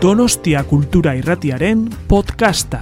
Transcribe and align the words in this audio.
Donostia 0.00 0.64
Kultura 0.64 1.12
Irratiaren 1.12 1.82
podcasta. 2.08 2.78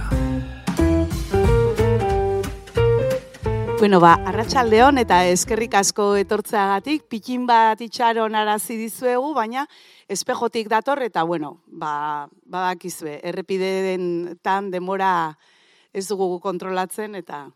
Bueno, 3.79 3.99
ba, 3.99 4.13
arratsaldeon 4.23 5.01
eta 5.01 5.17
eskerrik 5.27 5.75
asko 5.75 6.13
etortzeagatik, 6.15 7.09
pikin 7.11 7.43
bat 7.43 7.83
itxaron 7.83 8.39
arazi 8.39 8.77
dizuegu, 8.79 9.33
baina 9.35 9.65
espejotik 10.07 10.71
dator 10.71 11.03
eta, 11.03 11.25
bueno, 11.27 11.57
ba, 11.67 12.29
badakizue, 12.47 13.17
errepideen 13.19 14.39
tan 14.39 14.71
demora 14.71 15.35
ez 15.91 16.07
dugu 16.07 16.39
kontrolatzen 16.39 17.19
eta 17.19 17.49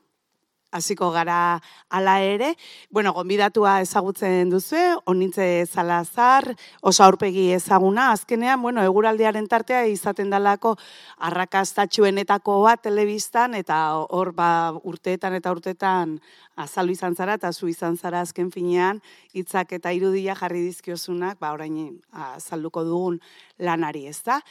hasiko 0.74 1.12
gara 1.14 1.62
hala 1.90 2.18
ere. 2.26 2.54
Bueno, 2.90 3.14
gonbidatua 3.14 3.78
ezagutzen 3.86 4.50
duzu, 4.50 4.82
onintze 5.06 5.66
Salazar, 5.70 6.50
oso 6.82 7.06
aurpegi 7.06 7.52
ezaguna, 7.54 8.10
azkenean, 8.12 8.62
bueno, 8.62 8.84
eguraldiaren 8.84 9.48
tartea 9.48 9.86
izaten 9.88 10.34
dalako 10.34 10.76
arrakastatxuenetako 11.30 12.60
bat 12.66 12.84
telebistan, 12.84 13.54
eta 13.56 13.80
hor 14.10 14.34
ba, 14.34 14.74
urteetan 14.84 15.38
eta 15.38 15.54
urteetan 15.54 16.18
azaldu 16.58 16.98
izan 16.98 17.16
zara, 17.16 17.38
eta 17.38 17.54
zu 17.54 17.70
izan 17.70 17.98
zara 17.98 18.24
azken 18.26 18.50
finean, 18.52 19.02
hitzak 19.34 19.78
eta 19.78 19.94
irudia 19.94 20.36
jarri 20.36 20.66
dizkiozunak, 20.66 21.38
ba, 21.40 21.54
orain 21.54 22.02
azalduko 22.34 22.84
dugun 22.88 23.22
lanari, 23.60 24.08
ez 24.10 24.22
da? 24.26 24.42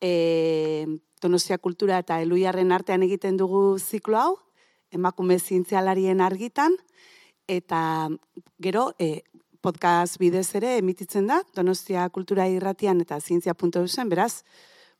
E, 0.00 0.86
Donostia 1.16 1.56
kultura 1.56 1.96
eta 2.02 2.18
eluiarren 2.20 2.74
artean 2.76 3.02
egiten 3.06 3.38
dugu 3.40 3.78
ziklo 3.80 4.18
hau, 4.20 4.34
emakume 4.90 5.38
zientzialarien 5.38 6.20
argitan, 6.20 6.76
eta 7.46 8.08
gero 8.62 8.90
e, 8.98 9.22
podcast 9.62 10.18
bidez 10.22 10.48
ere 10.58 10.76
emititzen 10.78 11.26
da, 11.26 11.40
Donostia 11.54 12.08
Kultura 12.14 12.46
Irratian 12.48 13.00
eta 13.02 13.18
Zientzia.eusen, 13.20 14.08
beraz, 14.08 14.44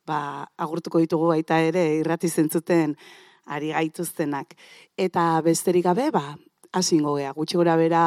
ba, 0.06 0.48
agurtuko 0.56 1.02
ditugu 1.02 1.30
baita 1.30 1.60
ere 1.62 1.84
irrati 2.00 2.28
zentzuten 2.28 2.96
ari 3.46 3.72
gaituztenak. 3.74 4.56
Eta 4.98 5.28
besterik 5.46 5.86
gabe, 5.86 6.10
ba, 6.10 6.36
hasingo 6.72 7.16
gea, 7.16 7.32
gutxi 7.36 7.58
gora 7.58 7.76
bera 7.78 8.02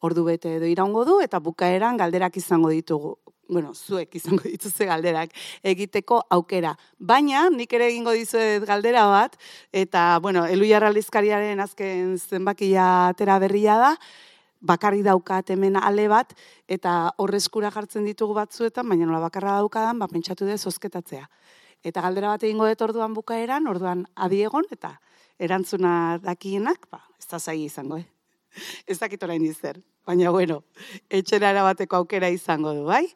ordu 0.00 0.24
bete 0.26 0.56
edo 0.58 0.66
iraungo 0.66 1.04
du, 1.08 1.20
eta 1.22 1.40
bukaeran 1.40 2.00
galderak 2.00 2.36
izango 2.36 2.72
ditugu 2.74 3.16
bueno, 3.52 3.74
zuek 3.74 4.14
izango 4.16 4.48
dituzte 4.48 4.86
galderak 4.88 5.30
egiteko 5.62 6.22
aukera. 6.32 6.74
Baina, 6.98 7.48
nik 7.52 7.72
ere 7.76 7.90
egingo 7.92 8.14
dizuet 8.16 8.64
galdera 8.66 9.04
bat, 9.10 9.36
eta, 9.72 10.18
bueno, 10.24 10.46
elu 10.48 10.66
jarralizkariaren 10.70 11.60
azken 11.60 12.16
zenbakia 12.18 12.88
atera 13.12 13.38
berria 13.42 13.76
da, 13.78 13.94
bakarri 14.62 15.02
daukat 15.02 15.50
hemen 15.50 15.76
ale 15.76 16.06
bat, 16.08 16.32
eta 16.70 17.12
horrezkura 17.18 17.70
jartzen 17.74 18.06
ditugu 18.06 18.34
batzuetan, 18.38 18.88
baina 18.88 19.06
nola 19.06 19.20
bakarra 19.26 19.58
daukadan, 19.60 19.98
ba, 19.98 20.08
pentsatu 20.08 20.46
dez 20.48 20.62
osketatzea. 20.70 21.26
Eta 21.82 22.02
galdera 22.04 22.34
bat 22.36 22.44
egingo 22.46 22.68
dut 22.70 22.84
orduan 22.86 23.14
bukaeran, 23.14 23.66
orduan 23.66 24.06
adiegon, 24.14 24.68
eta 24.70 24.94
erantzuna 25.42 26.18
dakienak, 26.22 26.86
ba, 26.90 27.02
ez 27.18 27.26
da 27.26 27.42
zai 27.42 27.58
izango, 27.64 27.98
eh? 27.98 28.06
Ez 28.86 28.98
dakit 29.00 29.22
orain 29.24 29.42
izer, 29.44 29.80
baina 30.06 30.30
bueno, 30.30 30.60
etxera 31.10 31.54
bateko 31.64 32.02
aukera 32.02 32.28
izango 32.30 32.74
du, 32.76 32.84
bai? 32.86 33.06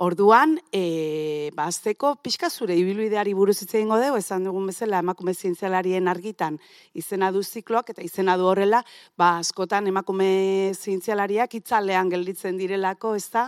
Orduan, 0.00 0.54
e, 0.72 1.50
bazteko, 1.52 2.14
pixka 2.24 2.48
zure 2.48 2.72
ibiluideari 2.80 3.34
buruz 3.36 3.58
hitz 3.60 3.74
egingo 3.74 3.98
dugu, 4.00 4.16
esan 4.16 4.46
dugun 4.48 4.70
bezala 4.70 5.02
emakume 5.04 5.34
zientzialarien 5.34 6.08
argitan 6.08 6.56
izena 6.96 7.28
du 7.34 7.42
zikloak 7.44 7.92
eta 7.92 8.00
izena 8.06 8.38
du 8.40 8.46
horrela, 8.48 8.80
ba, 9.20 9.34
askotan 9.42 9.90
emakume 9.92 10.30
zientzialariak 10.72 11.58
itzalean 11.60 12.08
gelditzen 12.14 12.56
direlako, 12.56 13.12
ez 13.20 13.26
da? 13.28 13.44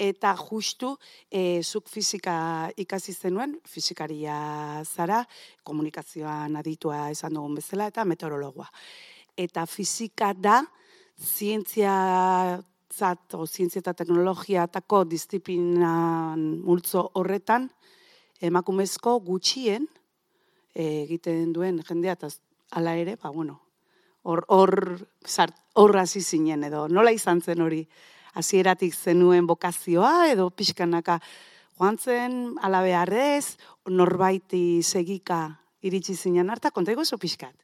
Eta 0.00 0.32
justu, 0.40 0.94
e, 1.28 1.60
zuk 1.60 1.92
fizika 1.92 2.38
ikasi 2.80 3.12
zenuen, 3.12 3.58
fizikaria 3.68 4.40
zara, 4.88 5.20
komunikazioan 5.62 6.56
aditua 6.56 7.10
esan 7.12 7.36
dugun 7.36 7.60
bezala, 7.60 7.92
eta 7.92 8.08
meteorologoa. 8.08 8.72
Eta 9.36 9.68
fizika 9.68 10.32
da, 10.32 10.62
zientzia 11.20 11.92
zat, 12.92 13.34
o, 13.34 13.46
zientzia 13.46 13.80
eta 13.80 13.94
teknologia 13.96 14.66
atako 14.68 15.04
disiplinan 15.08 16.44
multzo 16.62 17.08
horretan, 17.18 17.70
emakumezko 18.40 19.18
gutxien 19.24 19.88
e, 20.74 21.04
egiten 21.04 21.52
duen 21.52 21.80
jendea, 21.86 22.16
eta 22.18 22.30
ala 22.78 22.96
ere, 22.96 23.16
ba, 23.20 23.30
bueno, 23.30 23.60
hor, 24.22 24.44
hor, 24.48 24.74
hor 25.74 25.96
hasi 25.98 26.22
zinen 26.22 26.64
edo, 26.68 26.86
nola 26.88 27.12
izan 27.12 27.42
zen 27.42 27.62
hori, 27.62 27.82
hasieratik 28.34 28.94
zenuen 28.94 29.46
bokazioa 29.46 30.30
edo 30.32 30.48
pixkanaka 30.50 31.18
joan 31.78 31.98
zen, 31.98 32.38
ala 32.62 32.82
beharrez, 32.84 33.58
norbaiti 33.88 34.82
segika 34.82 35.42
iritsi 35.82 36.16
zinen 36.16 36.50
harta, 36.50 36.70
konta 36.70 36.92
egozo 36.92 37.18
pixkat? 37.18 37.54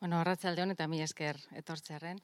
Bueno, 0.00 0.20
arratzalde 0.20 0.62
eta 0.70 0.86
mi 0.86 1.00
esker 1.02 1.38
etortzearen. 1.56 2.20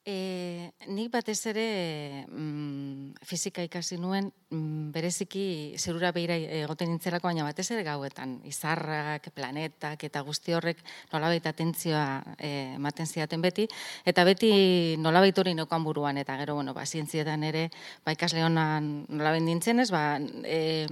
E, 0.00 0.72
nik 0.88 1.10
batez 1.12 1.36
ere 1.50 2.24
mm, 2.24 3.20
fizika 3.20 3.60
ikasi 3.60 3.98
nuen 4.00 4.30
mm, 4.48 4.86
bereziki 4.94 5.74
zerura 5.76 6.08
behira 6.16 6.38
egoten 6.40 6.88
nintzelako, 6.88 7.28
baina 7.28 7.44
batez 7.44 7.66
ere 7.74 7.82
gauetan, 7.84 8.38
izarrak, 8.48 9.28
planetak 9.36 10.06
eta 10.08 10.22
guzti 10.24 10.56
horrek 10.56 10.80
nolabait 11.12 11.44
atentzioa 11.44 12.06
e, 12.38 12.50
ematen 12.78 13.04
ziaten 13.04 13.44
beti, 13.44 13.66
eta 14.08 14.24
beti 14.24 14.96
nolabait 15.04 15.36
hori 15.36 15.52
neukan 15.58 15.84
buruan, 15.84 16.16
eta 16.16 16.38
gero, 16.40 16.56
bueno, 16.56 16.72
ba, 16.72 16.86
zientzietan 16.86 17.44
ere, 17.44 17.66
ba, 18.00 18.16
ikasle 18.16 18.46
honan 18.46 19.04
nolabait 19.10 19.44
nintzen 19.44 19.84
ez, 19.84 19.90
ba, 19.92 20.16
e, 20.48 20.86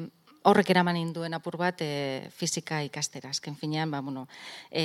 horrek 0.48 0.68
eraman 0.74 0.98
induen 1.00 1.32
apur 1.32 1.56
bat 1.60 1.80
e, 1.80 2.28
fizika 2.36 2.82
ikastera. 2.84 3.32
Azken 3.32 3.56
finean, 3.56 3.90
ba, 3.90 4.02
bueno, 4.04 4.26
e, 4.70 4.84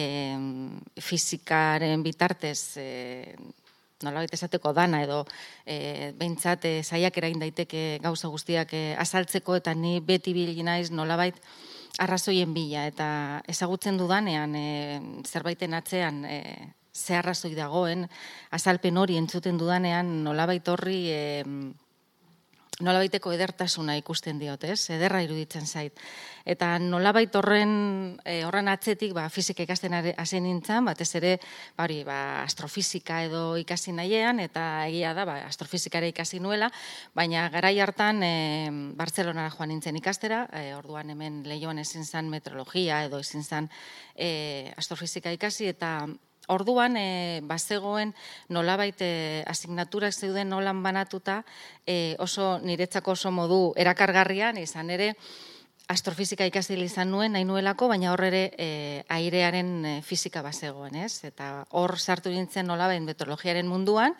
fizikaren 1.11 2.07
bitartez 2.07 2.78
e, 2.79 2.88
nolabait 4.03 4.34
esateko 4.34 4.74
dana 4.74 5.02
edo 5.03 5.24
e, 5.66 6.12
behintzat 6.19 6.68
zaiak 6.84 7.18
erain 7.18 7.40
daiteke 7.40 8.00
gauza 8.03 8.28
guztiak 8.28 8.74
e, 8.74 8.84
azaltzeko 9.00 9.58
eta 9.62 9.74
ni 9.74 10.00
beti 10.00 10.34
bilgi 10.34 10.64
naiz 10.64 10.91
nolabait 10.91 11.40
arrazoien 12.00 12.53
bila. 12.53 12.88
Eta 12.90 13.08
ezagutzen 13.50 13.97
dudanean 13.97 14.56
e, 14.56 14.68
zerbaiten 15.28 15.74
atzean 15.78 16.24
e, 16.25 16.40
ze 16.94 17.16
arrazoi 17.18 17.56
dagoen 17.58 18.06
azalpen 18.53 18.97
hori 18.97 19.18
entzuten 19.18 19.58
dudanean 19.58 20.24
nolabait 20.24 20.68
horri 20.70 21.00
e, 21.09 21.22
nolabaiteko 22.81 23.31
edertasuna 23.35 23.95
ikusten 24.00 24.39
diot, 24.41 24.63
ez? 24.66 24.89
Ederra 24.94 25.22
iruditzen 25.22 25.67
zait. 25.67 26.00
Eta 26.50 26.72
nolabait 26.81 27.35
horren 27.38 27.73
e, 28.25 28.39
horren 28.47 28.67
atzetik, 28.72 29.13
ba 29.13 29.28
fisika 29.29 29.63
ikasten 29.63 29.94
hasi 29.94 30.41
nintzen, 30.41 30.85
batez 30.89 31.09
ere, 31.19 31.35
ba 31.78 31.85
hori, 31.85 32.01
ba 32.07 32.17
astrofisika 32.41 33.22
edo 33.28 33.44
ikasi 33.61 33.94
nahiean 33.94 34.41
eta 34.44 34.88
egia 34.88 35.13
da, 35.13 35.28
ba 35.29 35.38
astrofizikare 35.45 36.09
ikasi 36.11 36.41
nuela, 36.44 36.72
baina 37.16 37.45
garai 37.53 37.78
hartan 37.79 38.23
e, 38.25 38.34
Barcelonara 38.97 39.53
joan 39.53 39.69
nintzen 39.69 40.01
ikastera, 40.01 40.47
e, 40.51 40.73
orduan 40.75 41.13
hemen 41.13 41.44
leioan 41.47 41.79
ezin 41.79 42.05
zan 42.05 42.29
meteorologia 42.34 43.03
edo 43.05 43.22
ezin 43.22 43.44
zan 43.44 43.69
e, 44.16 44.73
astrofizika 44.78 45.31
ikasi 45.31 45.69
eta 45.72 45.95
Orduan, 46.51 46.97
e, 46.99 47.39
bazegoen 47.47 48.11
nolabait 48.51 48.99
e, 48.99 49.43
asignaturak 49.47 50.11
zeuden 50.11 50.49
nolan 50.51 50.81
banatuta, 50.83 51.43
e, 51.87 52.15
oso 52.19 52.57
niretzako 52.59 53.15
oso 53.15 53.31
modu 53.31 53.71
erakargarrian, 53.79 54.59
izan 54.59 54.91
ere, 54.91 55.13
astrofizika 55.87 56.45
ikasi 56.47 56.75
izan 56.83 57.11
nuen, 57.11 57.31
nahi 57.31 57.45
nuelako, 57.45 57.87
baina 57.87 58.11
hor 58.11 58.23
ere 58.27 58.51
e, 58.57 59.03
airearen 59.07 60.01
fizika 60.03 60.41
bazegoen, 60.41 60.95
ez? 60.95 61.23
Eta 61.23 61.65
hor 61.71 61.97
sartu 61.99 62.29
nintzen 62.29 62.67
nolabait 62.67 63.01
meteorologiaren 63.01 63.67
munduan, 63.67 64.16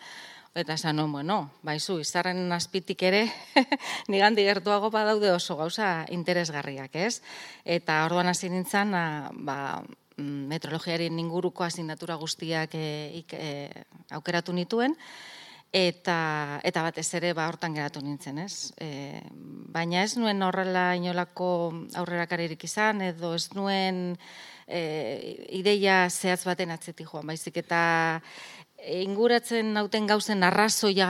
eta 0.54 0.78
esan 0.78 0.96
nuen, 0.96 1.12
bueno, 1.12 1.50
baizu, 1.62 1.98
izarren 2.00 2.52
azpitik 2.56 3.02
ere, 3.02 3.26
nigandi 4.12 4.46
gertuago 4.46 4.88
badaude 4.88 5.32
oso 5.32 5.58
gauza 5.60 6.06
interesgarriak, 6.08 6.96
ez? 6.96 7.20
Eta 7.64 8.04
orduan 8.06 8.32
hasi 8.32 8.48
nintzen, 8.48 8.96
ba, 9.44 9.82
Mm, 9.82 10.03
metrologiaren 10.16 11.18
inguruko 11.18 11.64
asignatura 11.64 12.16
guztiak 12.20 12.74
e, 12.78 13.70
aukeratu 14.14 14.52
nituen, 14.54 14.94
eta, 15.74 16.60
eta 16.62 16.82
batez 16.86 17.08
ere 17.18 17.32
ba, 17.34 17.48
hortan 17.50 17.74
geratu 17.74 18.00
nintzen, 18.04 18.38
ez? 18.38 18.70
E, 18.78 19.20
baina 19.74 20.04
ez 20.04 20.14
nuen 20.16 20.42
horrela 20.46 20.92
inolako 20.94 21.48
aurrera 21.98 22.28
karerik 22.30 22.62
izan, 22.64 23.02
edo 23.02 23.34
ez 23.34 23.48
nuen 23.58 24.14
e, 24.68 24.82
ideia 25.58 26.04
zehatz 26.10 26.44
baten 26.46 26.70
atzetik 26.70 27.10
joan, 27.10 27.26
baizik 27.26 27.58
eta 27.64 27.80
inguratzen 28.84 29.72
nauten 29.74 30.06
gauzen 30.06 30.44
arrazoia 30.44 31.08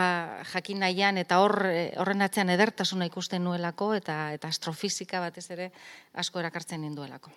jakin 0.53 0.81
nahian 0.81 1.19
eta 1.19 1.41
hor, 1.43 1.59
horren 2.01 2.23
atzean 2.25 2.53
edertasuna 2.55 3.09
ikusten 3.11 3.45
nuelako 3.45 3.93
eta, 3.99 4.31
eta 4.33 4.49
astrofizika 4.49 5.21
batez 5.21 5.51
ere 5.51 5.73
asko 6.15 6.41
erakartzen 6.41 6.81
ninduelako. 6.87 7.35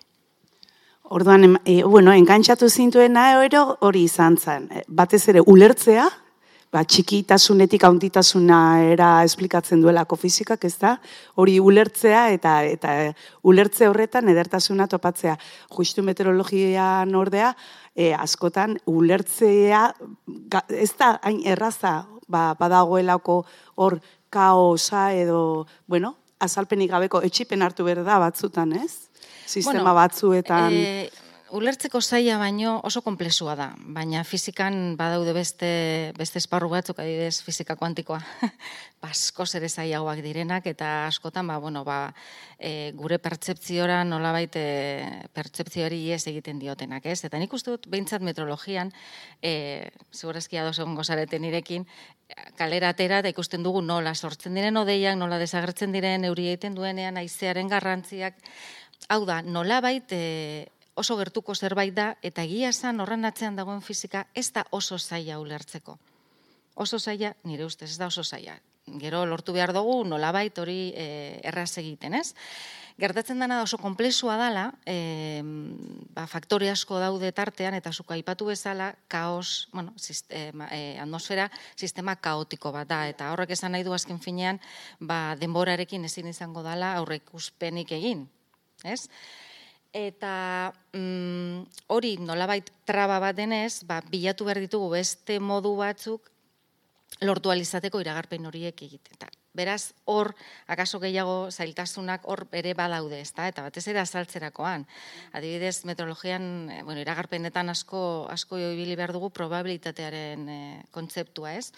Orduan, 1.10 1.58
e, 1.64 1.82
bueno, 1.84 2.12
engantzatu 2.12 2.68
zintuena 2.68 3.30
ero 3.44 3.78
hori 3.80 4.02
izan 4.04 4.36
zen. 4.36 4.66
E, 4.68 4.82
batez 4.88 5.22
ere, 5.32 5.40
ulertzea, 5.40 6.04
ba, 6.68 6.82
txikitasunetik 6.84 7.86
haunditasuna 7.88 8.58
era 8.90 9.08
esplikatzen 9.24 9.80
duelako 9.80 10.18
fizikak, 10.20 10.66
ez 10.68 10.76
da? 10.76 10.98
Hori 11.40 11.56
ulertzea 11.64 12.26
eta 12.34 12.58
eta 12.68 12.92
ulertze 13.40 13.88
horretan 13.88 14.28
edertasuna 14.28 14.84
topatzea. 14.92 15.38
Justu 15.78 16.04
meteorologian 16.04 17.16
ordea, 17.16 17.54
e, 17.96 18.12
askotan 18.12 18.76
ulertzea 18.84 19.86
ez 20.76 20.92
da 21.00 21.14
hain 21.22 21.40
erraza 21.48 22.02
ba, 22.28 22.52
badagoelako 22.60 23.42
hor 23.80 24.02
kaosa 24.28 25.14
edo, 25.16 25.66
bueno, 25.86 26.18
azalpenik 26.38 26.92
gabeko 26.92 27.24
etxipen 27.24 27.64
hartu 27.64 27.88
behar 27.88 28.04
da 28.04 28.20
batzutan, 28.20 28.76
ez? 28.76 29.07
Sistema 29.48 29.80
bueno, 29.80 29.94
batzuetan... 29.96 30.72
E, 30.76 31.10
ulertzeko 31.56 32.00
zaila 32.04 32.36
baino 32.36 32.74
oso 32.84 33.00
komplexua 33.00 33.54
da, 33.56 33.68
baina 33.96 34.20
fizikan 34.28 34.96
badaude 34.98 35.32
beste, 35.32 35.70
beste 36.18 36.36
esparru 36.42 36.68
batzuk, 36.68 36.98
adibidez, 37.00 37.40
fizika 37.44 37.76
kuantikoa, 37.80 38.18
basko 39.04 39.46
ere 39.56 39.70
zailagoak 39.70 40.20
direnak, 40.24 40.66
eta 40.68 41.06
askotan, 41.06 41.48
ba, 41.48 41.56
bueno, 41.62 41.84
ba, 41.88 42.12
e, 42.58 42.92
gure 42.98 43.18
pertseptziora 43.22 44.02
nolabait 44.04 44.60
e, 44.60 44.66
pertseptzioari 45.32 46.02
ez 46.12 46.26
egiten 46.28 46.60
diotenak, 46.60 47.06
ez? 47.06 47.22
Eta 47.24 47.40
nik 47.40 47.56
uste 47.56 47.72
dut, 47.72 47.88
behintzat 47.88 48.24
metrologian, 48.26 48.92
e, 49.40 49.88
segurazki 50.12 50.60
ados 50.60 50.78
egon 50.78 50.98
gozareten 50.98 51.48
irekin, 51.48 51.88
kalera 52.58 52.90
atera 52.92 53.22
eta 53.22 53.32
ikusten 53.32 53.62
dugu 53.64 53.80
nola 53.80 54.12
sortzen 54.14 54.58
diren 54.58 54.76
odeiak, 54.76 55.16
nola 55.16 55.38
desagertzen 55.40 55.94
diren 55.96 56.28
euri 56.28 56.50
egiten 56.52 56.76
duenean, 56.76 57.16
aizearen 57.16 57.70
garrantziak, 57.72 58.36
hau 59.08 59.24
da, 59.28 59.40
nolabait, 59.42 60.10
e, 60.10 60.68
oso 60.98 61.16
gertuko 61.16 61.54
zerbait 61.54 61.94
da, 61.94 62.10
eta 62.22 62.42
egia 62.42 62.72
esan 62.74 63.00
horren 63.00 63.24
atzean 63.28 63.56
dagoen 63.56 63.82
fizika 63.84 64.26
ez 64.34 64.50
da 64.52 64.66
oso 64.74 64.98
zaila 64.98 65.38
ulertzeko. 65.38 65.98
Oso 66.74 66.98
zaila, 66.98 67.34
nire 67.44 67.66
ustez, 67.66 67.92
ez 67.92 67.98
da 67.98 68.10
oso 68.10 68.24
zaila. 68.24 68.58
Gero 68.98 69.24
lortu 69.28 69.52
behar 69.52 69.74
dugu 69.76 70.00
nolabait 70.08 70.58
hori 70.58 70.92
e, 70.96 71.06
erraz 71.46 71.70
egiten, 71.78 72.16
ez? 72.18 72.32
Gertatzen 72.98 73.38
dena 73.38 73.60
oso 73.62 73.78
komplexua 73.78 74.34
dala, 74.40 74.72
e, 74.82 75.38
ba, 76.16 76.24
faktore 76.26 76.66
asko 76.72 76.98
daude 76.98 77.30
tartean, 77.30 77.76
eta 77.78 77.92
zuka 77.92 78.16
aipatu 78.16 78.48
bezala, 78.48 78.88
kaos, 79.06 79.68
bueno, 79.72 79.92
sistema, 79.94 80.66
e, 80.74 80.96
atmosfera, 80.98 81.46
sistema 81.76 82.16
kaotiko 82.16 82.72
bat 82.74 82.88
da, 82.90 83.04
eta 83.06 83.30
horrek 83.30 83.54
esan 83.54 83.76
nahi 83.76 83.86
du 83.86 83.94
azken 83.94 84.18
finean, 84.18 84.58
ba, 84.98 85.36
denborarekin 85.38 86.08
ezin 86.10 86.26
izango 86.32 86.64
dala 86.66 86.96
aurrek 86.98 87.30
uspenik 87.38 87.94
egin, 87.94 88.26
ez? 88.84 89.08
Eta 89.92 90.72
mm, 90.92 91.62
hori 91.88 92.16
nolabait 92.20 92.66
traba 92.84 93.18
bat 93.22 93.36
denez, 93.36 93.84
ba, 93.88 94.02
bilatu 94.10 94.44
behar 94.44 94.60
ditugu 94.60 94.90
beste 94.92 95.38
modu 95.40 95.74
batzuk 95.78 96.28
lortu 97.24 97.50
alizateko 97.50 98.00
iragarpen 98.00 98.46
horiek 98.46 98.82
egiten. 98.82 99.28
beraz, 99.58 99.94
hor, 100.04 100.36
akaso 100.70 101.00
gehiago 101.02 101.50
zailtasunak 101.50 102.28
hor 102.30 102.44
ere 102.54 102.74
badaude, 102.78 103.18
ezta? 103.20 103.48
eta 103.48 103.64
batez 103.64 103.88
ere 103.88 103.98
azaltzerakoan. 103.98 104.84
Adibidez, 105.32 105.84
meteorologian, 105.84 106.70
eh, 106.70 106.82
bueno, 106.84 107.00
iragarpenetan 107.00 107.68
asko, 107.68 108.28
asko 108.30 108.58
ibili 108.58 108.94
behar 108.94 109.10
dugu 109.12 109.30
probabilitatearen 109.30 110.48
e, 110.48 110.60
kontzeptua, 110.94 111.56
ez? 111.58 111.72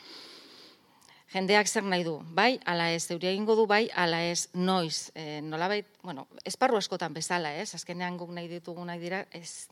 Jendeak 1.30 1.68
zer 1.68 1.84
nahi 1.86 2.04
du, 2.04 2.16
bai, 2.34 2.58
ala 2.66 2.88
ez, 2.90 3.04
euria 3.14 3.30
egingo 3.30 3.54
du, 3.58 3.66
bai, 3.70 3.84
ala 3.94 4.20
ez, 4.26 4.48
noiz, 4.54 5.10
e, 5.14 5.40
nolabait, 5.46 5.86
bueno, 6.02 6.26
esparru 6.46 6.78
askotan 6.78 7.14
bezala, 7.14 7.52
ez, 7.54 7.70
azkenean 7.78 8.16
guk 8.18 8.32
nahi 8.34 8.48
ditugu 8.50 8.84
nahi 8.84 8.98
dira, 9.02 9.22
ez, 9.30 9.68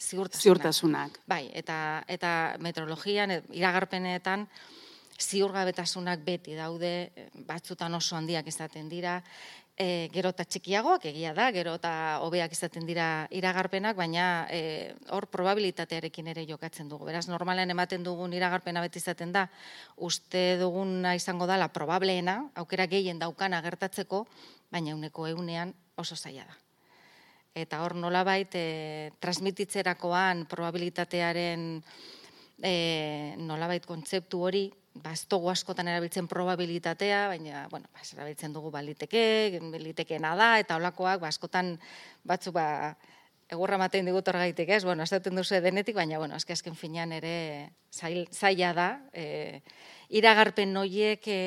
ziurtasunak. 0.00 0.42
Ziurtasunak. 0.42 1.18
Bai, 1.28 1.44
eta, 1.58 1.76
eta 2.08 2.32
meteorologian, 2.64 3.36
iragarpenetan, 3.52 4.46
ziurgabetasunak 5.22 6.24
beti 6.24 6.56
daude, 6.56 7.12
batzutan 7.46 7.94
oso 7.94 8.16
handiak 8.16 8.48
izaten 8.48 8.88
dira, 8.88 9.20
e, 9.82 10.08
gero 10.14 10.30
eta 10.32 10.44
txikiagoak 10.46 11.08
egia 11.10 11.32
da, 11.34 11.48
gero 11.54 11.74
eta 11.78 12.20
hobeak 12.22 12.54
izaten 12.54 12.86
dira 12.86 13.26
iragarpenak, 13.34 13.96
baina 13.98 14.46
e, 14.50 14.94
hor 15.10 15.26
probabilitatearekin 15.32 16.30
ere 16.32 16.44
jokatzen 16.48 16.90
dugu. 16.92 17.08
Beraz, 17.10 17.26
normalen 17.30 17.74
ematen 17.74 18.06
dugun 18.06 18.34
iragarpena 18.36 18.82
beti 18.84 19.02
izaten 19.02 19.34
da, 19.34 19.46
uste 19.96 20.56
duguna 20.60 21.16
izango 21.18 21.48
dala 21.50 21.68
probableena, 21.74 22.38
aukera 22.62 22.86
gehien 22.86 23.18
daukana 23.22 23.62
gertatzeko, 23.64 24.26
baina 24.72 24.94
uneko 24.96 25.26
eunean 25.32 25.74
oso 25.98 26.16
zaila 26.16 26.46
da. 26.46 26.58
Eta 27.62 27.82
hor 27.84 27.96
nolabait, 27.98 28.54
e, 28.56 29.10
transmititzerakoan 29.20 30.46
probabilitatearen 30.48 31.66
e, 32.62 32.76
nolabait 33.42 33.84
kontzeptu 33.84 34.40
hori, 34.46 34.68
ba, 34.94 35.12
ez 35.12 35.24
dugu 35.30 35.50
askotan 35.52 35.88
erabiltzen 35.88 36.28
probabilitatea, 36.28 37.26
baina, 37.32 37.66
bueno, 37.70 37.88
ba, 37.92 38.04
erabiltzen 38.04 38.52
dugu 38.52 38.70
baliteke, 38.74 39.60
balitekeena 39.72 40.34
da, 40.36 40.52
eta 40.62 40.76
olakoak, 40.80 41.22
ba, 41.22 41.30
askotan 41.32 41.74
batzu, 42.28 42.52
ba, 42.52 42.66
egurra 43.52 43.78
maten 43.80 44.08
digut 44.08 44.28
gaitik, 44.32 44.68
ez? 44.68 44.82
Bueno, 44.84 45.04
ez 45.04 45.12
duten 45.12 45.36
duzu 45.36 45.60
denetik, 45.60 45.96
baina, 45.96 46.18
bueno, 46.18 46.36
azke 46.36 46.54
azken 46.56 46.76
finean 46.76 47.12
ere 47.12 47.72
zaila 47.92 48.72
da, 48.76 48.90
e, 49.12 49.60
iragarpen 50.08 50.72
noiek 50.72 51.28
e, 51.28 51.40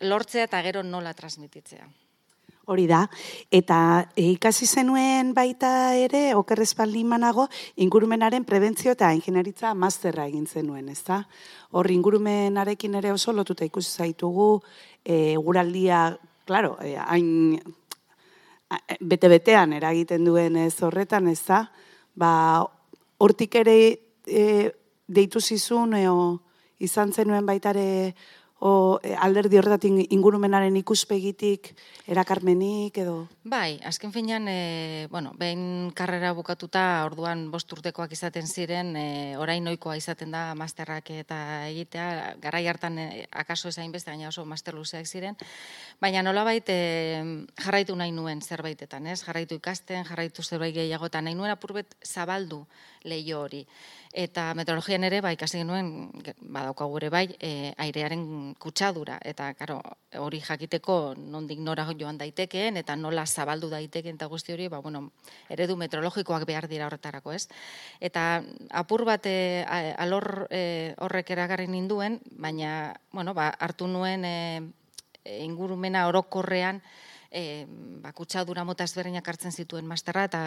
lortzea 0.00 0.48
eta 0.48 0.62
gero 0.64 0.82
nola 0.82 1.12
transmititzea. 1.16 1.88
Hori 2.64 2.84
da, 2.86 3.08
eta 3.50 3.76
e, 4.14 4.28
ikasi 4.36 4.68
zenuen 4.70 5.32
baita 5.34 5.96
ere, 5.98 6.20
okerrezpaldi 6.38 7.02
manago, 7.02 7.48
ingurumenaren 7.82 8.44
prebentzio 8.46 8.92
eta 8.94 9.08
ingineritza 9.16 9.72
mazterra 9.74 10.28
egin 10.30 10.46
zenuen, 10.46 10.86
ez 10.92 11.00
da? 11.02 11.24
Hor 11.74 11.90
ingurumenarekin 11.90 12.94
ere 13.00 13.10
oso 13.10 13.34
lotuta 13.34 13.66
ikusi 13.66 13.90
zaitugu, 13.90 14.60
e, 15.02 15.34
guraldia, 15.42 16.04
klaro, 16.46 16.76
e, 16.78 16.94
hain 17.02 17.58
bete-betean 19.00 19.74
eragiten 19.74 20.22
duen 20.24 20.60
ez 20.62 20.76
horretan, 20.86 21.26
ez 21.34 21.42
da? 21.48 21.64
Ba, 22.14 22.62
hortik 23.18 23.58
ere 23.58 23.76
e, 24.22 24.70
deitu 25.10 25.42
zizun, 25.42 25.98
e, 25.98 26.06
izan 26.82 27.10
zenuen 27.10 27.46
baitare 27.46 28.14
o 28.62 29.00
e, 29.02 29.16
alderdi 29.18 29.58
horretatik 29.58 30.12
ingurumenaren 30.14 30.76
ikuspegitik 30.78 31.72
erakarmenik 32.06 33.00
edo? 33.02 33.26
Bai, 33.42 33.80
azken 33.82 34.12
finean, 34.14 34.46
e, 34.46 35.08
bueno, 35.10 35.32
behin 35.38 35.90
karrera 35.98 36.30
bukatuta 36.38 37.02
orduan 37.08 37.48
bost 37.50 37.72
urtekoak 37.74 38.14
izaten 38.14 38.46
ziren, 38.46 38.94
e, 38.94 39.34
orain 39.34 39.66
noikoa 39.66 39.96
izaten 39.98 40.30
da 40.30 40.44
masterrak 40.54 41.10
eta 41.10 41.38
egitea, 41.72 42.36
garai 42.44 42.62
hartan 42.70 43.00
e, 43.02 43.06
akaso 43.42 43.72
ezain 43.72 43.90
beste, 43.90 44.14
baina 44.14 44.30
oso 44.30 44.46
master 44.46 44.78
luzeak 44.78 45.10
ziren, 45.10 45.34
baina 45.98 46.22
nolabait 46.22 46.70
e, 46.70 46.78
jarraitu 47.58 47.98
nahi 47.98 48.14
nuen 48.14 48.46
zerbaitetan, 48.46 49.10
ez? 49.10 49.24
Jarraitu 49.26 49.58
ikasten, 49.58 50.06
jarraitu 50.06 50.46
zerbait 50.46 50.74
gehiago, 50.78 51.10
eta 51.10 51.20
nahi 51.20 51.34
nuen 51.34 51.50
apurbet 51.50 51.98
zabaldu 52.06 52.62
leio 53.02 53.42
hori 53.42 53.66
eta 54.12 54.52
meteorologian 54.52 55.04
ere 55.08 55.22
bai 55.24 55.32
ikasi 55.38 55.62
genuen 55.62 56.10
badaukagu 56.52 56.98
ere 57.00 57.08
bai 57.10 57.24
e, 57.40 57.72
airearen 57.80 58.54
kutsadura. 58.60 59.16
Eta 59.24 59.54
claro 59.56 59.80
hori 60.20 60.40
jakiteko 60.44 61.14
nondik 61.16 61.60
nora 61.64 61.86
joan 61.98 62.18
daitekeen 62.20 62.76
eta 62.76 62.96
nola 62.96 63.24
zabaldu 63.26 63.70
daitekeen 63.70 64.16
eta 64.20 64.26
guzti 64.26 64.52
hori 64.52 64.68
ba 64.68 64.80
bueno 64.80 65.12
eredu 65.48 65.76
meteorologikoak 65.76 66.44
behar 66.44 66.68
dira 66.68 66.86
horretarako 66.86 67.32
ez? 67.32 67.48
Eta 68.00 68.42
apur 68.70 69.04
bat 69.04 69.24
e, 69.26 69.64
alor 69.96 70.46
e, 70.50 70.94
horrek 70.98 71.30
eragarri 71.30 71.66
ninduen 71.66 72.20
baina 72.36 72.94
bueno 73.12 73.32
ba 73.34 73.48
hartu 73.58 73.88
nuen 73.88 74.24
e, 74.24 74.62
ingurumena 75.24 76.06
orokorrean 76.08 76.82
e, 77.32 77.64
ba, 78.04 78.12
kutsadura 78.12 78.64
mota 78.68 78.84
ezberdinak 78.84 79.26
hartzen 79.26 79.54
zituen 79.56 79.88
masterra, 79.88 80.26
eta 80.28 80.42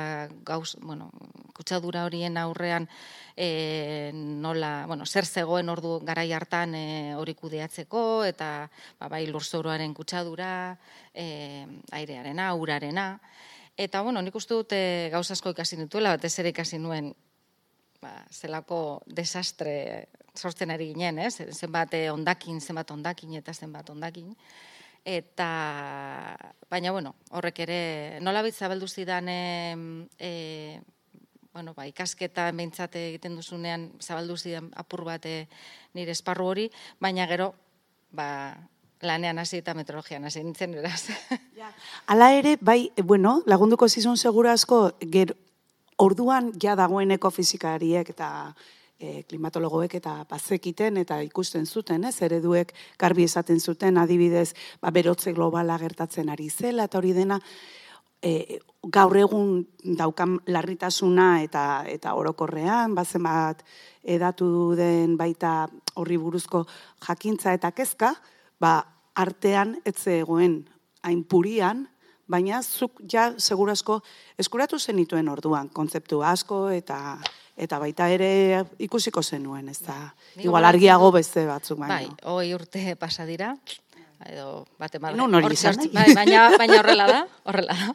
gauz, 0.45 0.75
bueno, 0.81 1.09
kutsadura 1.57 2.05
horien 2.05 2.37
aurrean 2.37 2.87
e, 3.35 4.11
nola, 4.13 4.85
bueno, 4.87 5.07
zer 5.09 5.25
zegoen 5.25 5.69
ordu 5.73 5.97
garai 6.05 6.29
hartan 6.37 6.75
e, 6.77 6.85
hori 7.17 7.33
kudeatzeko, 7.35 8.23
eta 8.29 8.69
ba, 8.99 9.09
bai 9.09 9.25
lurzoroaren 9.27 9.95
kutsadura, 9.97 10.77
e, 11.13 11.65
airearena, 11.91 12.53
urarena, 12.53 13.07
eta 13.75 14.03
bueno, 14.05 14.21
nik 14.21 14.37
uste 14.37 14.53
dut 14.53 14.77
e, 14.77 15.09
gauz 15.11 15.29
asko 15.33 15.55
ikasi 15.57 15.81
nituela, 15.81 16.13
batez 16.15 16.37
ere 16.39 16.53
ikasi 16.53 16.79
nuen 16.79 17.11
ba, 18.03 18.13
zelako 18.29 19.01
desastre 19.07 20.05
sortzen 20.35 20.69
ari 20.69 20.91
ginen, 20.91 21.17
ez? 21.23 21.39
Zenbat 21.55 21.95
ondakin, 22.11 22.59
zenbat 22.61 22.91
ondakin 22.91 23.37
eta 23.39 23.53
zenbat 23.55 23.89
ondakin 23.89 24.35
eta 25.05 26.35
baina 26.69 26.91
bueno, 26.91 27.15
horrek 27.29 27.59
ere 27.67 28.19
nola 28.21 28.43
zabaldu 28.51 28.87
zidan 28.87 29.29
e, 29.29 30.81
bueno, 31.53 31.73
ba, 31.73 31.85
ikasketa 31.87 32.51
beintzat 32.51 32.95
egiten 32.95 33.35
duzunean 33.37 33.91
zabaldu 34.01 34.35
zidan 34.35 34.71
apur 34.75 35.05
bat 35.05 35.25
e, 35.25 35.47
nire 35.93 36.11
esparru 36.11 36.47
hori, 36.47 36.69
baina 36.99 37.27
gero 37.27 37.53
ba, 38.11 38.57
lanean 39.01 39.39
hasi 39.39 39.61
eta 39.61 39.73
meteorologian 39.77 40.25
hasi 40.25 40.43
nintzen 40.43 40.73
eraz. 40.73 41.07
Ja. 41.55 41.69
Hala 42.11 42.33
ere, 42.35 42.57
bai, 42.59 42.91
bueno, 43.01 43.37
lagunduko 43.47 43.87
zizun 43.87 44.17
segura 44.17 44.51
asko, 44.51 44.97
ger, 44.99 45.31
orduan 45.95 46.51
ja 46.59 46.73
dagoeneko 46.75 47.29
fizikariek 47.31 48.09
eta 48.11 48.27
e, 48.99 49.23
klimatologoek 49.23 49.95
eta 49.99 50.17
bazekiten 50.29 50.97
eta 51.01 51.19
ikusten 51.25 51.65
zuten, 51.65 52.05
ez, 52.05 52.15
ereduek 52.21 52.73
garbi 52.99 53.25
esaten 53.27 53.59
zuten, 53.59 53.97
adibidez, 53.97 54.53
ba, 54.81 54.91
berotze 54.91 55.33
globala 55.33 55.77
gertatzen 55.81 56.29
ari 56.29 56.49
zela, 56.49 56.85
eta 56.85 56.99
hori 57.01 57.13
dena, 57.13 57.39
e, 58.21 58.59
gaur 58.91 59.17
egun 59.17 59.63
daukan 59.97 60.37
larritasuna 60.47 61.41
eta 61.43 61.65
eta 61.89 62.13
orokorrean, 62.17 62.95
bazen 62.95 63.23
bat 63.25 63.63
edatu 64.03 64.75
den 64.77 65.17
baita 65.17 65.65
horri 65.95 66.17
buruzko 66.21 66.65
jakintza 67.07 67.53
eta 67.57 67.71
kezka, 67.71 68.13
ba, 68.59 68.77
artean 69.15 69.77
etze 69.85 70.19
egoen 70.21 70.63
hain 71.05 71.23
purian, 71.23 71.85
baina 72.27 72.61
zuk 72.63 73.01
ja 73.11 73.31
segurasko 73.37 74.01
eskuratu 74.37 74.79
zenituen 74.79 75.29
orduan, 75.29 75.69
kontzeptu 75.69 76.21
asko 76.23 76.69
eta 76.73 77.17
eta 77.55 77.79
baita 77.79 78.09
ere 78.11 78.65
ikusiko 78.83 79.23
zenuen, 79.23 79.69
ez 79.71 79.79
da, 79.85 80.13
igual 80.43 80.65
argiago 80.67 81.11
beste 81.15 81.45
batzuk 81.47 81.79
baina. 81.79 82.01
Bai, 82.01 82.31
hoi 82.31 82.53
urte 82.53 82.95
pasa 82.99 83.25
dira, 83.25 83.53
edo 84.27 84.65
bate 84.79 84.99
mal. 84.99 85.15
No, 85.15 85.27
nori 85.31 85.55
izan, 85.55 85.79
bai, 85.93 86.09
baina, 86.17 86.49
baina 86.61 86.79
horrela 86.81 87.07
da, 87.07 87.21
horrela 87.45 87.77
da. 87.79 87.93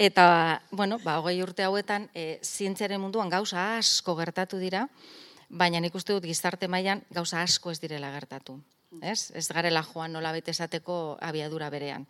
Eta, 0.00 0.24
bueno, 0.72 0.98
ba, 1.04 1.18
hogei 1.20 1.36
urte 1.44 1.66
hauetan, 1.66 2.08
e, 2.14 2.38
zientziaren 2.42 3.00
munduan 3.02 3.28
gauza 3.28 3.74
asko 3.76 4.16
gertatu 4.18 4.58
dira, 4.62 4.86
baina 5.48 5.82
nik 5.84 5.94
uste 5.94 6.16
dut 6.16 6.24
gizarte 6.24 6.68
mailan 6.68 7.04
gauza 7.14 7.42
asko 7.42 7.74
ez 7.74 7.78
direla 7.82 8.10
gertatu. 8.14 8.58
Ez, 9.02 9.32
ez 9.34 9.48
garela 9.50 9.82
joan 9.82 10.12
nola 10.14 10.32
esateko 10.38 11.18
abiadura 11.20 11.68
berean. 11.70 12.06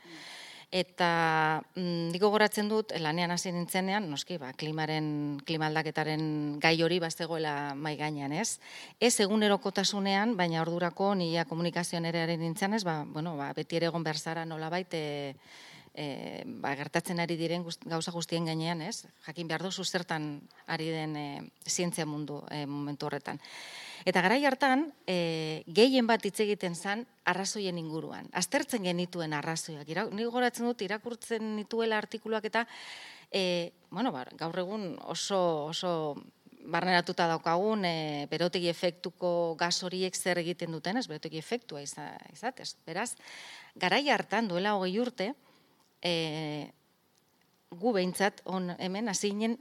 Eta 0.72 1.62
mm, 1.76 2.12
diko 2.14 2.30
goratzen 2.32 2.68
dut, 2.70 2.94
lanean 3.00 3.34
hasi 3.34 3.52
nintzenean, 3.52 4.08
noski, 4.10 4.38
ba, 4.38 4.52
klimaren, 4.58 5.40
klimaldaketaren 5.46 6.24
gai 6.62 6.74
hori 6.82 6.98
baztegoela 7.02 7.74
mai 7.74 7.96
gainean, 8.00 8.32
ez? 8.32 8.58
Ez 9.00 9.14
egunerokotasunean, 9.24 10.36
baina 10.36 10.62
ordurako 10.62 11.14
nia 11.18 11.44
komunikazioan 11.44 12.08
ere 12.10 12.26
nintzen, 12.36 12.74
ez? 12.74 12.84
Ba, 12.84 13.02
bueno, 13.06 13.36
ba, 13.36 13.52
beti 13.56 13.76
ere 13.76 13.90
egon 13.92 14.04
behar 14.06 14.18
zara 14.18 14.44
nola 14.44 14.70
baite, 14.70 15.02
e, 15.94 16.42
ba, 16.60 16.74
gertatzen 16.76 17.22
ari 17.22 17.36
diren 17.38 17.64
gauza 17.86 18.12
guztien 18.12 18.44
gainean, 18.44 18.82
ez? 18.82 19.06
Jakin 19.26 19.48
behar 19.48 19.62
dozu 19.62 19.84
zertan 19.84 20.42
ari 20.66 20.90
den 20.90 21.16
e, 21.16 21.26
zientzia 21.64 22.06
mundu 22.06 22.42
e, 22.50 22.66
momentu 22.66 23.06
horretan. 23.06 23.40
Eta 24.04 24.20
garai 24.20 24.42
hartan, 24.44 24.90
e, 25.08 25.62
gehien 25.66 26.06
bat 26.06 26.24
hitz 26.26 26.36
egiten 26.44 26.74
zan 26.74 27.06
arrazoien 27.24 27.78
inguruan. 27.78 28.28
Aztertzen 28.36 28.84
genituen 28.84 29.32
arrazoiak. 29.32 29.88
Ira, 29.88 30.04
ni 30.12 30.26
goratzen 30.28 30.66
dut 30.68 30.82
irakurtzen 30.84 31.54
nituela 31.56 31.96
artikuluak 32.02 32.44
eta 32.44 32.66
e, 33.32 33.72
bueno, 33.90 34.12
ba, 34.12 34.26
gaur 34.36 34.58
egun 34.60 34.98
oso 35.08 35.70
oso 35.70 35.94
barneratuta 36.64 37.26
daukagun 37.28 37.84
e, 37.84 38.26
berotegi 38.30 38.70
efektuko 38.72 39.54
gas 39.60 39.76
horiek 39.84 40.16
zer 40.16 40.40
egiten 40.40 40.72
duten, 40.72 40.96
ez 40.96 41.06
berotegi 41.08 41.38
efektua 41.38 41.82
izatez. 41.84 42.74
Beraz, 42.86 43.14
garai 43.76 44.08
hartan 44.10 44.48
duela 44.48 44.74
hogei 44.78 44.96
urte, 45.00 45.32
e, 46.04 46.70
gu 47.74 47.92
behintzat 47.96 48.42
on, 48.44 48.74
hemen 48.78 49.08
hasinen 49.08 49.58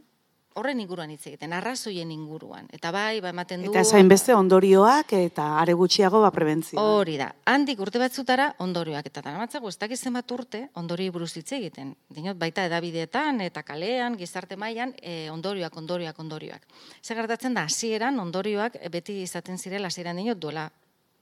horren 0.54 0.80
inguruan 0.84 1.10
hitz 1.10 1.26
egiten, 1.28 1.54
arrazoien 1.56 2.12
inguruan. 2.14 2.68
Eta 2.74 2.92
bai, 2.94 3.20
ba, 3.24 3.32
ematen 3.34 3.64
du... 3.64 3.72
Eta 3.72 3.84
zain 3.84 4.10
beste 4.10 4.36
ondorioak 4.38 5.14
eta 5.18 5.48
are 5.62 5.74
gutxiago 5.78 6.22
ba 6.22 6.30
prebentzio. 6.36 6.78
Hori 6.80 7.16
da. 7.18 7.32
Handik 7.50 7.82
urte 7.82 8.02
batzutara 8.02 8.52
ondorioak. 8.64 9.08
Eta 9.10 9.24
dara 9.26 9.42
matzago, 9.42 9.72
ez 9.72 9.78
dakiz 9.82 10.00
bat 10.14 10.36
urte 10.36 10.68
ondori 10.80 11.10
buruz 11.10 11.32
hitz 11.40 11.52
egiten. 11.58 11.96
Dinot, 12.14 12.38
baita 12.38 12.68
edabideetan 12.70 13.42
eta 13.48 13.64
kalean, 13.66 14.18
gizarte 14.20 14.58
mailan 14.60 14.94
e, 15.02 15.30
ondorioak, 15.34 15.76
ondorioak, 15.78 16.20
ondorioak. 16.20 16.70
Zer 17.02 17.18
gertatzen 17.18 17.58
da, 17.58 17.66
hasieran 17.66 18.20
ondorioak 18.20 18.78
beti 18.94 19.22
izaten 19.24 19.58
zirela 19.58 19.90
hasieran 19.90 20.22
dinot 20.22 20.38
duela. 20.38 20.70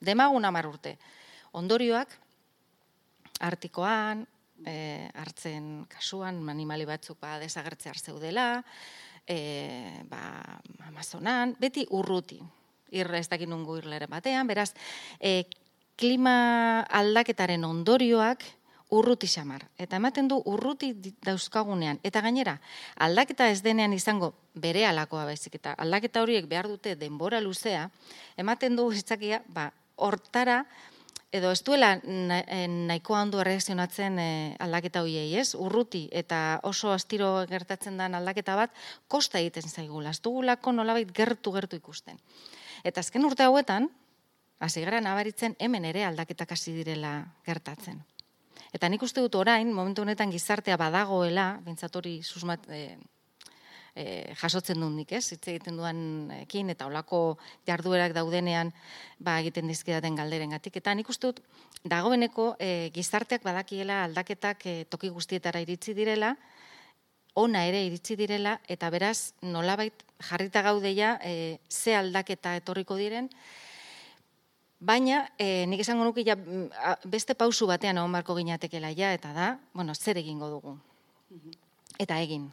Demagun 0.01 0.45
amar 0.45 0.67
urte. 0.67 0.97
Ondorioak, 1.55 2.17
artikoan, 3.39 4.25
e, 4.65 5.09
hartzen 5.15 5.85
kasuan, 5.91 6.41
animali 6.49 6.85
batzuk 6.85 7.19
ba, 7.21 7.37
desagertze 7.39 7.93
zeudela, 7.97 8.63
e, 9.27 10.03
ba, 10.09 10.59
Amazonan, 10.87 11.55
beti 11.59 11.85
urruti, 11.89 12.39
irre 12.91 13.19
ez 13.19 13.29
dakit 13.29 13.49
nungu 13.49 13.77
irlere 13.79 14.07
batean, 14.07 14.47
beraz, 14.47 14.71
e, 15.19 15.45
klima 15.95 16.81
aldaketaren 16.89 17.63
ondorioak 17.63 18.43
urruti 18.91 19.27
xamar. 19.31 19.63
Eta 19.79 19.95
ematen 19.95 20.27
du 20.27 20.41
urruti 20.51 20.91
dauzkagunean. 21.23 22.01
Eta 22.03 22.21
gainera, 22.21 22.57
aldaketa 22.99 23.47
ez 23.49 23.61
denean 23.63 23.93
izango 23.95 24.33
bere 24.53 24.83
alakoa 24.85 25.23
baizik. 25.29 25.55
Eta 25.61 25.75
aldaketa 25.79 26.23
horiek 26.25 26.49
behar 26.49 26.67
dute 26.67 26.97
denbora 26.99 27.39
luzea, 27.39 27.87
ematen 28.37 28.75
du 28.75 28.89
hitzakia, 28.91 29.41
ba, 29.47 29.69
hortara 29.95 30.65
edo 31.31 31.51
ez 31.51 31.61
duela 31.63 31.93
eh, 31.95 32.67
nahikoa 32.67 33.21
ondo 33.23 33.43
reakzionatzen 33.43 34.19
e, 34.19 34.29
aldaketa 34.59 35.01
hoiei, 35.05 35.29
ez? 35.39 35.55
Urruti 35.55 36.07
eta 36.11 36.59
oso 36.67 36.91
astiro 36.91 37.31
gertatzen 37.47 37.97
den 37.97 38.15
aldaketa 38.19 38.57
bat 38.59 38.75
kosta 39.07 39.39
egiten 39.39 39.69
zaigula. 39.69 40.11
Ez 40.11 40.19
dugulako 40.21 40.75
nolabait 40.75 41.11
gertu 41.15 41.53
gertu 41.55 41.79
ikusten. 41.79 42.19
Eta 42.83 42.99
azken 42.99 43.25
urte 43.25 43.47
hauetan, 43.47 43.87
hasi 44.59 44.83
gara 44.83 44.99
nabaritzen 45.01 45.55
hemen 45.59 45.85
ere 45.85 46.03
aldaketak 46.05 46.51
hasi 46.51 46.75
direla 46.75 47.13
gertatzen. 47.47 48.03
Eta 48.71 48.89
nik 48.89 49.03
uste 49.03 49.23
dut 49.23 49.35
orain, 49.35 49.71
momentu 49.73 50.03
honetan 50.03 50.31
gizartea 50.31 50.77
badagoela, 50.79 51.61
bintzatori 51.63 52.21
susmat, 52.23 52.67
e, 52.69 52.97
e, 53.95 54.33
jasotzen 54.39 54.79
dut 54.81 54.93
nik, 54.95 55.11
ez? 55.11 55.23
Hitz 55.33 55.47
egiten 55.53 55.77
duan 55.79 56.31
ekin 56.41 56.71
eta 56.73 56.87
olako 56.87 57.37
jarduerak 57.67 58.13
daudenean 58.15 58.71
ba 59.19 59.39
egiten 59.41 59.67
dizkidaten 59.67 60.15
galderengatik 60.15 60.77
eta 60.81 60.93
nik 60.95 61.09
uste 61.09 61.31
dut 61.31 61.41
dagoeneko 61.83 62.55
e, 62.59 62.89
gizarteak 62.93 63.43
badakiela 63.43 64.03
aldaketak 64.05 64.65
e, 64.65 64.75
toki 64.89 65.09
guztietara 65.09 65.61
iritsi 65.63 65.95
direla, 65.97 66.35
ona 67.35 67.65
ere 67.65 67.83
iritsi 67.85 68.17
direla 68.19 68.59
eta 68.67 68.89
beraz 68.91 69.33
nolabait 69.41 70.05
jarrita 70.29 70.61
gaudeia 70.61 71.17
e, 71.23 71.59
ze 71.69 71.95
aldaketa 71.95 72.55
etorriko 72.59 72.99
diren 72.99 73.29
Baina, 74.81 75.27
e, 75.37 75.67
nik 75.69 75.83
esango 75.83 76.01
nuke 76.01 76.23
ja, 76.25 76.33
beste 77.05 77.35
pausu 77.37 77.67
batean 77.69 77.99
egon 78.01 78.15
barko 78.17 78.33
ginatekela 78.33 78.89
ja, 78.97 79.11
eta 79.13 79.29
da, 79.29 79.49
bueno, 79.77 79.93
zer 79.93 80.17
egingo 80.17 80.49
dugu. 80.49 80.73
Mhm. 81.29 81.53
Eta 82.01 82.17
egin 82.17 82.47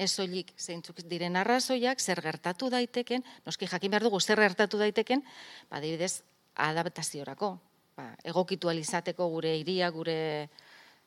ez 0.00 0.10
soilik 0.16 0.52
zeintzuk 0.56 1.02
diren 1.10 1.36
arrazoiak, 1.36 2.00
zer 2.00 2.22
gertatu 2.24 2.70
daiteken, 2.72 3.24
noski 3.44 3.68
jakin 3.68 3.92
behar 3.92 4.06
dugu 4.08 4.20
zer 4.20 4.40
gertatu 4.40 4.80
daiteken, 4.80 5.22
ba, 5.70 5.80
dibidez, 5.84 6.22
adaptaziorako, 6.56 7.52
ba, 7.96 8.08
egokitu 8.24 8.70
alizateko 8.72 9.28
gure 9.28 9.52
iria, 9.60 9.90
gure, 9.92 10.48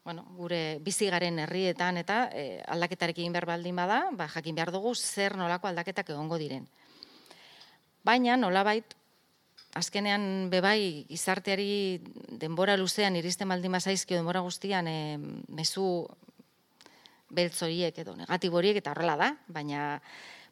bueno, 0.06 0.26
gure 0.38 0.80
bizigaren 0.86 1.40
herrietan 1.42 1.98
eta 1.98 2.28
e, 2.32 2.62
aldaketarekin 2.76 3.34
behar 3.34 3.50
baldin 3.50 3.82
bada, 3.82 4.04
ba, 4.14 4.28
jakin 4.30 4.56
behar 4.56 4.74
dugu 4.76 4.94
zer 4.96 5.38
nolako 5.40 5.72
aldaketak 5.72 6.14
egongo 6.14 6.38
diren. 6.42 6.68
Baina, 8.06 8.38
nolabait, 8.38 8.94
azkenean 9.74 10.52
bebai 10.54 11.06
gizarteari 11.10 12.02
denbora 12.42 12.76
luzean 12.78 13.16
iristen 13.18 13.50
baldin 13.50 13.74
bazaizkio 13.74 14.20
denbora 14.20 14.44
guztian 14.46 14.88
e, 14.88 15.18
mezu 15.50 15.88
beltzoiek 17.34 17.98
edo 18.04 18.16
negatiboriek 18.18 18.80
eta 18.80 18.94
horrela 18.94 19.18
da, 19.20 19.30
baina 19.48 20.00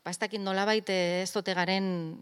bastakin 0.06 0.44
nolabait 0.44 0.90
ez 0.90 1.30
zote 1.30 1.54
garen 1.54 2.18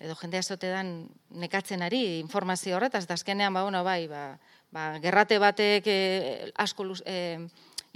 edo 0.00 0.14
jendea 0.18 0.42
zote 0.42 0.70
dan 0.70 1.08
nekatzen 1.30 1.82
ari 1.82 2.18
informazio 2.20 2.76
horretaz, 2.76 3.06
da 3.06 3.14
azkenean 3.18 3.54
ba, 3.54 3.64
bueno, 3.66 3.82
bai, 3.84 4.06
ba, 4.10 4.38
ba, 4.70 4.92
gerrate 5.02 5.38
batek 5.42 5.86
e, 5.86 5.98
asko 6.54 6.84
luz, 6.84 7.00
e, 7.06 7.38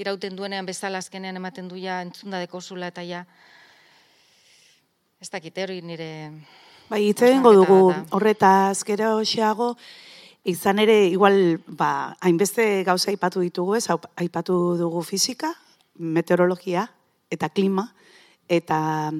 irauten 0.02 0.36
duenean 0.36 0.66
bezala 0.66 0.98
azkenean 0.98 1.38
ematen 1.38 1.68
duia 1.70 2.00
entzunda 2.02 2.40
dekozula 2.42 2.90
eta 2.90 3.04
ja 3.06 3.24
ez 5.22 5.30
dakit 5.30 5.58
hori 5.62 5.82
nire 5.82 6.10
Bai, 6.90 7.06
itzen 7.08 7.40
dugu 7.40 7.92
horretaz 8.12 8.82
gero 8.84 9.14
xeago, 9.24 9.70
izan 10.44 10.82
ere, 10.82 11.06
igual, 11.08 11.56
ba, 11.64 12.18
hainbeste 12.20 12.82
gauza 12.84 13.08
aipatu 13.12 13.40
ditugu, 13.40 13.78
ez, 13.78 13.86
aipatu 14.20 14.76
dugu 14.76 15.00
fizika, 15.06 15.54
meteorologia 15.94 16.87
eta 17.32 17.49
klima, 17.49 17.88
eta 18.49 19.12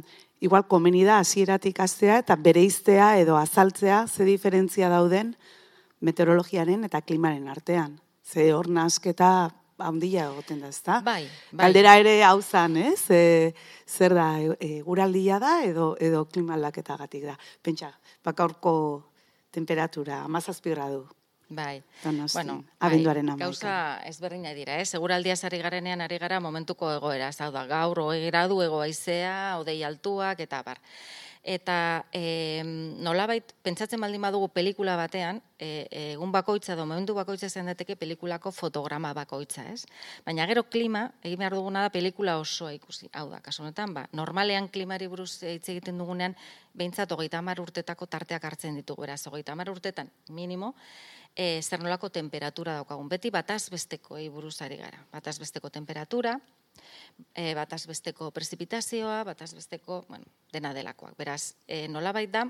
igual 0.43 0.67
komeni 0.69 1.05
da 1.07 1.21
hasieratik 1.23 1.81
hastea 1.81 2.19
eta 2.23 2.37
bereiztea 2.37 3.17
edo 3.23 3.37
azaltzea 3.39 4.07
ze 4.09 4.25
diferentzia 4.25 4.89
dauden 4.91 5.37
meteorologiaren 6.01 6.85
eta 6.85 7.01
klimaren 7.01 7.49
artean. 7.49 8.01
Ze 8.23 8.53
hor 8.53 8.69
nasketa 8.69 9.51
handia 9.83 10.27
egoten 10.31 10.61
da, 10.63 10.69
ezta? 10.69 11.01
Bai, 11.05 11.25
bai. 11.51 11.65
Galdera 11.65 11.95
ere 11.99 12.17
hau 12.27 12.41
zan, 12.43 12.77
ez? 12.77 13.11
E, 13.11 13.55
zer 13.87 14.15
da, 14.15 14.29
e, 14.39 14.83
guraldia 14.87 15.39
da 15.43 15.61
edo 15.67 15.93
edo 16.01 16.25
klima 16.31 16.55
aldaketagatik 16.59 17.25
da. 17.31 17.39
Pentsa, 17.63 17.91
bakaurko 18.25 18.75
temperatura, 19.53 20.23
amazazpi 20.25 20.75
gradu, 20.75 21.05
Bai. 21.53 21.83
Donosti, 22.03 22.39
bueno, 22.39 22.65
abenduaren 22.81 23.27
bai, 23.27 23.37
Gauza 23.45 24.01
ezberdina 24.09 24.55
dira, 24.57 24.79
eh? 24.81 24.87
Seguraldia 24.87 25.35
ari 25.49 25.59
garenean 25.59 26.01
ari 26.01 26.19
gara 26.19 26.41
momentuko 26.41 26.91
egoera. 26.95 27.29
Ez 27.29 27.37
da, 27.37 27.67
gaur, 27.67 27.99
hogei 28.07 28.31
gradu, 28.31 28.63
egoaizea, 28.63 29.59
odei 29.61 29.83
altuak, 29.85 30.41
eta 30.41 30.63
bar. 30.63 30.81
eta 31.43 32.07
e, 32.15 32.63
nolabait 33.03 33.49
pentsatzen 33.67 34.01
baldin 34.01 34.23
badugu 34.23 34.47
pelikula 34.55 34.95
batean, 34.97 35.41
e, 35.59 35.89
egun 36.15 36.31
bakoitza 36.31 36.77
edo 36.77 36.85
momentu 36.87 37.17
bakoitza 37.19 37.49
zen 37.51 37.67
dateke 37.67 37.97
pelikulako 37.99 38.53
fotograma 38.55 39.11
bakoitza, 39.13 39.65
ez? 39.73 39.83
Baina 40.25 40.47
gero 40.47 40.63
klima, 40.71 41.09
egin 41.23 41.43
behar 41.43 41.57
duguna 41.59 41.83
da 41.83 41.91
pelikula 41.91 42.37
osoa 42.39 42.71
ikusi. 42.77 43.11
Hau 43.19 43.27
da, 43.33 43.41
kasu 43.43 43.65
honetan, 43.65 43.91
ba, 43.95 44.07
normalean 44.15 44.69
klimari 44.71 45.11
buruz 45.11 45.43
hitz 45.43 45.67
egiten 45.75 45.99
dugunean, 45.99 46.37
behintzat 46.79 47.11
hogeita 47.11 47.43
hamar 47.43 47.61
urtetako 47.61 48.07
tarteak 48.07 48.45
hartzen 48.45 48.79
ditugu, 48.79 49.03
beraz, 49.03 49.25
hogeita 49.27 49.57
hamar 49.57 49.75
urtetan 49.75 50.15
minimo, 50.31 50.77
e, 51.37 51.63
zer 51.63 51.81
nolako 51.81 52.11
temperatura 52.11 52.75
daukagun. 52.81 53.09
Beti 53.09 53.31
bataz 53.31 53.71
besteko 53.71 54.19
buruz 54.31 54.61
ari 54.63 54.77
gara. 54.77 55.05
Bataz 55.13 55.39
besteko 55.39 55.71
temperatura, 55.71 56.39
e, 57.35 57.55
bataz 57.55 57.87
besteko 57.87 58.31
prezipitazioa, 58.31 59.23
bataz 59.25 59.55
besteko, 59.55 60.05
bueno, 60.09 60.25
dena 60.53 60.73
delakoak. 60.75 61.17
Beraz, 61.17 61.55
e, 61.67 61.89
nolabait 61.89 62.31
da, 62.31 62.47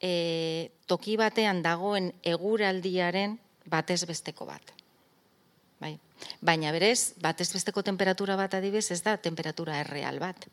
e, 0.00 0.70
toki 0.86 1.16
batean 1.16 1.62
dagoen 1.62 2.12
eguraldiaren 2.22 3.38
batez 3.66 4.04
besteko 4.06 4.46
bat. 4.46 4.74
Bai. 5.78 5.98
Baina 6.42 6.72
berez, 6.74 7.14
batez 7.22 7.52
besteko 7.52 7.82
temperatura 7.86 8.36
bat 8.36 8.54
adibez, 8.54 8.90
ez 8.90 9.02
da 9.02 9.16
temperatura 9.16 9.78
erreal 9.78 10.18
bat. 10.18 10.48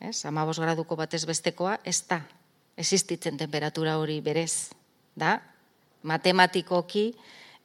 Ez? 0.00 0.24
Amabos 0.28 0.58
graduko 0.60 0.96
batez 0.96 1.24
bestekoa, 1.26 1.78
ez 1.84 2.02
da. 2.06 2.20
Existitzen 2.78 3.38
temperatura 3.40 3.96
hori 3.98 4.20
berez. 4.22 4.70
Da, 5.18 5.40
matematikoki, 6.02 7.12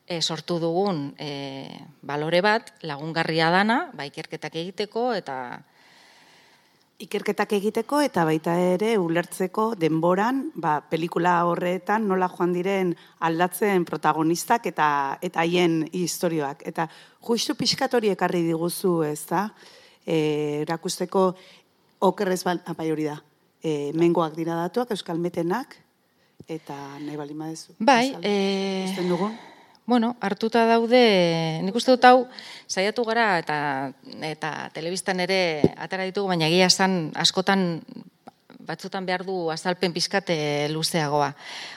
e, 0.07 0.21
sortu 0.21 0.59
dugun 0.59 1.13
e, 1.17 1.67
balore 2.01 2.41
bat, 2.41 2.73
lagungarria 2.83 3.49
dana, 3.53 3.91
ba, 3.93 4.07
ikerketak 4.09 4.55
egiteko 4.61 5.11
eta 5.17 5.37
ikerketak 7.03 7.55
egiteko 7.57 7.99
eta 8.05 8.23
baita 8.27 8.53
ere 8.61 8.93
ulertzeko 9.01 9.73
denboran, 9.79 10.45
ba, 10.55 10.77
pelikula 10.89 11.35
horretan 11.49 12.07
nola 12.07 12.29
joan 12.31 12.53
diren 12.55 12.93
aldatzen 13.27 13.85
protagonistak 13.85 14.69
eta 14.71 14.87
eta 15.21 15.43
haien 15.43 15.83
historioak. 15.91 16.63
Eta 16.69 16.87
justu 17.27 17.57
pixkatori 17.59 18.13
ekarri 18.13 18.43
diguzu, 18.45 19.01
ez 19.07 19.25
da? 19.29 19.47
E, 20.05 20.63
erakusteko 20.63 21.31
okerrez 22.03 22.43
bai 22.43 22.89
hori 22.91 23.09
da. 23.09 23.19
E, 23.63 23.91
mengoak 23.95 24.35
dira 24.35 24.55
datuak, 24.59 24.91
euskal 24.91 25.19
metenak, 25.23 25.77
eta 26.47 26.75
nahi 26.99 27.17
bali 27.17 27.33
madezu. 27.33 27.75
Bai, 27.79 28.15
e... 28.21 28.93
dugun? 29.07 29.35
Bueno, 29.85 30.15
hartuta 30.23 30.63
daude, 30.63 31.59
nik 31.59 31.75
uste 31.75 31.91
dut 31.91 32.05
hau, 32.07 32.27
saiatu 32.71 33.03
gara 33.03 33.37
eta, 33.41 33.57
eta 34.23 34.51
telebistan 34.71 35.19
ere 35.19 35.59
atara 35.75 36.05
ditugu, 36.07 36.29
baina 36.31 36.47
egia 36.47 36.69
esan 36.71 37.11
askotan 37.19 37.83
batzutan 38.63 39.05
behar 39.05 39.25
du 39.27 39.51
azalpen 39.51 39.91
pizkate 39.91 40.69
luzeagoa. 40.71 41.33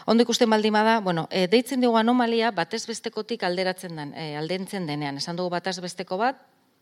Ondo 0.06 0.22
ikusten 0.22 0.50
baldin 0.50 0.76
bada, 0.76 1.00
bueno, 1.00 1.26
e, 1.30 1.48
deitzen 1.50 1.82
dugu 1.82 1.98
anomalia 1.98 2.52
batez 2.54 2.84
bestekotik 2.86 3.42
alderatzen 3.42 3.96
den, 3.98 4.14
e, 4.14 4.36
aldentzen 4.38 4.86
denean. 4.86 5.18
Esan 5.18 5.34
dugu 5.34 5.50
batez 5.50 5.80
besteko 5.82 6.18
bat, 6.20 6.38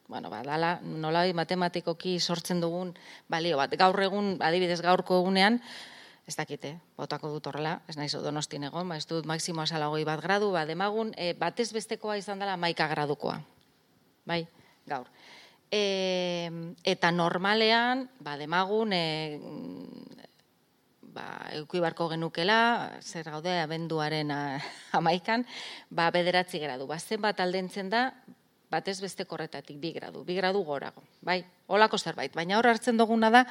bueno, 0.09 0.29
ba, 0.29 0.43
dala, 0.45 0.77
nola 0.85 1.25
matematikoki 1.33 2.19
sortzen 2.21 2.61
dugun 2.61 2.93
balio 3.33 3.57
bat. 3.57 3.73
Gaur 3.81 4.03
egun, 4.05 4.37
adibidez 4.45 4.83
gaurko 4.85 5.23
egunean, 5.23 5.61
ez 6.25 6.37
dakite, 6.37 6.79
botako 6.97 7.29
dut 7.35 7.47
horrela, 7.51 7.79
ez 7.89 7.99
nahi 7.99 8.09
donostin 8.25 8.65
egon, 8.71 8.89
ba, 8.89 8.97
ez 8.97 9.07
dut 9.09 9.27
maksimo 9.29 9.63
asalagoi 9.65 10.05
bat 10.09 10.23
gradu, 10.25 10.51
ba, 10.55 10.65
demagun, 10.65 11.13
e, 11.21 11.35
batez 11.37 11.71
bestekoa 11.77 12.17
izan 12.17 12.41
dela 12.41 12.57
maika 12.57 12.89
gradukoa. 12.89 13.41
Bai, 14.25 14.47
gaur. 14.89 15.11
E, 15.69 16.49
eta 16.85 17.11
normalean, 17.13 18.07
ba, 18.25 18.39
demagun, 18.41 18.97
e, 18.97 19.05
ba, 21.15 21.27
eukui 21.61 21.85
barko 21.85 22.09
genukela, 22.15 22.59
zer 23.05 23.29
gaude, 23.29 23.53
abenduaren 23.61 24.33
amaikan, 24.99 25.45
ba, 25.91 26.09
bederatzi 26.15 26.63
gradu. 26.63 26.89
Ba, 26.89 26.97
zenbat 26.99 27.45
aldentzen 27.45 27.93
da, 27.93 28.09
batez 28.75 28.99
beste 29.03 29.27
korretatik, 29.31 29.79
bi 29.81 29.93
gradu, 29.95 30.25
bi 30.27 30.37
gradu 30.37 30.65
gorago, 30.67 31.05
bai, 31.23 31.41
holako 31.71 31.99
zerbait. 31.99 32.35
Baina 32.35 32.59
hor 32.59 32.69
hartzen 32.73 32.99
duguna 33.01 33.31
da, 33.31 33.45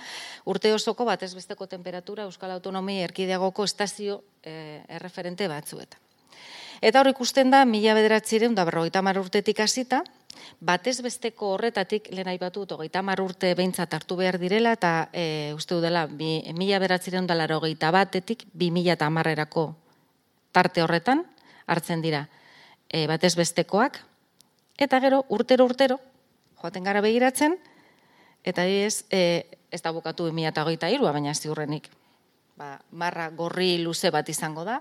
urte 0.50 0.74
osoko 0.76 1.08
batez 1.08 1.34
besteko 1.36 1.68
temperatura 1.72 2.28
Euskal 2.28 2.52
Autonomia 2.52 3.08
Erkideagoko 3.08 3.66
estazio 3.68 4.22
e, 4.44 4.84
erreferente 5.00 5.48
batzuetan. 5.48 6.02
Eta 6.84 7.00
hor 7.00 7.08
ikusten 7.14 7.54
da, 7.54 7.64
mila 7.64 7.94
bederatzireun 7.96 8.56
da 8.58 8.66
berrogeita 8.68 9.02
mar 9.06 9.16
urtetik 9.22 9.62
hasita, 9.64 10.02
batez 10.60 10.98
besteko 11.06 11.54
horretatik, 11.56 12.10
lehen 12.12 12.28
aipatu 12.28 12.66
dut, 12.66 12.74
hogeita 12.76 13.02
urte 13.24 13.54
behintzat 13.56 13.94
hartu 13.94 14.18
behar 14.20 14.38
direla, 14.40 14.74
eta 14.74 15.10
e, 15.14 15.54
uste 15.56 15.80
dela, 15.80 16.08
mila 16.08 16.80
bederatzireun 16.80 17.28
da 17.28 17.36
laro 17.36 17.62
batetik, 17.62 18.44
bi 18.54 18.72
mila 18.72 18.94
eta 18.94 19.10
tarte 20.52 20.84
horretan, 20.84 21.24
hartzen 21.66 22.02
dira, 22.02 22.28
e, 22.90 23.08
batez 23.08 23.36
bestekoak, 23.36 24.00
Eta 24.78 25.00
gero, 25.00 25.24
urtero, 25.30 25.66
urtero, 25.66 26.00
joaten 26.62 26.84
gara 26.84 27.02
begiratzen, 27.04 27.58
eta 28.44 28.66
ez, 28.66 29.06
e, 29.12 29.46
ez 29.72 29.82
da 29.82 29.92
bukatu 29.94 30.26
2008 30.30 30.90
irua, 30.96 31.12
baina 31.14 31.34
ziurrenik. 31.34 31.90
Ba, 32.58 32.78
marra 32.92 33.30
gorri 33.34 33.78
luze 33.82 34.10
bat 34.14 34.30
izango 34.30 34.64
da. 34.66 34.80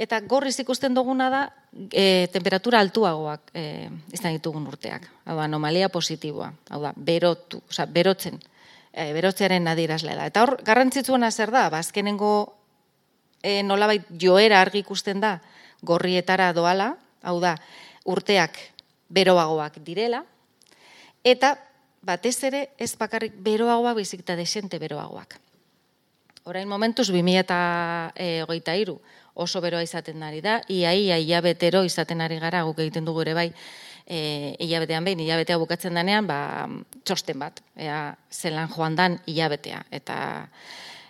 Eta 0.00 0.20
gorriz 0.24 0.54
ikusten 0.62 0.94
duguna 0.94 1.28
da, 1.30 1.40
e, 1.92 2.28
temperatura 2.32 2.80
altuagoak 2.80 3.50
e, 3.54 3.90
izan 4.12 4.34
ditugun 4.38 4.66
urteak. 4.70 5.06
Hau 5.26 5.36
da, 5.36 5.44
anomalia 5.44 5.90
positiboa. 5.92 6.52
Hau 6.70 6.80
da, 6.82 6.92
berotu, 6.96 7.60
oza, 7.68 7.86
berotzen, 7.86 8.40
e, 8.92 9.10
berotzearen 9.14 9.66
nadirazlea 9.66 10.16
da. 10.16 10.26
Eta 10.30 10.42
hor, 10.46 10.56
garrantzitsuena 10.66 11.30
zer 11.30 11.52
da, 11.54 11.68
bazkenengo 11.70 12.32
e, 13.42 13.60
nolabait 13.62 14.06
joera 14.10 14.60
argi 14.60 14.82
ikusten 14.82 15.20
da, 15.22 15.36
gorrietara 15.86 16.50
doala, 16.56 16.94
hau 17.22 17.38
da, 17.42 17.56
urteak 18.08 18.58
beroagoak 19.10 19.80
direla, 19.84 20.22
eta 21.24 21.56
batez 22.02 22.38
ere 22.48 22.70
ez 22.78 22.94
bakarrik 22.96 23.34
beroagoak 23.44 23.98
bizik 24.00 24.24
eta 24.24 24.36
desente 24.38 24.78
beroagoak. 24.80 25.36
Orain 26.48 26.68
momentuz, 26.68 27.10
2000 27.12 27.42
eta 27.42 27.58
e, 28.16 28.40
hogeita 28.46 28.74
iru 28.78 28.96
oso 29.34 29.60
beroa 29.60 29.82
izaten 29.84 30.22
ari 30.22 30.40
da, 30.44 30.60
iaia 30.68 31.18
ia, 31.18 31.40
betero 31.40 31.84
izaten 31.84 32.20
ari 32.20 32.38
gara, 32.40 32.62
guk 32.66 32.80
egiten 32.82 33.04
dugu 33.04 33.22
ere 33.22 33.34
bai, 33.36 33.46
e, 34.06 34.56
hilabetean 34.58 35.04
behin, 35.06 35.20
hilabetea 35.24 35.58
bukatzen 35.60 35.96
denean, 35.96 36.26
ba, 36.26 36.66
txosten 37.04 37.38
bat, 37.40 37.60
ea, 37.76 38.16
zelan 38.30 38.72
joan 38.72 38.96
dan 38.96 39.20
hilabetea. 39.26 39.84
Eta 39.90 40.16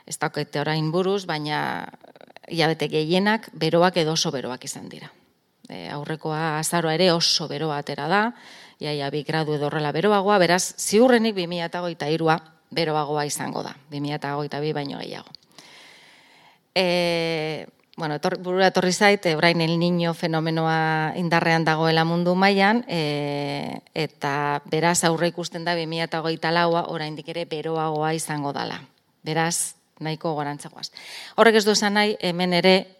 ez 0.07 0.19
daukete 0.19 0.61
orain 0.61 0.91
buruz, 0.93 1.25
baina 1.27 1.89
hilabete 2.51 2.91
gehienak 2.91 3.49
beroak 3.55 4.03
edo 4.03 4.19
oso 4.19 4.35
beroak 4.35 4.67
izan 4.67 4.91
dira 4.91 5.11
e, 5.71 5.89
aurrekoa 5.89 6.59
azaroa 6.59 6.95
ere 6.99 7.11
oso 7.15 7.49
beroa 7.49 7.79
atera 7.81 8.09
da, 8.11 8.23
iaia 8.83 9.11
bi 9.11 9.23
gradu 9.25 9.55
edo 9.55 9.69
horrela 9.71 9.93
beroagoa, 9.95 10.39
beraz, 10.43 10.75
ziurrenik 10.79 11.37
2008 11.37 12.11
irua 12.15 12.39
beroagoa 12.75 13.27
izango 13.29 13.63
da, 13.63 13.75
2008 13.93 14.61
bi 14.61 14.73
baino 14.75 14.99
gehiago. 14.99 15.31
E, 16.75 17.67
bueno, 17.97 18.17
etor, 18.17 18.39
burura 18.41 18.71
etorri 18.71 18.93
zait, 18.93 19.27
e, 19.27 19.35
orain 19.37 19.61
el 19.61 19.79
niño 19.79 20.15
fenomenoa 20.15 21.13
indarrean 21.21 21.67
dagoela 21.67 22.07
mundu 22.09 22.35
mailan 22.35 22.85
e, 22.89 23.81
eta 23.95 24.63
beraz 24.71 25.03
aurre 25.05 25.29
ikusten 25.29 25.67
da 25.67 25.75
2008 25.77 26.55
laua 26.55 26.87
oraindik 26.89 27.29
ere 27.29 27.45
beroagoa 27.45 28.15
izango 28.15 28.55
dala. 28.57 28.81
Beraz, 29.23 29.75
nahiko 30.01 30.33
gorantzagoaz. 30.35 30.89
Horrek 31.37 31.61
ez 31.61 31.67
du 31.67 31.75
esan 31.77 31.99
nahi, 31.99 32.17
hemen 32.25 32.57
ere 32.57 33.00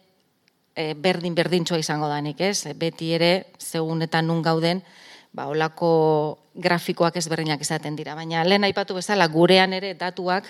e, 0.75 0.93
berdin 0.93 1.35
berdintxoa 1.35 1.79
izango 1.81 2.09
danik, 2.11 2.41
ez? 2.41 2.67
Beti 2.77 3.11
ere, 3.15 3.31
segun 3.59 4.01
eta 4.01 4.21
nun 4.21 4.41
gauden, 4.41 4.83
ba, 5.33 5.47
olako 5.51 5.91
grafikoak 6.55 7.17
ezberdinak 7.17 7.61
izaten 7.61 7.95
dira. 7.95 8.15
Baina 8.15 8.43
lehen 8.43 8.67
aipatu 8.67 8.97
bezala, 8.97 9.27
gurean 9.31 9.73
ere 9.73 9.93
datuak 9.95 10.47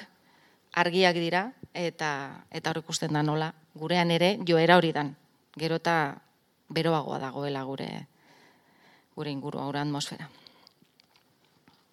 argiak 0.82 1.18
dira, 1.18 1.52
eta 1.74 2.12
eta 2.52 2.72
hor 2.72 2.82
ikusten 2.82 3.14
da 3.14 3.24
nola, 3.24 3.52
gurean 3.76 4.12
ere 4.12 4.38
joera 4.48 4.78
hori 4.78 4.92
dan. 4.96 5.16
Gero 5.60 5.78
eta 5.82 6.16
beroagoa 6.72 7.20
dagoela 7.20 7.64
gure 7.68 7.90
gure 9.16 9.32
inguru, 9.32 9.60
gure 9.60 9.80
atmosfera. 9.80 10.30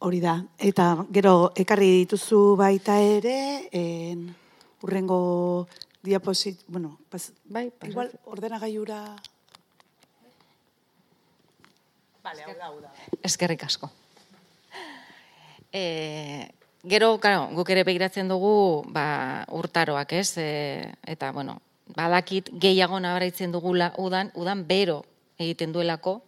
Hori 0.06 0.20
da, 0.22 0.36
eta 0.62 0.92
gero 1.10 1.50
ekarri 1.58 1.88
dituzu 2.04 2.54
baita 2.56 3.00
ere, 3.02 3.66
en, 3.74 4.28
urrengo 4.86 5.66
diaposit, 6.08 6.60
bueno, 6.66 6.98
pas, 7.10 7.30
bai, 7.44 7.70
pas, 7.70 7.88
igual 7.88 8.12
ordenagaiura... 8.24 9.16
Vale, 12.24 12.44
hau 12.44 12.54
da, 12.56 12.66
hau 12.66 12.80
da. 12.82 12.92
Eskerrik 13.24 13.62
asko. 13.64 13.90
E, 15.72 16.48
gero, 16.82 17.16
claro, 17.20 17.48
guk 17.56 17.70
ere 17.72 17.84
begiratzen 17.84 18.28
dugu 18.28 18.84
ba, 18.92 19.44
urtaroak, 19.54 20.12
ez? 20.16 20.36
E, 20.40 20.48
eta, 21.08 21.30
bueno, 21.36 21.60
badakit 21.96 22.50
gehiago 22.60 23.00
nabaraitzen 23.00 23.52
dugula 23.52 23.92
udan, 24.00 24.32
udan 24.34 24.66
bero 24.68 25.02
egiten 25.38 25.72
duelako, 25.72 26.22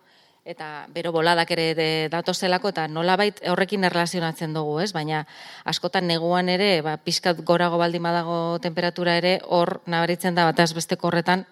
eta 0.51 0.87
bero 0.95 1.13
boladak 1.15 1.51
ere 1.55 1.67
de, 1.79 1.89
datozelako, 2.11 2.73
eta 2.75 2.87
nolabait 2.91 3.39
horrekin 3.49 3.87
erlazionatzen 3.87 4.55
dugu, 4.57 4.81
ez? 4.83 4.91
Baina 4.97 5.23
askotan 5.71 6.09
neguan 6.11 6.51
ere, 6.53 6.81
ba, 6.83 6.97
pixkat 6.99 7.45
gorago 7.47 7.79
baldin 7.79 8.03
badago 8.03 8.59
temperatura 8.63 9.17
ere, 9.21 9.39
hor 9.47 9.79
nabaritzen 9.87 10.35
da 10.35 10.49
bataz 10.51 10.73
besteko 10.75 11.09
horretan, 11.09 11.47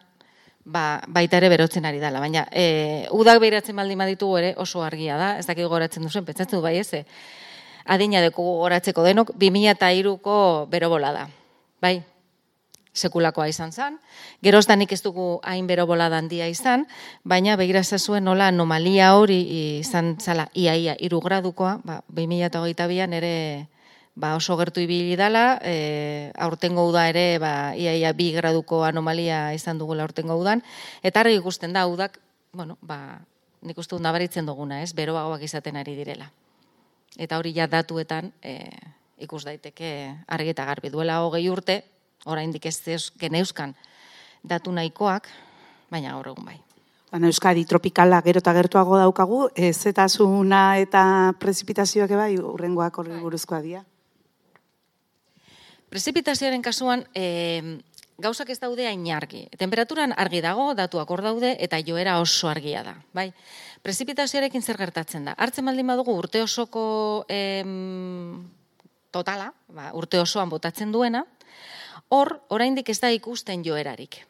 ba, 0.64 1.00
baita 1.06 1.38
ere 1.38 1.50
berotzen 1.52 1.86
ari 1.88 2.02
dela. 2.02 2.20
Baina 2.20 2.46
e, 2.52 3.06
udak 3.14 3.40
behiratzen 3.42 3.76
baldin 3.78 4.02
baditugu 4.02 4.38
ere 4.42 4.52
oso 4.58 4.82
argia 4.84 5.16
da, 5.20 5.32
ez 5.38 5.46
dakit 5.46 5.70
goratzen 5.70 6.04
duzen, 6.04 6.26
pentsatzen 6.26 6.58
du 6.58 6.64
bai 6.64 6.76
ez, 6.82 6.92
e, 6.94 7.04
adina 7.88 8.20
deku 8.24 8.44
goratzeko 8.64 9.06
denok, 9.06 9.32
2002ko 9.40 10.38
bero 10.70 10.90
bola 10.92 11.14
da. 11.14 11.26
Bai, 11.80 11.96
sekulakoa 12.98 13.48
izan 13.48 13.72
zen. 13.72 13.98
Gerozdanik 14.42 14.92
ez 14.92 15.00
dugu 15.02 15.38
hain 15.46 15.66
bero 15.66 15.86
bola 15.86 16.10
handia 16.10 16.48
izan, 16.48 16.86
baina 17.24 17.56
begira 17.56 17.82
zuen 17.82 18.24
nola 18.24 18.48
anomalia 18.48 19.14
hori 19.14 19.40
izan 19.78 20.16
zala 20.20 20.48
iaia 20.54 20.96
iru 20.98 21.20
gradukoa, 21.20 21.78
ba, 21.84 22.02
2008an 22.12 23.14
ere 23.14 23.68
ba, 24.18 24.34
oso 24.34 24.56
gertu 24.58 24.82
ibili 24.82 25.16
dala, 25.16 25.60
e, 25.62 26.32
aurtengo 26.34 26.88
uda 26.90 27.06
ere 27.08 27.38
ba, 27.38 27.74
iaia 27.78 28.12
bi 28.12 28.32
graduko 28.34 28.82
anomalia 28.84 29.54
izan 29.54 29.78
dugula 29.78 30.02
aurtengo 30.02 30.36
udan, 30.36 30.62
eta 31.02 31.22
argi 31.22 31.38
ikusten 31.38 31.72
da 31.72 31.86
udak, 31.86 32.18
bueno, 32.52 32.76
ba, 32.82 33.20
nik 33.62 33.78
uste 33.78 33.98
nabaritzen 34.02 34.46
duguna, 34.46 34.82
ez, 34.82 34.92
beroagoak 34.94 35.42
izaten 35.46 35.78
ari 35.78 35.94
direla. 35.98 36.30
Eta 37.18 37.38
hori 37.38 37.54
ja 37.54 37.66
datuetan 37.70 38.32
e, 38.42 38.58
ikus 39.22 39.44
daiteke 39.46 39.90
argi 40.26 40.54
eta 40.54 40.66
garbi 40.68 40.90
duela 40.90 41.22
hogei 41.24 41.48
urte, 41.50 41.82
oraindik 42.26 42.66
ez 42.66 42.80
ez 42.88 43.10
geneuzkan 43.18 43.74
datu 44.42 44.72
nahikoak, 44.72 45.28
baina 45.90 46.12
gaur 46.16 46.32
egun 46.32 46.44
bai. 46.44 46.58
Baina 47.08 47.30
Euskadi 47.30 47.64
tropikala 47.64 48.20
gero 48.22 48.42
eta 48.42 48.52
gertuago 48.52 48.98
daukagu, 49.00 49.48
ez 49.56 49.86
eta 49.86 51.34
prezipitazioak 51.40 52.10
bai 52.10 52.36
urrengoak 52.38 52.98
horri 52.98 53.12
bai. 53.12 53.20
buruzkoa 53.20 53.60
dira. 53.62 53.84
Prezipitazioaren 55.88 56.60
kasuan, 56.60 57.06
e, 57.14 57.80
gauzak 58.18 58.50
ez 58.50 58.58
daude 58.60 58.86
hain 58.86 59.06
argi. 59.10 59.48
Temperaturan 59.56 60.12
argi 60.12 60.42
dago, 60.44 60.74
datuak 60.74 61.10
hor 61.10 61.22
daude, 61.22 61.56
eta 61.58 61.78
joera 61.80 62.18
oso 62.20 62.48
argia 62.48 62.82
da. 62.82 62.94
Bai? 63.14 63.32
Prezipitazioarekin 63.82 64.62
zer 64.62 64.76
gertatzen 64.76 65.24
da. 65.24 65.32
Artzen 65.32 65.64
baldin 65.64 65.86
badugu 65.86 66.12
urte 66.12 66.42
osoko 66.42 67.24
em, 67.28 68.44
totala, 69.10 69.52
ba, 69.72 69.92
urte 69.94 70.20
osoan 70.20 70.50
botatzen 70.50 70.92
duena, 70.92 71.24
hor, 72.08 72.40
oraindik 72.48 72.88
ez 72.88 73.00
da 73.00 73.10
ikusten 73.12 73.64
joerarik. 73.64 74.22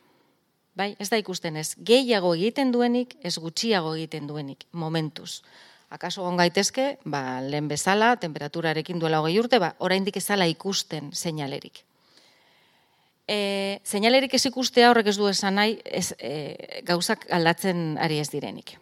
Bai, 0.78 0.92
ez 1.02 1.08
da 1.10 1.18
ikusten 1.18 1.56
ez 1.58 1.72
gehiago 1.82 2.34
egiten 2.36 2.70
duenik, 2.74 3.16
ez 3.22 3.34
gutxiago 3.38 3.96
egiten 3.96 4.28
duenik, 4.30 4.64
momentuz. 4.72 5.42
Akaso 5.90 6.22
on 6.22 6.36
gaitezke, 6.38 6.98
ba, 7.04 7.40
lehen 7.42 7.68
bezala, 7.68 8.12
temperaturarekin 8.20 9.00
duela 9.00 9.22
hogei 9.22 9.38
urte, 9.40 9.58
ba, 9.58 9.72
oraindik 9.78 10.20
ezala 10.20 10.46
ikusten 10.46 11.10
seinalerik. 11.12 11.80
E, 13.28 13.80
seinalerik 13.84 14.34
ez 14.34 14.44
ikustea 14.46 14.90
horrek 14.90 15.08
ez 15.10 15.16
du 15.18 15.26
esan 15.28 15.58
nahi, 15.58 15.78
ez, 15.84 16.12
e, 16.18 16.82
gauzak 16.86 17.26
aldatzen 17.32 17.96
ari 18.00 18.20
ez 18.20 18.28
direnik. 18.30 18.76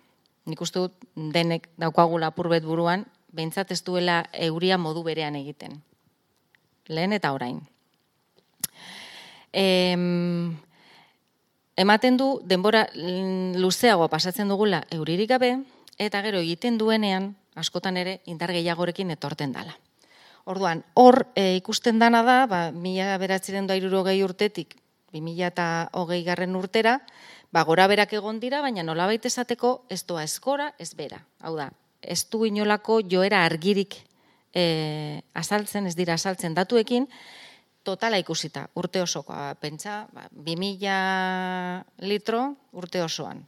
Nik 0.46 0.60
uste 0.62 0.82
dut 0.82 1.08
denek 1.16 1.70
daukagula 1.78 2.30
purbet 2.34 2.66
buruan, 2.66 3.06
behintzat 3.32 3.72
ez 3.72 3.80
duela 3.86 4.24
euria 4.32 4.78
modu 4.78 5.02
berean 5.06 5.38
egiten. 5.38 5.80
Lehen 6.88 7.16
eta 7.16 7.32
orain 7.34 7.64
em, 9.56 10.52
ematen 11.80 12.18
du 12.20 12.28
denbora 12.44 12.86
luzeago 13.56 14.08
pasatzen 14.12 14.52
dugula 14.52 14.82
euririk 14.92 15.30
gabe, 15.32 15.56
eta 15.96 16.20
gero 16.22 16.42
egiten 16.44 16.76
duenean, 16.76 17.32
askotan 17.56 17.96
ere, 17.96 18.20
indar 18.28 18.52
gehiagorekin 18.52 19.14
etorten 19.16 19.54
dala. 19.56 19.78
Orduan, 20.44 20.84
hor 20.94 21.24
e, 21.34 21.56
ikusten 21.56 21.98
dana 21.98 22.20
da, 22.22 22.42
ba, 22.46 22.60
mila 22.70 23.16
beratziren 23.18 23.66
da 23.66 23.74
gehi 23.74 24.22
urtetik, 24.22 24.76
bi 25.10 25.20
mila 25.24 25.48
eta 25.48 25.88
hogei 25.92 26.22
garren 26.22 26.54
urtera, 26.54 27.00
ba, 27.50 27.64
gora 27.64 27.88
berak 27.88 28.12
egon 28.12 28.38
dira, 28.40 28.60
baina 28.60 28.84
nola 28.84 29.06
baita 29.06 29.26
esateko, 29.28 29.86
ez 29.88 30.04
doa 30.04 30.22
eskora, 30.22 30.74
ez 30.78 30.92
bera. 30.94 31.24
Hau 31.40 31.56
da, 31.56 31.70
ez 32.02 32.28
du 32.30 32.44
inolako 32.44 33.00
joera 33.00 33.44
argirik 33.44 33.96
e, 34.52 35.22
azaltzen, 35.34 35.86
ez 35.86 35.96
dira 35.96 36.14
azaltzen 36.14 36.54
datuekin, 36.54 37.08
totala 37.86 38.18
ikusita, 38.18 38.66
urte 38.74 39.00
osokoa, 39.04 39.54
pentsa, 39.62 40.04
ba, 40.14 40.26
2000 40.34 42.06
litro 42.10 42.42
urte 42.74 43.02
osoan, 43.04 43.44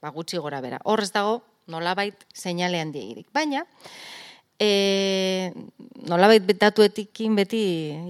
ba, 0.00 0.10
gutxi 0.14 0.40
gora 0.40 0.62
bera. 0.64 0.80
Horrez 0.88 1.12
dago, 1.12 1.42
nolabait 1.70 2.24
seinalean 2.32 2.92
diegirik. 2.94 3.28
Baina, 3.34 3.62
e, 4.62 5.52
nolabait 6.08 6.44
betatuetikin 6.46 7.36
beti 7.38 7.62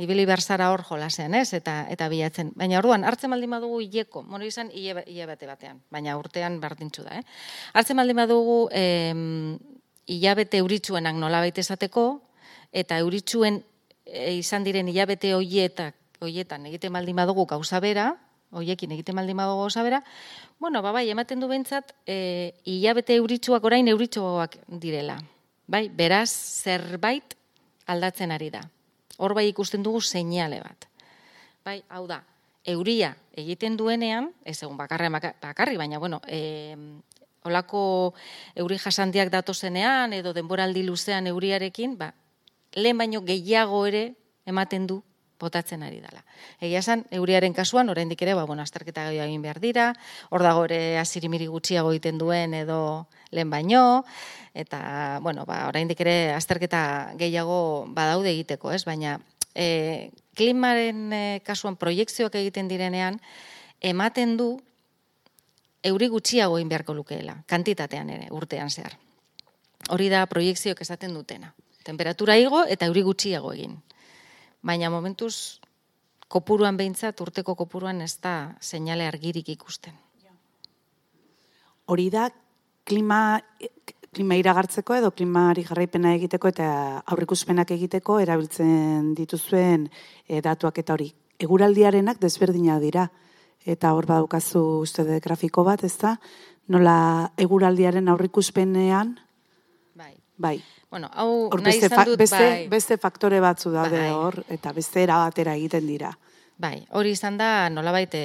ibili 0.05 0.25
berzara 0.29 0.71
hor 0.73 0.85
jolasean, 0.87 1.35
ez? 1.39 1.53
Eta, 1.59 1.83
eta 1.93 2.09
bilatzen. 2.13 2.53
Baina 2.59 2.79
orduan, 2.81 3.05
hartzen 3.09 3.33
baldin 3.35 3.53
badugu 3.57 3.83
hileko, 3.85 4.25
mono 4.29 4.49
izan 4.49 4.71
hile 4.73 5.27
bate 5.29 5.51
batean, 5.51 5.83
baina 5.93 6.17
urtean 6.21 6.61
berdintzu 6.63 7.07
da, 7.09 7.21
eh? 7.21 7.27
Hartzen 7.75 7.99
baldin 8.01 8.23
badugu 8.23 8.59
e, 8.73 8.85
hilabete 10.13 10.63
euritzuenak 10.63 11.19
nolabait 11.19 11.59
esateko, 11.59 12.07
eta 12.73 12.99
euritxuen 13.05 13.61
e, 14.13 14.37
izan 14.37 14.65
diren 14.65 14.89
hilabete 14.93 15.33
hoietak 15.35 15.97
hoietan 16.23 16.69
egiten 16.71 16.93
baldin 16.95 17.19
badugu 17.19 17.47
gauza 17.51 17.81
bera, 17.83 18.13
hoiekin 18.55 18.93
egiten 18.95 19.17
baldin 19.19 19.37
badugu 19.37 19.65
gauza 19.65 19.83
bera, 19.83 20.03
bueno, 20.61 20.83
ba, 20.85 20.93
bai, 20.95 21.09
ematen 21.11 21.41
du 21.43 21.49
bentsat, 21.51 21.95
e, 22.07 22.55
hilabete 22.69 23.17
euritsuak 23.19 23.65
orain 23.67 23.89
euritsuak 23.91 24.59
direla. 24.69 25.19
Bai, 25.67 25.89
beraz, 25.89 26.31
zerbait 26.31 27.35
aldatzen 27.91 28.31
ari 28.31 28.51
da. 28.55 28.63
Hor 29.19 29.35
bai 29.35 29.49
ikusten 29.49 29.83
dugu 29.83 30.01
seinale 30.01 30.61
bat. 30.63 30.87
Bai, 31.65 31.81
hau 31.91 32.07
da, 32.07 32.23
euria 32.69 33.15
egiten 33.39 33.77
duenean, 33.79 34.31
ez 34.45 34.61
egun 34.63 34.77
bakarri, 34.79 35.11
bakarri 35.43 35.79
baina, 35.81 35.99
bueno, 35.99 36.21
e, 36.29 36.77
olako 37.49 38.15
euri 38.55 38.79
jasandiak 38.79 39.33
datozenean, 39.33 40.13
edo 40.15 40.33
denboraldi 40.37 40.85
luzean 40.87 41.27
euriarekin, 41.27 41.97
ba, 41.99 42.13
lehen 42.75 42.99
baino 42.99 43.23
gehiago 43.25 43.87
ere 43.87 44.15
ematen 44.47 44.87
du 44.87 45.03
botatzen 45.43 45.83
ari 45.83 45.99
dela. 45.99 46.23
Egia 46.63 46.81
esan, 46.81 47.03
euriaren 47.11 47.55
kasuan, 47.57 47.91
oraindik 47.91 48.21
ere, 48.23 48.37
ba, 48.39 48.47
bueno, 48.47 48.63
azterketa 48.63 49.09
gehiago 49.09 49.27
egin 49.27 49.43
behar 49.43 49.59
dira, 49.63 49.89
hor 50.31 50.45
dago 50.47 50.65
ere 50.69 50.99
azirimiri 51.03 51.49
gutxiago 51.51 51.91
egiten 51.91 52.21
duen 52.21 52.55
edo 52.55 53.09
lehen 53.35 53.51
baino, 53.51 54.05
eta, 54.55 55.19
bueno, 55.25 55.45
ba, 55.49 55.65
oraindik 55.69 56.01
ere 56.05 56.17
azterketa 56.37 56.83
gehiago 57.19 57.59
badaude 57.91 58.31
egiteko, 58.31 58.71
ez? 58.71 58.85
Baina, 58.87 59.17
e, 59.55 60.13
klimaren 60.39 61.09
e, 61.11 61.25
kasuan 61.47 61.77
proiektzioak 61.81 62.39
egiten 62.39 62.71
direnean, 62.71 63.19
ematen 63.83 64.37
du 64.39 64.53
euri 65.83 66.07
gutxiago 66.07 66.61
egin 66.61 66.71
beharko 66.71 66.95
lukeela, 66.95 67.41
kantitatean 67.51 68.15
ere, 68.15 68.31
urtean 68.31 68.71
zehar. 68.71 68.95
Hori 69.91 70.07
da 70.13 70.23
proiektzioak 70.31 70.87
esaten 70.87 71.19
dutena 71.19 71.51
temperatura 71.83 72.37
igo 72.39 72.65
eta 72.65 72.87
euri 72.91 73.03
gutxiago 73.03 73.53
egin. 73.53 73.77
Baina 74.63 74.91
momentuz 74.91 75.61
kopuruan 76.33 76.79
behintzat, 76.79 77.21
urteko 77.21 77.55
kopuruan 77.59 78.01
ez 78.01 78.17
da 78.23 78.55
seinale 78.61 79.07
argirik 79.07 79.49
ikusten. 79.53 79.99
Hori 81.93 82.09
da 82.15 82.29
klima, 82.89 83.41
klima 84.15 84.39
iragartzeko 84.41 84.97
edo 84.97 85.11
klimari 85.11 85.65
jarraipena 85.67 86.15
egiteko 86.17 86.53
eta 86.53 86.69
aurrikuspenak 87.03 87.75
egiteko 87.75 88.21
erabiltzen 88.23 89.13
dituzuen 89.19 89.89
e, 90.29 90.41
datuak 90.41 90.79
eta 90.79 90.95
hori. 90.95 91.11
Eguraldiarenak 91.43 92.21
desberdinak 92.23 92.81
dira. 92.81 93.09
Eta 93.63 93.93
hor 93.95 94.07
badukazu 94.07 94.63
uste 94.83 95.05
de 95.07 95.21
grafiko 95.23 95.63
bat, 95.67 95.85
ez 95.87 95.95
da? 96.01 96.17
Nola 96.73 97.31
eguraldiaren 97.39 98.09
aurrikuspenean? 98.11 99.17
Bai. 99.99 100.15
Bai. 100.39 100.57
Bueno, 100.93 101.09
hau 101.17 101.49
or, 101.49 101.63
nahi 101.65 101.79
izan 101.81 102.05
dut, 102.05 102.19
beste, 102.21 102.37
bai. 102.37 102.67
Beste 102.69 102.99
faktore 103.01 103.41
batzu 103.41 103.73
daude 103.73 103.97
bai. 103.97 104.11
hor, 104.13 104.43
eta 104.53 104.75
beste 104.77 105.01
erabatera 105.07 105.57
egiten 105.57 105.87
dira. 105.89 106.13
Bai, 106.61 106.83
hori 106.95 107.15
izan 107.17 107.39
da, 107.41 107.71
nola 107.73 107.95
baite, 107.95 108.21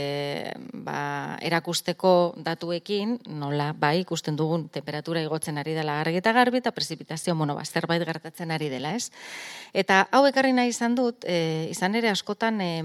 ba, 0.86 1.38
erakusteko 1.48 2.12
datuekin, 2.44 3.16
nola, 3.40 3.70
bai, 3.72 4.02
ikusten 4.04 4.36
dugun 4.38 4.68
temperatura 4.74 5.24
igotzen 5.24 5.58
ari 5.58 5.78
dela 5.78 5.96
argi 6.02 6.20
eta 6.20 6.34
garbi, 6.36 6.60
eta 6.60 6.74
prezipitazio, 6.76 7.38
bueno, 7.40 7.56
ba, 7.56 7.64
zerbait 7.64 8.04
gertatzen 8.06 8.52
ari 8.52 8.68
dela, 8.70 8.92
ez? 9.00 9.08
Eta 9.74 10.04
hau 10.12 10.26
ekarri 10.28 10.52
nahi 10.54 10.76
izan 10.76 11.00
dut, 11.00 11.24
e, 11.24 11.70
izan 11.72 11.96
ere 11.96 12.12
askotan, 12.12 12.60
e, 12.62 12.84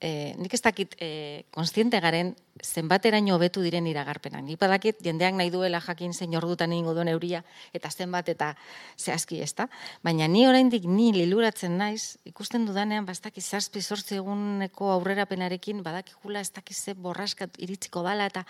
e, 0.00 0.34
nik 0.38 0.54
ez 0.54 0.60
dakit 0.62 0.94
e, 1.00 1.44
konstiente 1.54 2.00
garen 2.00 2.34
zenbateraino 2.62 3.34
hobetu 3.36 3.62
diren 3.64 3.86
iragarpenak. 3.88 4.44
Nik 4.44 4.60
badakit 4.60 5.00
jendeak 5.04 5.36
nahi 5.36 5.50
duela 5.50 5.80
jakin 5.80 6.14
zein 6.14 6.36
ordutan 6.36 6.72
egingo 6.72 6.94
duen 6.94 7.08
euria 7.08 7.42
eta 7.76 7.90
zenbat 7.90 8.28
eta 8.32 8.52
zehazki 8.98 9.40
ez 9.42 9.52
da. 9.54 9.68
Baina 10.04 10.28
ni 10.28 10.46
oraindik 10.48 10.84
ni 10.84 11.12
liluratzen 11.16 11.76
naiz, 11.78 12.16
ikusten 12.24 12.66
dudanean 12.66 13.06
bastak 13.06 13.38
izazpi 13.38 13.82
sortzi 13.82 14.20
eguneko 14.20 14.90
aurrerapenarekin 14.96 15.82
badakikula 15.82 16.40
ez 16.40 16.50
dakiz 16.52 16.78
ze 16.78 16.94
borraskat 16.94 17.56
iritsiko 17.58 18.02
dala 18.02 18.26
eta 18.26 18.46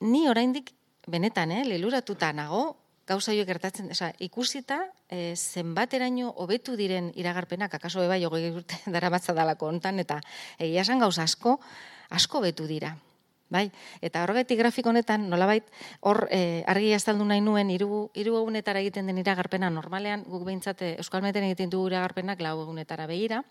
ni 0.00 0.28
oraindik 0.28 0.72
benetan, 1.06 1.50
eh, 1.50 1.64
liluratuta 1.66 2.32
nago, 2.32 2.81
gauza 3.12 3.32
horiek 3.32 3.48
gertatzen, 3.48 3.92
oza, 3.94 4.10
ikusita, 4.24 4.80
e, 5.08 5.36
zenbateraino 5.36 6.32
hobetu 6.42 6.76
diren 6.80 7.12
iragarpenak, 7.18 7.76
akaso 7.78 8.04
bai 8.08 8.24
hogei 8.24 8.50
urte 8.50 8.80
dara 8.94 9.12
batza 9.12 9.36
dalako 9.36 9.70
ontan, 9.70 10.00
eta 10.02 10.20
egia 10.58 10.82
esan 10.82 11.02
gauza 11.02 11.24
asko, 11.28 11.58
asko 12.10 12.42
betu 12.44 12.68
dira. 12.70 12.96
Bai, 13.52 13.66
eta 14.00 14.22
horregatik 14.24 14.56
grafiko 14.56 14.88
honetan, 14.88 15.26
nolabait, 15.28 15.66
hor 16.00 16.24
e, 16.32 16.64
argi 16.72 16.94
azaldu 16.96 17.26
nahi 17.28 17.42
nuen, 17.44 17.68
hiru 17.68 18.06
hiru 18.16 18.38
egunetara 18.38 18.80
egiten 18.80 19.10
den 19.10 19.20
iragarpena, 19.20 19.68
normalean, 19.68 20.24
guk 20.24 20.46
behintzate, 20.46 20.94
Euskal 21.02 21.20
Meten 21.20 21.44
egiten 21.44 21.68
dugu 21.68 21.90
iragarpenak 21.92 22.40
lau 22.40 22.54
egunetara 22.62 23.04
begira, 23.10 23.42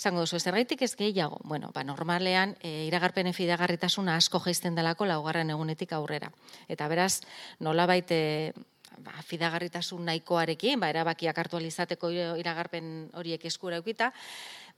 Zango 0.00 0.22
duzu, 0.24 0.38
zergaitik 0.40 0.80
ez 0.82 0.94
gehiago? 0.96 1.36
Bueno, 1.44 1.70
ba, 1.74 1.82
normalean, 1.84 2.54
e, 2.64 2.86
iragarpenen 2.86 3.34
fidagarritasuna 3.36 4.14
asko 4.16 4.40
geizten 4.40 4.78
delako 4.78 5.04
laugarren 5.04 5.52
egunetik 5.52 5.92
aurrera. 5.92 6.30
Eta 6.72 6.88
beraz, 6.88 7.20
nolabait, 7.60 8.08
e, 8.08 8.52
ba, 8.98 9.14
fidagarritasun 9.26 10.04
nahikoarekin, 10.10 10.80
ba, 10.80 10.90
erabakiak 10.90 11.38
hartu 11.38 11.60
alizateko 11.60 12.10
iragarpen 12.40 13.10
horiek 13.14 13.44
eskura 13.44 13.80
eukita, 13.80 14.12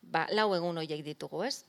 ba, 0.02 0.26
lau 0.32 0.52
egun 0.56 0.78
horiek 0.82 1.04
ditugu, 1.04 1.44
ez? 1.48 1.62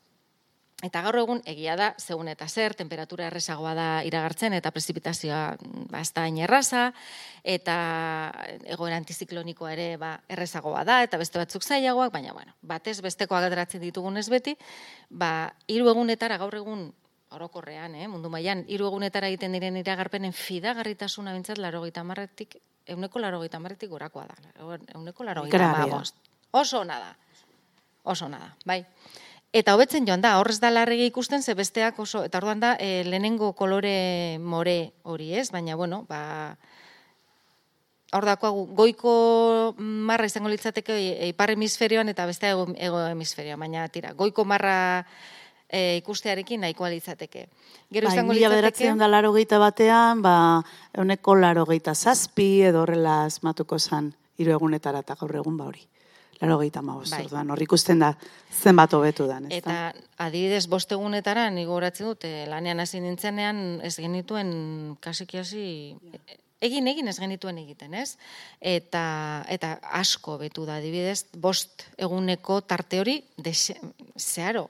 Eta 0.83 0.99
gaur 1.05 1.15
egun 1.21 1.39
egia 1.47 1.77
da, 1.79 1.93
zegun 1.95 2.27
eta 2.27 2.43
zer, 2.49 2.73
temperatura 2.75 3.29
errezagoa 3.29 3.71
da 3.77 3.85
iragartzen 4.03 4.55
eta 4.57 4.71
prezipitazioa 4.75 5.43
ba, 5.91 6.01
ez 6.01 6.11
da 6.11 6.25
erraza, 6.27 6.89
eta 7.43 7.75
egoera 8.75 8.97
antiziklonikoa 8.99 9.71
ere 9.77 9.85
ba, 10.01 10.17
errezagoa 10.27 10.83
da, 10.83 10.99
eta 11.05 11.17
beste 11.21 11.39
batzuk 11.39 11.63
zailagoak, 11.63 12.11
baina 12.11 12.33
bueno, 12.33 12.51
batez 12.61 12.99
bestekoa 13.01 13.39
gaderatzen 13.45 13.81
ditugun 13.81 14.17
ez 14.17 14.27
beti, 14.29 14.57
ba, 15.09 15.53
hiru 15.67 15.87
egunetara 15.93 16.37
gaur 16.41 16.59
egun 16.59 16.89
orokorrean, 17.35 17.95
eh, 17.95 18.07
mundu 18.07 18.29
mailan 18.29 18.63
hiru 18.67 18.87
egunetara 18.87 19.29
egiten 19.31 19.55
diren 19.55 19.77
iragarpenen 19.77 20.33
fidagarritasuna 20.33 21.33
bintzat 21.33 21.57
laro 21.57 21.83
gita 21.83 22.03
marretik, 22.03 22.57
euneko 22.87 23.19
laro 23.19 23.41
gita 23.41 23.59
marretik 23.59 23.89
gorakoa 23.89 24.27
da. 24.27 24.35
Euneko 24.95 25.23
laro 25.23 25.45
gita 25.45 26.03
Oso 26.53 26.79
ona 26.81 26.99
da. 26.99 27.15
Oso 28.03 28.25
ona 28.25 28.37
da, 28.37 28.51
bai. 28.65 28.83
Eta 29.53 29.75
hobetzen 29.77 30.07
joan 30.09 30.21
da, 30.21 30.37
horrez 30.41 30.59
da 30.61 30.71
larregi 30.73 31.05
ikusten, 31.11 31.43
ze 31.45 31.53
besteak 31.53 31.99
oso, 32.01 32.23
eta 32.25 32.39
orduan 32.41 32.59
da, 32.59 32.73
e, 32.81 33.03
lehenengo 33.05 33.51
kolore 33.53 34.39
more 34.41 34.93
hori 35.03 35.33
ez, 35.37 35.51
baina, 35.53 35.75
bueno, 35.77 36.03
ba, 36.09 36.57
hor 38.13 38.25
dako, 38.25 38.51
goiko 38.77 39.13
marra 39.77 40.25
izango 40.25 40.49
litzateke 40.49 40.97
e, 40.97 41.29
ipar 41.29 41.53
hemisferioan 41.53 42.09
eta 42.09 42.25
beste 42.25 42.49
ego, 42.49 42.65
ego 42.77 43.05
hemisferioan, 43.11 43.61
baina 43.61 43.85
tira, 43.93 44.13
goiko 44.17 44.45
marra 44.45 45.05
e, 45.73 45.97
ikustearekin 45.97 46.61
nahikoa 46.61 46.91
litzateke. 46.93 47.47
Gero 47.93 48.09
bai, 48.09 48.15
izango 48.15 48.35
litzateke... 48.37 48.93
da 48.99 49.09
laro 49.09 49.33
batean, 49.33 50.21
ba, 50.21 50.35
euneko 50.97 51.35
laro 51.35 51.65
geita 51.65 51.95
zazpi 51.95 52.61
edo 52.69 52.83
horrela 52.83 53.23
asmatuko 53.25 53.79
zan, 53.79 54.13
hiru 54.37 54.53
egunetara 54.59 54.99
eta 54.99 55.17
gaur 55.19 55.35
egun 55.41 55.57
ba 55.57 55.65
hori 55.65 55.87
laro 56.43 56.57
gehieta 56.59 56.81
bai. 56.83 57.25
hor 57.49 57.61
ikusten 57.61 57.99
da 57.99 58.13
zenbat 58.51 58.93
hobetu 58.93 59.27
da. 59.27 59.39
Eta 59.49 59.93
adibidez, 60.17 60.67
bostegunetara, 60.67 61.49
nigo 61.49 61.75
horatzen 61.75 62.07
dut, 62.07 62.25
lanean 62.49 62.79
hasi 62.79 62.99
nintzenean 62.99 63.79
ez 63.83 63.95
genituen 63.95 64.97
kasiki 64.99 65.39
hasi, 65.39 65.95
egin 66.59 66.87
egin 66.87 67.07
ez 67.07 67.17
genituen 67.19 67.57
egiten, 67.63 67.93
ez? 67.93 68.17
Eta, 68.59 69.45
eta 69.47 69.77
asko 70.03 70.37
betu 70.41 70.65
da, 70.65 70.81
adibidez, 70.81 71.25
bost 71.35 71.87
eguneko 71.97 72.61
tarte 72.61 72.99
hori, 72.99 73.21
zeharo, 74.17 74.69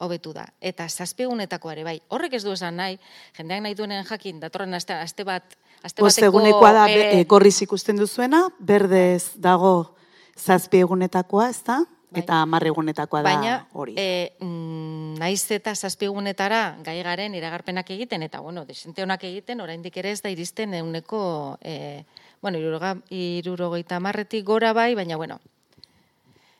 hobetu 0.00 0.32
da. 0.36 0.46
Eta 0.60 0.88
zazpiegunetako 0.88 1.70
ere, 1.72 1.84
bai, 1.84 2.00
horrek 2.08 2.34
ez 2.38 2.44
du 2.44 2.52
esan 2.52 2.76
nahi, 2.80 2.98
jendeak 3.36 3.62
nahi 3.66 3.76
duenen 3.78 4.04
jakin, 4.08 4.40
datorren 4.40 4.74
aste, 4.74 4.96
aste 4.96 5.24
bat, 5.24 5.56
Aste 5.82 6.04
Bost 6.04 6.20
egunekoa 6.20 6.72
da, 6.76 6.82
e, 6.92 7.22
korriz 7.28 7.56
ikusten 7.64 7.96
duzuena, 7.96 8.42
berdez 8.60 9.32
dago 9.40 9.94
zazpi 10.36 10.82
egunetakoa, 10.84 11.48
ez 11.48 11.62
da? 11.64 11.78
Bai. 12.10 12.24
Eta 12.24 12.40
hamar 12.42 12.66
egunetakoa 12.66 13.22
da 13.22 13.32
hori. 13.72 13.94
Baina, 13.94 14.02
e, 14.02 14.32
mm, 14.42 15.14
naiz 15.22 15.44
eta 15.54 15.72
zazpi 15.74 16.08
egunetara 16.10 16.76
gai 16.84 16.98
garen 17.06 17.36
iragarpenak 17.38 17.92
egiten, 17.94 18.26
eta, 18.26 18.40
bueno, 18.44 18.66
desente 18.66 19.02
honak 19.06 19.24
egiten, 19.24 19.62
oraindik 19.62 19.96
ere 19.96 20.10
ez 20.10 20.20
da 20.20 20.32
iristen 20.32 20.74
euneko, 20.74 21.56
e, 21.62 22.04
bueno, 22.42 22.58
irurogeita 22.58 24.00
marretik 24.00 24.44
gora 24.44 24.74
bai, 24.74 24.94
baina, 24.98 25.16
bueno, 25.16 25.40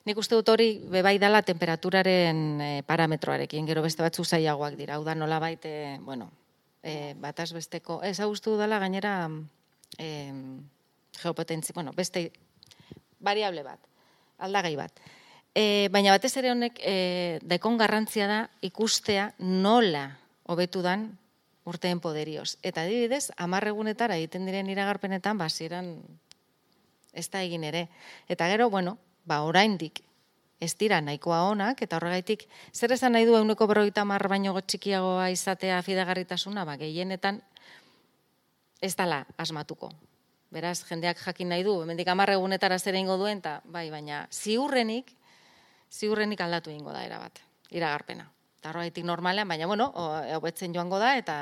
nik 0.05 0.17
uste 0.17 0.35
dut 0.35 0.49
hori 0.49 0.81
bebai 0.89 1.17
dala 1.21 1.41
temperaturaren 1.45 2.61
e, 2.61 2.69
parametroarekin, 2.87 3.67
gero 3.69 3.83
beste 3.85 4.03
batzu 4.03 4.25
zaiagoak 4.25 4.77
dira, 4.79 4.95
hau 4.95 5.03
da 5.05 5.15
nola 5.15 5.39
baite, 5.39 5.99
bueno, 6.01 6.31
e, 6.83 7.13
bataz 7.21 7.51
besteko, 7.53 8.01
ez 8.03 8.19
hau 8.19 8.33
dala 8.57 8.79
gainera, 8.79 9.29
e, 9.97 10.33
geopotentzi, 11.21 11.73
bueno, 11.73 11.93
beste 11.93 12.31
variable 13.19 13.63
bat, 13.63 13.79
aldagai 14.39 14.75
bat. 14.75 15.01
E, 15.53 15.89
baina 15.91 16.15
batez 16.15 16.35
ere 16.39 16.51
honek 16.51 16.79
e, 16.79 17.39
daikon 17.43 17.77
garrantzia 17.77 18.27
da 18.27 18.49
ikustea 18.61 19.33
nola 19.39 20.17
hobetu 20.47 20.81
dan 20.81 21.17
urteen 21.67 21.99
poderioz. 21.99 22.57
Eta 22.63 22.85
adibidez, 22.87 23.29
amarregunetara 23.37 24.17
egiten 24.17 24.47
diren 24.47 24.69
iragarpenetan, 24.71 25.37
basieran 25.37 25.93
ez 27.13 27.27
da 27.29 27.43
egin 27.43 27.65
ere. 27.67 27.87
Eta 28.31 28.47
gero, 28.49 28.69
bueno, 28.71 28.97
ba, 29.25 29.41
oraindik 29.47 30.01
ez 30.61 30.75
dira 30.77 30.99
nahikoa 31.01 31.41
onak, 31.49 31.81
eta 31.81 31.97
horregaitik, 31.97 32.45
zer 32.71 32.93
esan 32.93 33.15
nahi 33.17 33.25
du 33.25 33.33
euneko 33.35 33.65
berroita 33.67 34.05
mar 34.05 34.27
baino 34.29 34.53
txikiagoa 34.53 35.31
izatea 35.33 35.79
fidagarritasuna, 35.81 36.65
ba, 36.69 36.77
gehienetan 36.77 37.41
ez 38.81 38.93
dala 38.95 39.23
asmatuko. 39.41 39.89
Beraz, 40.53 40.83
jendeak 40.85 41.17
jakin 41.23 41.49
nahi 41.49 41.65
du, 41.65 41.79
hemendik 41.81 42.11
amarre 42.13 42.35
egunetara 42.37 42.77
zer 42.77 42.97
ingo 42.99 43.17
duen, 43.17 43.41
eta 43.41 43.57
bai, 43.65 43.87
baina 43.89 44.27
ziurrenik, 44.29 45.09
ziurrenik 45.89 46.45
aldatu 46.45 46.69
ingo 46.69 46.93
da 46.93 47.01
erabat, 47.07 47.41
iragarpena. 47.73 48.27
Eta 48.59 48.69
horretik 48.69 49.07
normalean, 49.07 49.49
baina 49.49 49.65
bueno, 49.65 49.89
hobetzen 50.37 50.75
joango 50.75 50.99
da, 51.01 51.15
eta 51.17 51.37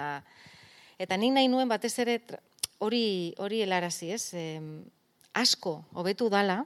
eta 1.00 1.18
nik 1.20 1.34
nahi 1.36 1.50
nuen 1.52 1.68
batez 1.68 1.98
ere 2.00 2.22
hori 2.80 3.34
hori 3.40 3.64
helarazi, 3.66 4.14
ez? 4.16 4.24
E, 4.34 4.46
asko 5.36 5.82
hobetu 6.00 6.30
dala, 6.32 6.62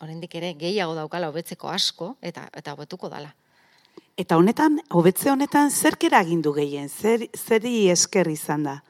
oraindik 0.00 0.34
ere 0.34 0.54
gehiago 0.54 0.94
daukala 0.94 1.28
hobetzeko 1.28 1.68
asko 1.68 2.16
eta 2.20 2.48
eta 2.54 2.72
hobetuko 2.72 3.08
dala. 3.08 3.34
Eta 4.16 4.36
honetan, 4.36 4.80
hobetze 4.90 5.30
honetan 5.30 5.70
zerk 5.70 6.04
eragindu 6.04 6.52
gehien? 6.56 6.88
Zer 6.88 7.28
zeri 7.36 7.88
esker 7.92 8.28
izan 8.32 8.64
da? 8.64 8.80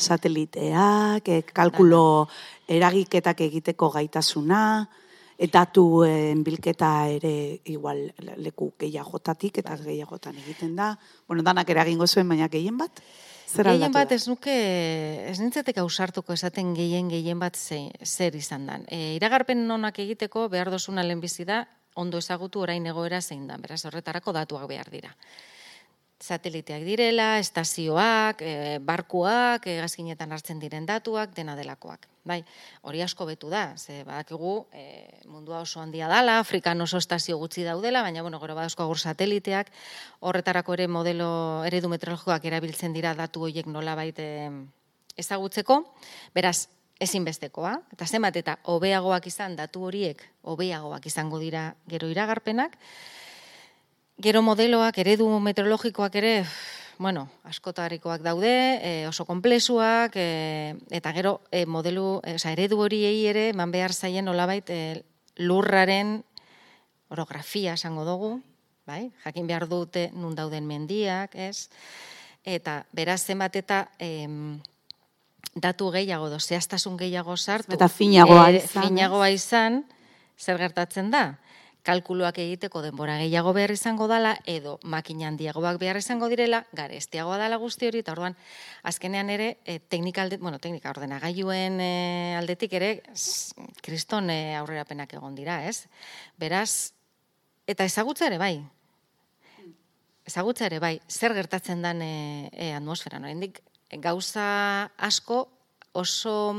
sateliteak, 0.00 1.28
e, 1.28 1.42
kalkulo 1.52 2.28
eragiketak 2.68 3.42
egiteko 3.46 3.90
gaitasuna, 3.92 4.62
eta 5.40 5.64
datu 5.64 5.84
bilketa 6.44 6.90
ere 7.08 7.60
igual 7.72 8.02
leku 8.44 8.72
gehiagotatik 8.78 9.62
eta 9.62 9.76
gehiagotan 9.80 10.36
egiten 10.36 10.74
da. 10.76 10.92
Bueno, 11.26 11.42
danak 11.42 11.70
eragingo 11.72 12.06
zuen, 12.06 12.28
baina 12.28 12.48
gehien 12.48 12.76
bat? 12.76 13.00
Zer 13.50 13.66
gehien 13.66 13.92
bat 13.92 14.12
ez 14.14 14.22
nuke, 14.30 14.54
ez 15.30 15.38
nintzetek 15.42 15.80
ausartuko 15.82 16.34
esaten 16.36 16.74
gehien 16.76 17.08
gehien 17.10 17.38
bat 17.42 17.56
ze, 17.58 17.80
zer 18.04 18.36
izan 18.38 18.66
dan. 18.70 18.86
E, 18.86 19.16
iragarpen 19.16 19.66
nonak 19.66 19.98
egiteko 19.98 20.48
behar 20.52 20.70
dozuna 20.70 21.02
lehenbizi 21.02 21.44
da, 21.48 21.64
ondo 21.98 22.20
ezagutu 22.22 22.62
orain 22.62 22.86
egoera 22.86 23.20
zein 23.20 23.48
da, 23.48 23.58
beraz 23.58 23.82
horretarako 23.84 24.32
datuak 24.36 24.68
behar 24.70 24.92
dira 24.92 25.10
sateliteak 26.20 26.84
direla, 26.84 27.38
estazioak, 27.40 28.42
e, 28.44 28.78
barkuak, 28.84 29.66
e, 29.66 29.78
gazkinetan 29.80 30.32
hartzen 30.32 30.60
diren 30.60 30.86
datuak, 30.86 31.32
dena 31.34 31.56
delakoak. 31.56 32.06
Bai, 32.28 32.42
hori 32.84 33.00
asko 33.00 33.24
betu 33.24 33.48
da, 33.48 33.74
ze 33.80 34.02
badakigu 34.04 34.66
e, 34.76 34.84
mundua 35.24 35.62
oso 35.64 35.80
handia 35.80 36.08
dala, 36.08 36.38
Afrikan 36.38 36.80
oso 36.84 37.00
estazio 37.00 37.38
gutxi 37.40 37.64
daudela, 37.64 38.02
baina 38.04 38.20
bueno, 38.22 38.40
gero 38.40 38.54
badazko 38.54 38.84
agur 38.84 39.00
sateliteak, 39.00 39.72
horretarako 40.20 40.76
ere 40.76 40.88
modelo 40.88 41.30
eredu 41.64 41.88
meteorologikoak 41.88 42.44
erabiltzen 42.44 42.92
dira 42.92 43.14
datu 43.16 43.48
horiek 43.48 43.66
nola 43.66 43.96
baite 43.96 44.50
ezagutzeko, 45.16 45.80
beraz, 46.36 46.68
ezinbestekoa, 47.00 47.78
eta 47.94 48.04
zenbat 48.04 48.36
eta 48.36 48.58
hobeagoak 48.68 49.26
izan 49.30 49.56
datu 49.56 49.86
horiek, 49.88 50.20
hobeagoak 50.44 51.06
izango 51.08 51.40
dira 51.40 51.70
gero 51.88 52.12
iragarpenak, 52.12 52.76
Gero 54.20 54.42
modeloak, 54.44 54.98
eredu 55.00 55.26
meteorologikoak 55.40 56.16
ere, 56.20 56.32
bueno, 57.00 57.22
askotarikoak 57.48 58.20
daude, 58.20 58.52
e, 58.84 58.90
oso 59.08 59.24
konplezuak, 59.24 60.12
e, 60.20 60.74
eta 60.92 61.12
gero 61.16 61.38
e, 61.48 61.64
modelu, 61.64 62.20
e, 62.28 62.34
oza, 62.36 62.52
eredu 62.52 62.82
horiei 62.84 63.24
ere, 63.30 63.46
eman 63.54 63.72
behar 63.72 63.94
zaien 63.96 64.28
olabait 64.28 64.68
e, 64.68 64.80
lurraren 65.40 66.18
orografia 67.08 67.78
esango 67.80 68.04
dugu, 68.04 68.34
bai? 68.84 69.08
jakin 69.24 69.48
behar 69.48 69.64
dute 69.70 70.10
nun 70.12 70.36
dauden 70.36 70.68
mendiak, 70.68 71.32
ez? 71.34 71.70
Eta 72.44 72.82
beraz 72.92 73.22
zenbat 73.24 73.56
eta 73.56 73.86
em, 73.98 74.58
datu 75.54 75.88
gehiago, 75.94 76.28
do, 76.28 76.40
zehaztasun 76.40 77.00
gehiago 77.00 77.36
sartu. 77.36 77.72
Eta 77.72 77.88
finagoa 77.88 78.50
izan. 78.52 78.84
Finagoa 78.84 79.32
izan, 79.32 79.84
zer 80.36 80.60
gertatzen 80.60 81.08
da? 81.10 81.30
Kalkuluak 81.82 82.38
egiteko 82.42 82.82
denbora 82.84 83.16
gehiago 83.20 83.52
behar 83.56 83.72
izango 83.74 84.06
dala, 84.10 84.34
edo 84.48 84.78
makina 84.82 85.28
handiagoak 85.30 85.78
behar 85.80 86.00
izango 86.00 86.28
direla, 86.32 86.62
garestiagoa 86.76 87.38
dala 87.40 87.58
guzti 87.62 87.88
hori, 87.88 88.02
eta 88.04 88.12
orduan, 88.12 88.36
azkenean 88.86 89.30
ere, 89.32 89.50
e, 89.64 89.78
teknika 89.80 90.22
alde, 90.22 90.38
bueno, 90.42 90.58
teknika 90.58 90.92
ordenagailuen 90.92 91.80
e, 91.80 91.92
aldetik 92.38 92.74
ere, 92.76 92.90
kriston 93.84 94.30
e, 94.30 94.56
aurrerapenak 94.60 95.14
egon 95.16 95.38
dira, 95.38 95.62
ez? 95.68 95.86
Beraz, 96.40 96.92
eta 97.70 97.88
ezagutza 97.88 98.28
ere 98.28 98.38
bai, 98.40 98.54
ezagutza 100.28 100.68
ere 100.68 100.78
bai, 100.82 100.98
zer 101.08 101.34
gertatzen 101.34 101.82
den 101.82 102.04
e, 102.04 102.14
e, 102.52 102.72
atmosfera, 102.76 103.18
no? 103.18 103.32
gauza 103.98 104.90
asko 104.98 105.48
oso 105.92 106.54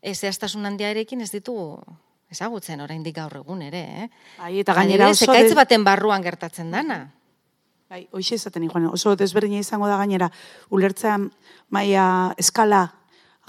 e, 0.00 0.14
zehaztasun 0.14 0.64
handiarekin 0.64 1.20
ez 1.20 1.30
ditugu 1.34 1.82
ezagutzen 2.34 2.82
oraindik 2.84 3.16
gaur 3.16 3.38
egun 3.40 3.62
ere, 3.64 3.84
eh? 4.04 4.08
Bai, 4.38 4.56
eta 4.62 4.74
gainera 4.76 5.08
oso 5.12 5.30
de... 5.32 5.54
baten 5.56 5.86
barruan 5.86 6.22
gertatzen 6.22 6.74
dana. 6.74 7.04
Bai, 7.90 8.06
hoize 8.16 8.34
esaten 8.34 8.64
igual, 8.66 8.88
oso 8.90 9.14
desberdina 9.16 9.62
izango 9.62 9.86
da 9.86 9.96
gainera 10.00 10.30
ulertzean 10.74 11.28
maila 11.70 12.34
eskala 12.40 12.88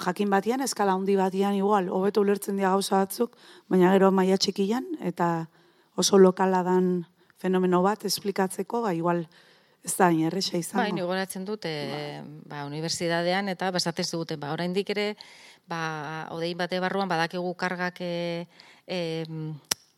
jakin 0.03 0.29
batian, 0.29 0.61
eskala 0.61 0.93
handi 0.93 1.15
batian 1.15 1.55
igual, 1.55 1.89
hobeto 1.89 2.21
ulertzen 2.21 2.59
dira 2.59 2.73
gauza 2.75 2.99
batzuk, 2.99 3.37
baina 3.71 3.93
gero 3.95 4.11
maila 4.11 4.37
txikian 4.37 4.85
eta 5.07 5.47
oso 5.95 6.19
lokala 6.19 6.61
dan 6.67 7.05
fenomeno 7.39 7.81
bat 7.85 8.03
esplikatzeko, 8.05 8.81
ba, 8.83 8.93
igual 8.93 9.25
ez 9.85 9.93
da 9.99 10.09
erresa 10.09 10.57
izango. 10.57 10.81
Bai, 10.81 10.91
nigoratzen 10.97 11.45
dut, 11.45 11.67
e, 11.69 12.21
ba, 12.49 12.65
unibertsitatean 12.65 13.51
eta 13.53 13.69
basatez 13.71 14.09
duten, 14.11 14.39
ba, 14.41 14.51
oraindik 14.55 14.89
ere, 14.95 15.11
ba, 15.69 16.27
odein 16.33 16.57
bate 16.57 16.79
barruan 16.81 17.09
badakigu 17.11 17.53
kargak 17.59 18.01
e, 18.01 18.47
e, 18.87 18.99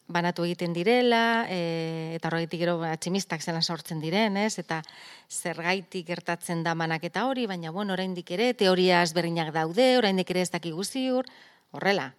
banatu 0.08 0.46
egiten 0.48 0.76
direla, 0.76 1.46
e, 1.52 2.16
eta 2.16 2.30
horregitik 2.30 2.62
gero 2.64 2.78
atximistak 2.88 3.44
zelan 3.44 3.64
sortzen 3.64 4.00
diren, 4.04 4.38
ez? 4.40 4.58
eta 4.60 4.82
zergaitik 5.30 6.08
gertatzen 6.08 6.64
da 6.64 6.76
manaketa 6.76 7.26
hori, 7.28 7.48
baina 7.48 7.72
bueno, 7.76 7.96
oraindik 7.96 8.32
ere, 8.32 8.54
teoria 8.56 9.02
ezberdinak 9.04 9.54
daude, 9.56 9.98
oraindik 10.00 10.32
ere 10.32 10.44
ez 10.44 10.52
daki 10.52 10.72
guztiur, 10.76 11.28
horrela. 11.72 12.14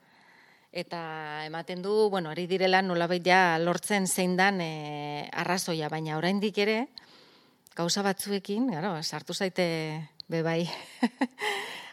Eta 0.72 1.00
ematen 1.46 1.80
du, 1.80 2.10
bueno, 2.12 2.28
ari 2.28 2.44
direla 2.46 2.82
nolabait 2.84 3.24
ja 3.24 3.58
lortzen 3.58 4.06
zein 4.06 4.36
dan 4.36 4.60
e, 4.60 5.28
arrazoia, 5.32 5.88
baina 5.88 6.18
oraindik 6.20 6.60
ere, 6.60 6.82
gauza 7.78 8.02
batzuekin, 8.02 8.72
gero, 8.74 8.96
sartu 9.02 9.34
zaite 9.34 9.66
bebai. 10.28 10.64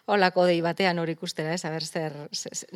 olako 0.05 0.43
dei 0.45 0.59
batean 0.61 0.99
hori 1.01 1.15
ikustera, 1.15 1.53
ez, 1.55 1.63
aber 1.65 1.83
zer, 1.83 2.13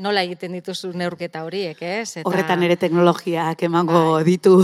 nola 0.01 0.23
egiten 0.25 0.55
dituzu 0.57 0.91
neurketa 0.97 1.43
horiek, 1.45 1.77
ez? 1.85 2.17
Eta... 2.17 2.25
Horretan 2.29 2.63
ere 2.65 2.77
teknologiak 2.81 3.61
emango 3.67 3.99
bai. 4.15 4.23
ditu 4.25 4.55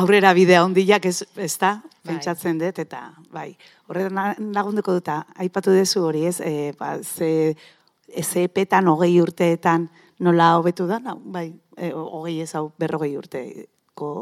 aurrera 0.00 0.34
bidea 0.36 0.60
ondiak, 0.66 1.08
ez, 1.08 1.22
ez 1.36 1.54
da, 1.60 1.78
bai. 1.80 2.12
pentsatzen 2.12 2.60
dut, 2.60 2.82
eta 2.84 3.00
bai, 3.32 3.48
horretan 3.88 4.52
lagunduko 4.52 4.98
duta, 4.98 5.22
aipatu 5.40 5.72
dezu 5.72 6.04
hori, 6.10 6.26
ez, 6.28 6.38
e, 6.44 6.72
ba, 6.78 6.98
ze, 7.00 7.54
ze 8.20 8.44
epetan, 8.44 8.92
hogei 8.92 9.14
urteetan, 9.22 9.88
nola 10.20 10.52
hobetu 10.58 10.88
da, 10.90 11.00
bai, 11.16 11.48
e, 11.78 11.94
hogei 11.96 12.42
ez 12.44 12.52
hau, 12.58 12.68
berrogei 12.78 13.14
urteko 13.16 14.12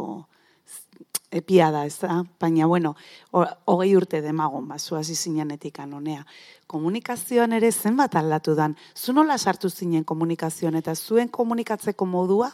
epia 1.31 1.71
da, 1.71 1.85
ez 1.87 1.99
da? 2.01 2.21
Baina, 2.41 2.67
bueno, 2.67 2.95
hogei 3.33 3.93
urte 3.97 4.21
demagon, 4.23 4.67
ba, 4.69 4.79
zuazi 4.79 5.15
zinenetik 5.15 5.79
anonea. 5.81 6.25
Komunikazioan 6.71 7.53
ere 7.53 7.71
zenbat 7.73 8.17
aldatu 8.19 8.55
dan. 8.59 8.77
Zu 8.97 9.15
nola 9.15 9.39
sartu 9.39 9.71
zinen 9.71 10.05
komunikazioan 10.05 10.77
eta 10.79 10.95
zuen 10.95 11.29
komunikatzeko 11.29 12.07
modua 12.07 12.51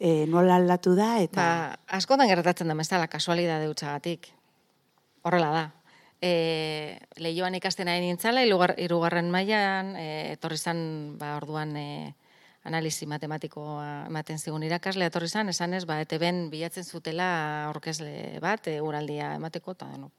e, 0.00 0.26
nola 0.26 0.56
aldatu 0.56 0.94
da? 0.96 1.18
Eta... 1.20 1.40
Ba, 1.40 1.82
askotan 2.00 2.28
gertatzen 2.30 2.72
da, 2.72 2.76
mezala, 2.76 3.08
kasualidade 3.12 3.68
utxagatik. 3.70 4.32
Horrela 5.28 5.52
da. 5.52 5.66
E, 6.20 6.32
lehioan 7.20 7.54
ikasten 7.56 7.88
ari 7.88 8.04
nintzala, 8.04 8.42
irugarren 8.44 9.30
mailan 9.32 9.94
e, 9.96 10.08
etorri 10.34 10.58
zan, 10.60 10.82
ba, 11.20 11.34
orduan, 11.36 11.76
e, 11.76 12.14
analisi 12.64 13.06
matematikoa 13.08 14.06
ematen 14.08 14.38
zigun 14.38 14.64
irakasle 14.66 15.06
etorri 15.08 15.28
zan, 15.28 15.48
esan 15.48 15.74
ez, 15.74 15.84
ba, 15.88 16.00
ete 16.04 16.18
ben 16.20 16.48
bilatzen 16.52 16.84
zutela 16.84 17.28
aurkezle 17.70 18.38
bat, 18.42 18.68
e, 18.68 18.80
uraldia 18.84 19.34
emateko, 19.38 19.76
eta 19.76 19.88
deno. 19.88 20.10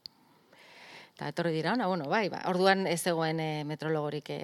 Eta 1.11 1.29
etorri 1.29 1.51
dira, 1.53 1.75
ona, 1.75 1.85
bueno, 1.91 2.07
bai, 2.09 2.27
ba, 2.33 2.41
orduan 2.49 2.87
ez 2.89 2.99
zegoen 3.03 3.39
e, 3.43 3.49
metrologorik 3.69 4.31
e, 4.33 4.41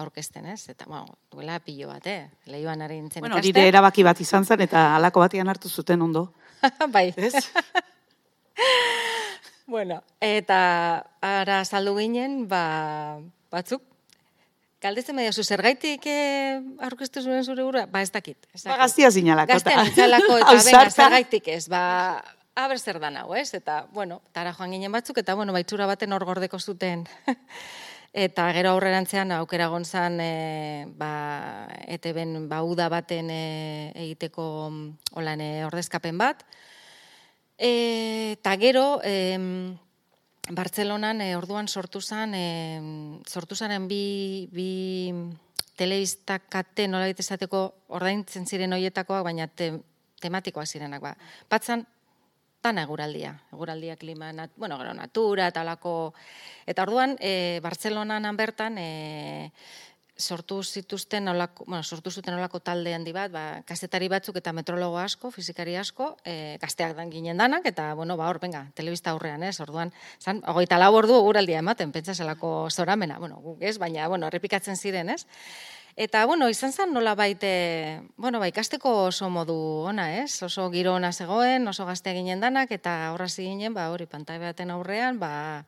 aurkezten, 0.00 0.46
ez? 0.54 0.62
Eta, 0.72 0.88
bueno, 0.88 1.18
duela 1.32 1.58
pilo 1.60 1.90
bat, 1.90 2.06
eh? 2.08 2.30
Lehioan 2.48 2.84
ari 2.86 3.00
nintzen 3.02 3.20
bueno, 3.20 3.36
ikasten. 3.36 3.58
Bueno, 3.58 3.72
erabaki 3.74 4.06
bat 4.06 4.24
izan 4.24 4.48
zen, 4.48 4.64
eta 4.64 4.94
alako 4.96 5.26
batian 5.26 5.52
hartu 5.52 5.68
zuten 5.68 6.00
ondo. 6.02 6.30
bai. 6.96 7.10
Ez? 7.16 7.34
bueno, 9.74 10.00
eta 10.24 10.60
ara 11.20 11.64
saldu 11.64 11.98
ginen, 11.98 12.46
ba, 12.48 13.20
batzuk, 13.52 13.84
Galdetzen 14.84 15.16
medio, 15.16 15.32
zergaitik 15.32 16.04
eh, 16.12 16.60
aurkeztu 16.84 17.22
zuen 17.24 17.44
zure 17.44 17.64
gura? 17.64 17.86
Ba, 17.88 18.02
ez 18.04 18.10
dakit. 18.12 18.36
Ba, 18.66 18.76
gaztia 18.82 19.08
zinalako. 19.10 19.54
Gaztia 19.54 19.84
zinalako, 19.88 20.36
eta 20.42 20.56
venga, 20.58 20.82
zergaitik 20.90 21.48
ez. 21.54 21.62
Ba, 21.72 21.84
haber 22.60 22.78
zer 22.78 22.98
da 23.00 23.08
nago, 23.14 23.32
ez? 23.34 23.48
Eta, 23.56 23.86
bueno, 23.96 24.20
tara 24.36 24.52
joan 24.52 24.74
ginen 24.76 24.92
batzuk, 24.92 25.22
eta, 25.22 25.38
bueno, 25.38 25.54
baitzura 25.56 25.86
baten 25.88 26.12
hor 26.12 26.26
gordeko 26.28 26.60
zuten. 26.60 27.06
eta 28.26 28.50
gero 28.52 28.74
aurrerantzean 28.74 29.32
aukera 29.38 29.70
gontzan, 29.72 30.20
e, 30.20 30.84
ba, 31.00 31.14
ete 31.88 32.12
ben, 32.12 32.36
ba, 32.50 32.60
uda 32.62 32.90
baten 32.92 33.32
e, 33.32 33.40
egiteko 34.04 34.44
olan 35.16 35.40
e, 35.40 35.50
ordezkapen 35.64 36.20
bat. 36.20 36.44
E, 37.56 37.72
eta 38.36 38.52
gero, 38.60 39.00
e, 39.00 39.16
Bartzelonan 40.52 41.22
e, 41.24 41.36
orduan 41.38 41.68
sortu 41.68 42.02
zen, 42.04 42.34
e, 42.36 42.44
sortu 43.24 43.56
zaren 43.56 43.88
bi, 43.88 44.48
bi 44.52 45.12
telebistak 45.78 46.50
kate 46.52 46.86
nola 46.88 47.08
esateko 47.08 47.64
ordaintzen 47.96 48.44
ziren 48.46 48.76
hoietakoak, 48.76 49.24
baina 49.24 49.46
te, 49.48 49.72
tematikoak 50.20 50.68
zirenak. 50.68 51.00
Ba. 51.00 51.14
Batzan, 51.50 51.86
tan 52.60 52.80
eguraldia, 52.80 53.34
eguraldia 53.52 53.96
klima, 53.96 54.32
nat, 54.32 54.52
bueno, 54.56 54.76
gero, 54.80 54.92
natura, 54.96 55.50
talako, 55.52 56.14
eta 56.66 56.84
orduan, 56.84 57.16
e, 57.20 57.60
Bartzelonan 57.64 58.36
bertan, 58.36 58.78
e, 58.78 59.50
sortu 60.16 60.62
zituzten 60.62 61.28
olako, 61.28 61.64
bueno, 61.66 61.82
sortu 61.82 62.10
zuten 62.10 62.34
olako 62.34 62.60
talde 62.60 62.94
handi 62.94 63.12
bat, 63.12 63.32
ba, 63.32 63.44
kasetari 63.66 64.08
batzuk 64.08 64.36
eta 64.38 64.52
metrologo 64.54 64.98
asko, 64.98 65.30
fizikari 65.34 65.74
asko, 65.76 66.14
e, 66.24 66.56
gazteak 66.62 66.94
dan 66.96 67.10
ginen 67.10 67.36
danak, 67.36 67.66
eta, 67.66 67.92
bueno, 67.94 68.16
ba, 68.16 68.28
hor, 68.30 68.38
venga, 68.40 68.68
telebista 68.74 69.10
aurrean, 69.10 69.42
ez, 69.42 69.58
orduan, 69.60 69.92
zan, 70.22 70.42
ogoita 70.46 70.78
lau 70.78 70.92
ordu 70.94 71.18
guraldia 71.26 71.58
ematen, 71.58 71.92
pentsa 71.92 72.14
zelako 72.14 72.70
zoramena, 72.70 73.18
bueno, 73.18 73.40
guk 73.42 73.62
ez, 73.62 73.78
baina, 73.78 74.06
bueno, 74.08 74.30
errepikatzen 74.30 74.76
ziren, 74.76 75.10
ez? 75.10 75.24
Eta, 75.96 76.24
bueno, 76.26 76.48
izan 76.50 76.72
zen 76.72 76.92
nola 76.94 77.14
baite, 77.14 78.02
bueno, 78.16 78.38
ba, 78.42 78.48
ikasteko 78.50 78.94
oso 79.10 79.28
modu 79.30 79.54
ona, 79.86 80.08
ez? 80.22 80.42
Oso 80.42 80.66
giro 80.70 80.94
ona 80.94 81.12
zegoen, 81.12 81.68
oso 81.70 81.86
gazteak 81.86 82.16
ginen 82.18 82.40
danak, 82.42 82.70
eta 82.74 83.12
horra 83.12 83.26
ginen, 83.30 83.74
ba, 83.74 83.90
hori, 83.90 84.06
pantai 84.06 84.38
baten 84.42 84.70
aurrean, 84.70 85.18
ba, 85.18 85.64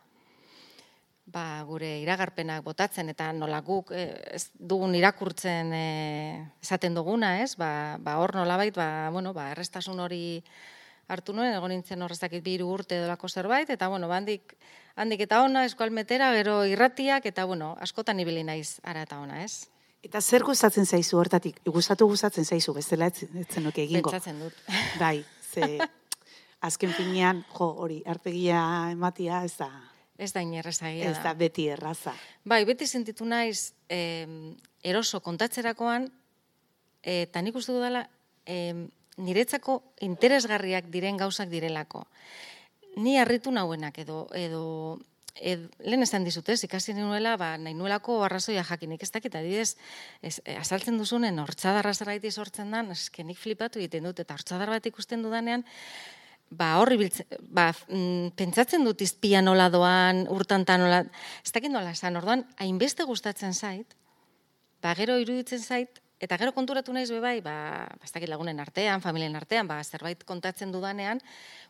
ba, 1.26 1.62
gure 1.66 1.88
iragarpenak 2.00 2.64
botatzen 2.64 3.10
eta 3.10 3.28
nola 3.34 3.60
guk 3.66 3.90
eh, 3.94 4.14
ez 4.38 4.46
dugun 4.54 4.94
irakurtzen 4.94 5.72
e, 5.74 5.86
esaten 6.62 6.94
duguna, 6.94 7.36
ez? 7.42 7.56
Ba, 7.58 7.98
ba 8.00 8.16
hor 8.22 8.36
nolabait, 8.38 8.74
ba, 8.74 9.10
bueno, 9.12 9.34
ba, 9.34 9.50
errestasun 9.54 10.00
hori 10.00 10.42
hartu 11.10 11.34
nuen, 11.34 11.52
egon 11.54 11.70
nintzen 11.74 12.02
horrezakit 12.02 12.42
biru 12.44 12.70
urte 12.74 12.98
dolako 13.02 13.28
zerbait, 13.28 13.70
eta 13.70 13.88
bueno, 13.90 14.08
bandik, 14.10 14.56
handik 14.96 15.26
eta 15.26 15.42
ona, 15.42 15.64
eskualmetera, 15.66 16.32
gero 16.38 16.60
irratiak, 16.66 17.26
eta 17.26 17.46
bueno, 17.46 17.74
askotan 17.82 18.22
ibili 18.22 18.46
naiz 18.46 18.78
ara 18.82 19.02
eta 19.06 19.18
ona, 19.22 19.42
ez? 19.44 19.66
Eta 20.06 20.20
zer 20.22 20.44
gustatzen 20.46 20.86
zaizu 20.86 21.18
hortatik? 21.18 21.58
Gustatu 21.66 22.06
gustatzen 22.06 22.46
zaizu, 22.46 22.74
bestela 22.74 23.08
ez 23.10 23.26
zen 23.50 23.66
oke 23.66 23.82
egingo. 23.82 24.12
Pentsatzen 24.12 24.38
dut. 24.44 24.58
Bai, 25.00 25.24
ze 25.42 25.78
azken 26.68 26.94
finean, 26.94 27.42
jo, 27.54 27.70
hori, 27.82 28.02
arpegia 28.06 28.60
ematia, 28.92 29.42
ez 29.46 29.56
da, 29.58 29.70
Ez 30.18 30.32
da 30.32 30.42
inerrezagia 30.44 31.10
da. 31.10 31.16
Ez 31.16 31.22
da 31.24 31.34
beti 31.34 31.68
erraza. 31.68 32.14
Bai, 32.44 32.64
beti 32.64 32.86
sentitu 32.86 33.24
naiz 33.28 33.72
eh, 33.88 34.26
eroso 34.82 35.20
kontatzerakoan, 35.20 36.08
eta 37.02 37.42
nik 37.42 37.58
uste 37.58 37.74
dudala, 37.76 38.06
eh, 38.46 38.86
niretzako 39.16 39.80
interesgarriak 40.04 40.88
diren 40.92 41.16
gauzak 41.20 41.50
direlako. 41.52 42.06
Ni 42.96 43.18
harritu 43.20 43.52
nauenak 43.52 43.98
edo, 44.00 44.26
edo 44.32 44.64
ed, 45.36 45.66
lehen 45.84 46.04
esan 46.04 46.24
dizutez, 46.24 46.58
ikasi 46.64 46.94
nuela, 46.96 47.36
ba, 47.36 47.54
nahi 47.60 47.74
nuelako 47.76 48.22
arrazoia 48.24 48.64
jakinik 48.64 49.02
ez 49.04 49.10
dakit, 49.12 49.34
adidez, 49.36 49.76
ez, 50.22 50.40
e, 50.44 50.56
azaltzen 50.56 50.96
duzunen, 50.98 51.38
hortzadarra 51.42 51.92
zerraiti 51.94 52.30
sortzen 52.30 52.72
dan, 52.72 52.90
eskenik 52.94 53.38
flipatu 53.38 53.80
egiten 53.82 54.08
dut, 54.08 54.20
eta 54.24 54.36
hortzadar 54.36 54.72
bat 54.72 54.86
ikusten 54.88 55.24
dudanean, 55.24 55.66
ba, 56.50 56.76
horri 56.80 56.96
biltzen, 57.00 57.26
ba, 57.50 57.70
mm, 57.88 58.34
pentsatzen 58.38 58.84
dut 58.86 59.00
izpia 59.02 59.42
nola 59.42 59.68
doan, 59.70 60.26
urtanta 60.32 60.78
nola, 60.78 61.02
ez 61.44 61.52
dakit 61.52 61.72
nola 61.72 61.92
esan, 61.96 62.16
orduan, 62.16 62.46
hainbeste 62.62 63.04
gustatzen 63.04 63.54
zait, 63.54 63.96
ba, 64.82 64.94
gero 64.94 65.18
iruditzen 65.18 65.62
zait, 65.62 66.02
Eta 66.16 66.38
gero 66.40 66.54
konturatu 66.56 66.94
naiz 66.96 67.10
be 67.12 67.18
bai, 67.20 67.42
ba, 67.44 67.84
bastakit 68.00 68.30
lagunen 68.32 68.56
artean, 68.62 69.02
familien 69.04 69.36
artean, 69.36 69.68
ba, 69.68 69.82
zerbait 69.84 70.22
kontatzen 70.24 70.70
dudanean, 70.72 71.20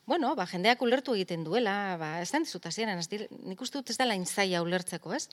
bueno, 0.06 0.36
ba, 0.38 0.46
jendeak 0.46 0.84
ulertu 0.86 1.16
egiten 1.18 1.42
duela, 1.42 1.96
ba, 1.98 2.12
ez 2.22 2.30
da 2.30 2.38
dizut 2.44 2.68
hasieran, 2.70 3.02
ez 3.02 3.26
nik 3.42 3.60
uste 3.60 3.80
dut 3.80 3.90
ez 3.90 3.98
dela 3.98 4.14
intzaia 4.14 4.62
ulertzeko, 4.62 5.16
ez? 5.18 5.26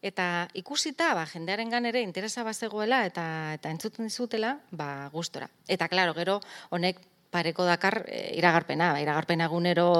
Eta 0.00 0.48
ikusita, 0.56 1.10
ba, 1.12 1.26
jendearen 1.28 1.84
ere 1.84 2.00
interesa 2.00 2.42
bazegoela 2.42 3.04
eta 3.04 3.24
eta 3.58 3.68
entzuten 3.68 4.08
dizutela, 4.08 4.56
ba, 4.72 5.10
gustora. 5.12 5.50
Eta, 5.68 5.88
klaro, 5.92 6.16
gero, 6.16 6.40
honek 6.70 7.04
pareko 7.30 7.64
dakar 7.64 8.04
e, 8.08 8.34
iragarpena, 8.38 8.92
ba, 8.94 9.00
iragarpena 9.02 9.46
egunero 9.50 9.90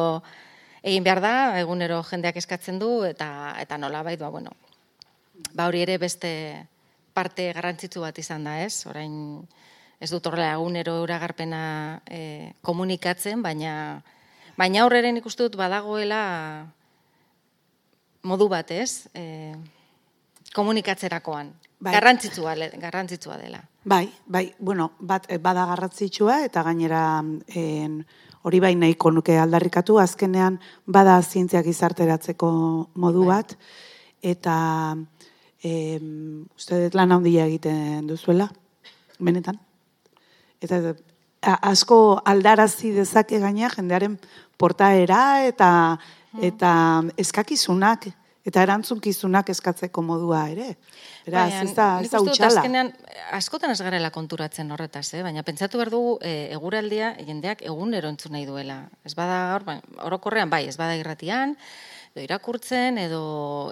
egin 0.82 1.04
behar 1.04 1.20
da, 1.22 1.34
egunero 1.60 2.02
jendeak 2.08 2.36
eskatzen 2.40 2.78
du, 2.80 3.04
eta, 3.04 3.56
eta 3.60 3.78
nola 3.78 4.02
bai, 4.02 4.16
ba, 4.20 4.30
bueno, 4.32 4.52
ba, 5.52 5.66
hori 5.66 5.82
ere 5.84 5.98
beste, 5.98 6.32
parte 7.14 7.50
garrantzitsu 7.56 8.02
bat 8.04 8.18
izan 8.18 8.46
da, 8.46 8.60
ez? 8.64 8.86
Orain 8.88 9.14
ez 10.00 10.08
dut 10.10 10.26
horrela 10.26 10.54
egunero 10.56 10.96
iragarpena 11.04 11.62
e, 12.08 12.52
komunikatzen, 12.64 13.42
baina 13.44 13.74
baina 14.60 14.84
aurreren 14.84 15.16
ikustu 15.20 15.48
dut 15.48 15.58
badagoela 15.60 16.22
modu 18.28 18.48
bat, 18.52 18.70
ez? 18.72 19.08
E, 19.14 19.54
komunikatzerakoan. 20.56 21.52
Bai. 21.80 21.94
Garrantzitsua, 21.96 22.54
garrantzitsua 22.80 23.38
dela. 23.40 23.62
Bai, 23.84 24.12
bai, 24.26 24.54
bueno, 24.58 24.92
bat, 25.00 25.24
e, 25.32 25.38
bada 25.38 25.64
garrantzitsua 25.66 26.42
eta 26.44 26.62
gainera 26.62 27.22
en, 27.56 28.04
hori 28.42 28.60
bai 28.60 28.74
nahiko 28.76 29.10
nuke 29.10 29.38
aldarrikatu, 29.40 29.96
azkenean 29.98 30.58
bada 30.86 31.16
zientziak 31.22 31.66
izarteratzeko 31.66 32.50
modu 32.94 33.24
bai. 33.24 33.38
bat, 33.38 33.56
eta 34.20 34.56
e, 35.64 35.72
uste 36.56 36.82
dut 36.84 36.94
lan 36.94 37.12
handia 37.16 37.46
egiten 37.48 38.06
duzuela, 38.06 38.50
benetan. 39.18 39.56
Eta 40.60 40.94
asko 41.40 42.20
aldarazi 42.24 42.92
dezake 42.92 43.38
gaina 43.40 43.70
jendearen 43.72 44.18
portaera 44.60 45.46
eta 45.46 45.70
hmm. 45.96 46.44
eta 46.44 46.72
eskakizunak 47.16 48.10
eta 48.46 48.62
erantzunkizunak 48.64 49.50
eskatzeko 49.52 50.02
modua 50.02 50.46
ere. 50.52 50.74
Beraz, 51.26 51.52
ez 51.60 51.74
da, 51.76 51.88
ez 52.00 52.10
da 52.10 52.22
utxala. 52.24 52.64
askotan 53.36 53.70
ez 53.70 53.80
garela 53.82 54.10
konturatzen 54.10 54.70
horretaz, 54.72 55.12
eh? 55.14 55.22
baina 55.22 55.44
pentsatu 55.44 55.78
behar 55.78 55.92
dugu 55.92 56.18
e, 56.22 56.48
eguraldia 56.54 57.14
jendeak 57.20 57.62
egunero 57.62 58.08
entzun 58.08 58.32
nahi 58.32 58.46
duela. 58.48 58.82
Ez 59.04 59.14
bada, 59.14 59.60
orokorrean 60.00 60.50
bai, 60.50 60.66
ez 60.68 60.76
bada 60.80 60.96
irratian, 60.96 61.56
edo 62.10 62.24
irakurtzen 62.24 62.98
edo 62.98 63.22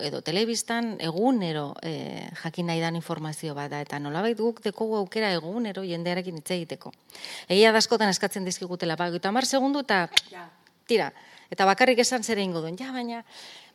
edo 0.05 0.21
telebistan 0.23 0.93
egunero 1.03 1.73
e, 1.83 2.29
jakin 2.43 2.69
nahi 2.71 2.81
dan 2.81 2.95
informazio 2.95 3.55
bat 3.55 3.71
da 3.73 3.81
eta 3.83 3.99
nolabait 3.99 4.39
guk 4.39 4.63
deko 4.63 4.87
aukera 5.01 5.33
egunero 5.35 5.83
jendearekin 5.83 6.39
hitz 6.39 6.51
egiteko. 6.55 6.93
Egia 7.49 7.73
da 7.73 7.83
askotan 7.83 8.13
eskatzen 8.15 8.47
dizkigutela 8.47 8.97
ba 8.97 9.11
30 9.11 9.43
segundu 9.45 9.83
eta 9.83 10.07
tira 10.87 11.11
eta 11.51 11.67
bakarrik 11.67 11.99
esan 11.99 12.23
zer 12.23 12.39
eingo 12.39 12.61
duen. 12.61 12.79
Ja, 12.79 12.93
baina 12.93 13.25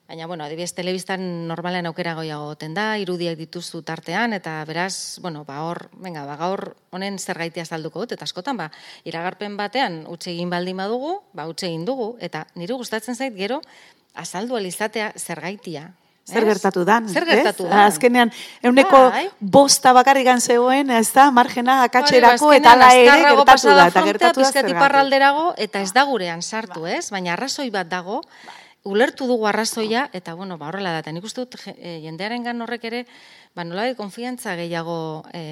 Baina, 0.07 0.27
bueno, 0.27 0.43
adibidez, 0.43 0.73
telebistan 0.75 1.21
normalean 1.47 1.87
aukera 1.87 2.13
goiago 2.17 2.49
goten 2.49 2.73
da, 2.75 2.97
irudiak 2.99 3.37
dituzu 3.39 3.81
tartean, 3.87 4.35
eta 4.35 4.57
beraz, 4.67 5.17
bueno, 5.23 5.45
ba, 5.47 5.61
hor, 5.63 5.87
venga, 5.95 6.25
ba, 6.27 6.35
gaur 6.37 6.75
honen 6.91 7.17
zer 7.19 7.39
gaitia 7.39 7.63
dut, 7.79 8.11
eta 8.11 8.23
askotan, 8.23 8.57
ba, 8.57 8.69
iragarpen 9.05 9.55
batean, 9.55 10.03
utxe 10.07 10.31
egin 10.31 10.49
baldin 10.49 10.77
badugu, 10.77 11.21
ba, 11.33 11.47
utxe 11.47 11.67
egin 11.67 11.85
dugu, 11.85 12.17
eta 12.19 12.45
nire 12.55 12.73
gustatzen 12.73 13.15
zait, 13.15 13.33
gero, 13.33 13.61
azaldu 14.13 14.57
alizatea 14.57 15.13
zer 15.17 15.39
gaitia. 15.39 15.93
Zer 16.23 16.45
gertatu 16.47 16.85
dan, 16.87 17.07
Zer 17.11 17.25
gertatu 17.27 17.65
dan. 17.67 17.87
Azkenean, 17.89 18.29
euneko 18.63 18.99
bai. 19.11 19.25
bosta 19.39 19.91
bakarrikan 19.91 20.39
zegoen, 20.39 20.89
ez 20.89 21.11
da, 21.11 21.29
margena 21.31 21.81
akatxerako 21.83 22.53
eta 22.55 22.75
ala 22.77 22.93
ere 22.95 23.17
gertatu 23.35 23.67
da. 23.67 23.87
Eta 23.87 24.03
gertatu 24.07 24.41
da 24.41 24.51
zer 24.51 24.69
eta 25.57 25.81
ez 25.81 25.91
da 25.91 26.03
gurean 26.07 26.41
sartu, 26.41 26.85
ez? 26.87 27.09
Baina 27.11 27.33
arrazoi 27.33 27.69
bat 27.71 27.89
dago, 27.91 28.21
ulertu 28.83 29.27
dugu 29.27 29.47
arrazoia, 29.47 30.09
eta 30.13 30.33
bueno, 30.33 30.57
ba, 30.57 30.67
horrela 30.67 30.91
da. 30.91 31.03
Eta 31.03 31.11
nik 31.15 31.23
uste 31.23 31.45
dut, 31.45 31.59
e, 31.75 31.99
jendearen 32.03 32.43
gan 32.43 32.61
horrek 32.61 32.87
ere, 32.89 33.03
ba, 33.55 33.63
nola 33.63 33.87
konfiantza 33.95 34.55
gehiago 34.59 35.23
e, 35.33 35.43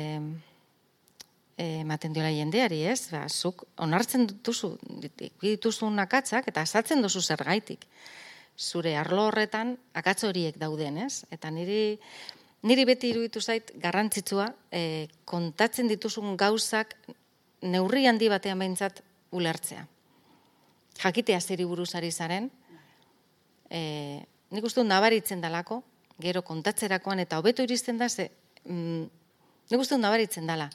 e, 1.58 1.68
ematen 1.82 2.14
diola 2.14 2.32
jendeari, 2.36 2.84
ez? 2.92 3.08
Ba, 3.14 3.28
zuk 3.30 3.64
onartzen 3.80 4.28
dituzu, 4.34 4.74
dituzun 5.42 6.00
akatzak, 6.04 6.52
eta 6.52 6.66
azatzen 6.68 7.02
duzu 7.02 7.22
zer 7.22 7.44
gaitik 7.48 7.88
zure 8.62 8.94
arlo 8.98 9.26
horretan 9.30 9.76
akatz 9.98 10.24
horiek 10.28 10.58
dauden, 10.60 11.00
ez? 11.08 11.24
Eta 11.32 11.50
niri 11.50 11.98
niri 12.68 12.86
beti 12.86 13.10
iruditu 13.10 13.42
zait 13.42 13.72
garrantzitsua 13.82 14.52
e, 14.70 15.08
kontatzen 15.26 15.90
dituzun 15.90 16.36
gauzak 16.38 16.94
neurri 17.62 18.06
handi 18.06 18.30
batean 18.30 18.60
behintzat 18.62 19.02
ulertzea. 19.32 19.88
Jakitea 21.02 21.40
zeri 21.42 21.66
buruzari 21.66 22.12
zaren, 22.12 22.52
e, 23.72 24.22
nik 24.52 24.68
uste 24.68 24.84
nabaritzen 24.84 25.42
dalako, 25.42 25.82
gero 26.22 26.44
kontatzerakoan 26.46 27.24
eta 27.24 27.40
hobeto 27.40 27.64
iristen 27.64 27.98
da, 27.98 28.10
ze, 28.10 28.30
mm, 28.66 29.04
nik 29.72 29.80
uste 29.80 29.98
nabaritzen 29.98 30.50
dala. 30.50 30.70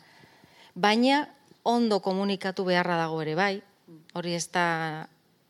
Baina 0.75 1.27
ondo 1.67 2.01
komunikatu 2.01 2.65
beharra 2.65 2.97
dago 2.97 3.21
ere 3.23 3.35
bai, 3.37 3.55
hori 4.17 4.35
ez 4.35 4.47
da 4.53 5.07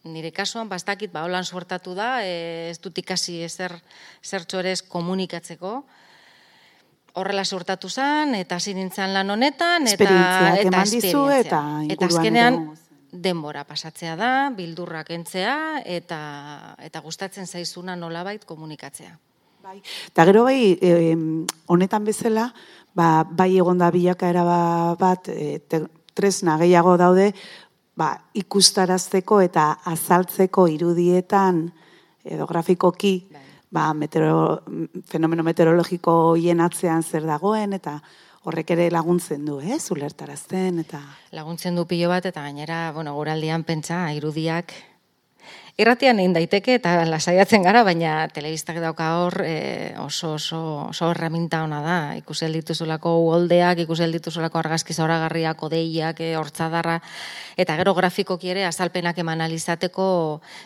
nire 0.07 0.31
kasuan, 0.35 0.69
bastakit, 0.71 1.11
ba, 1.13 1.25
holan 1.27 1.45
suertatu 1.45 1.95
da, 1.97 2.21
e, 2.23 2.71
ez 2.71 2.79
dut 2.83 2.99
ikasi 2.99 3.41
ezer 3.47 3.75
zertxorez 4.25 4.83
komunikatzeko, 4.87 5.81
horrela 7.17 7.45
suertatu 7.45 7.89
zen, 7.89 8.35
eta 8.39 8.59
zinintzen 8.61 9.15
lan 9.17 9.31
honetan, 9.33 9.87
eta, 9.89 10.05
eta 10.61 10.83
esperientzia. 10.83 11.39
Eta, 11.41 11.63
eta 11.95 12.11
azkenean, 12.11 12.61
denbora 13.23 13.65
pasatzea 13.65 14.17
da, 14.17 14.33
bildurrak 14.57 15.11
entzea, 15.15 15.83
eta, 15.85 16.19
eta 16.83 17.01
gustatzen 17.05 17.47
zaizuna 17.47 17.97
nolabait 17.97 18.45
komunikatzea. 18.45 19.17
Bai. 19.67 19.81
Eta 20.13 20.25
gero 20.29 20.45
bai, 20.47 20.77
honetan 21.67 22.05
bezala, 22.07 22.53
ba, 22.95 23.25
bai 23.27 23.57
egonda 23.59 23.91
bilakaera 23.91 24.45
bat, 25.01 25.29
e, 25.29 25.59
tresna 26.17 26.57
gehiago 26.61 26.97
daude, 27.01 27.33
ba, 27.97 28.13
ikustarazteko 28.37 29.41
eta 29.45 29.71
azaltzeko 29.93 30.67
irudietan 30.73 31.65
edo 32.27 32.47
grafikoki 32.47 33.17
bai. 33.33 33.43
ba, 33.71 33.89
meteoro, 33.95 34.63
fenomeno 35.11 35.45
meteorologiko 35.47 36.37
hien 36.37 36.61
atzean 36.61 37.03
zer 37.03 37.27
dagoen 37.29 37.77
eta 37.77 37.99
horrek 38.47 38.71
ere 38.77 38.91
laguntzen 38.95 39.45
du, 39.45 39.59
eh, 39.61 39.79
zulertarazten 39.81 40.79
eta 40.85 41.03
laguntzen 41.35 41.75
du 41.75 41.87
pilo 41.87 42.09
bat 42.09 42.27
eta 42.31 42.45
gainera, 42.47 42.93
bueno, 42.95 43.15
goraldian 43.19 43.65
pentsa 43.67 44.07
irudiak 44.15 44.75
Irratian 45.77 46.17
egin 46.23 46.33
daiteke 46.33 46.79
eta 46.79 47.03
lasaiatzen 47.05 47.61
gara, 47.67 47.83
baina 47.85 48.31
telebistak 48.33 48.79
dauka 48.81 49.11
hor 49.21 49.35
e, 49.45 49.93
oso, 50.01 50.31
oso, 50.39 50.61
oso 50.87 51.11
erraminta 51.13 51.61
ona 51.67 51.83
da. 51.85 51.97
Ikusi 52.17 52.49
dituzulako 52.55 53.13
uoldeak, 53.27 53.83
ikusi 53.85 54.09
dituzulako 54.15 54.63
argazki 54.63 54.97
zauragarriak, 54.97 55.67
odeiak, 55.69 56.25
e, 56.25 56.31
hortzadarra, 56.41 56.97
eta 57.61 57.77
gero 57.77 57.93
grafikoki 57.93 58.55
ere 58.55 58.65
azalpenak 58.65 59.21
eman 59.21 59.45
alizateko, 59.45 60.09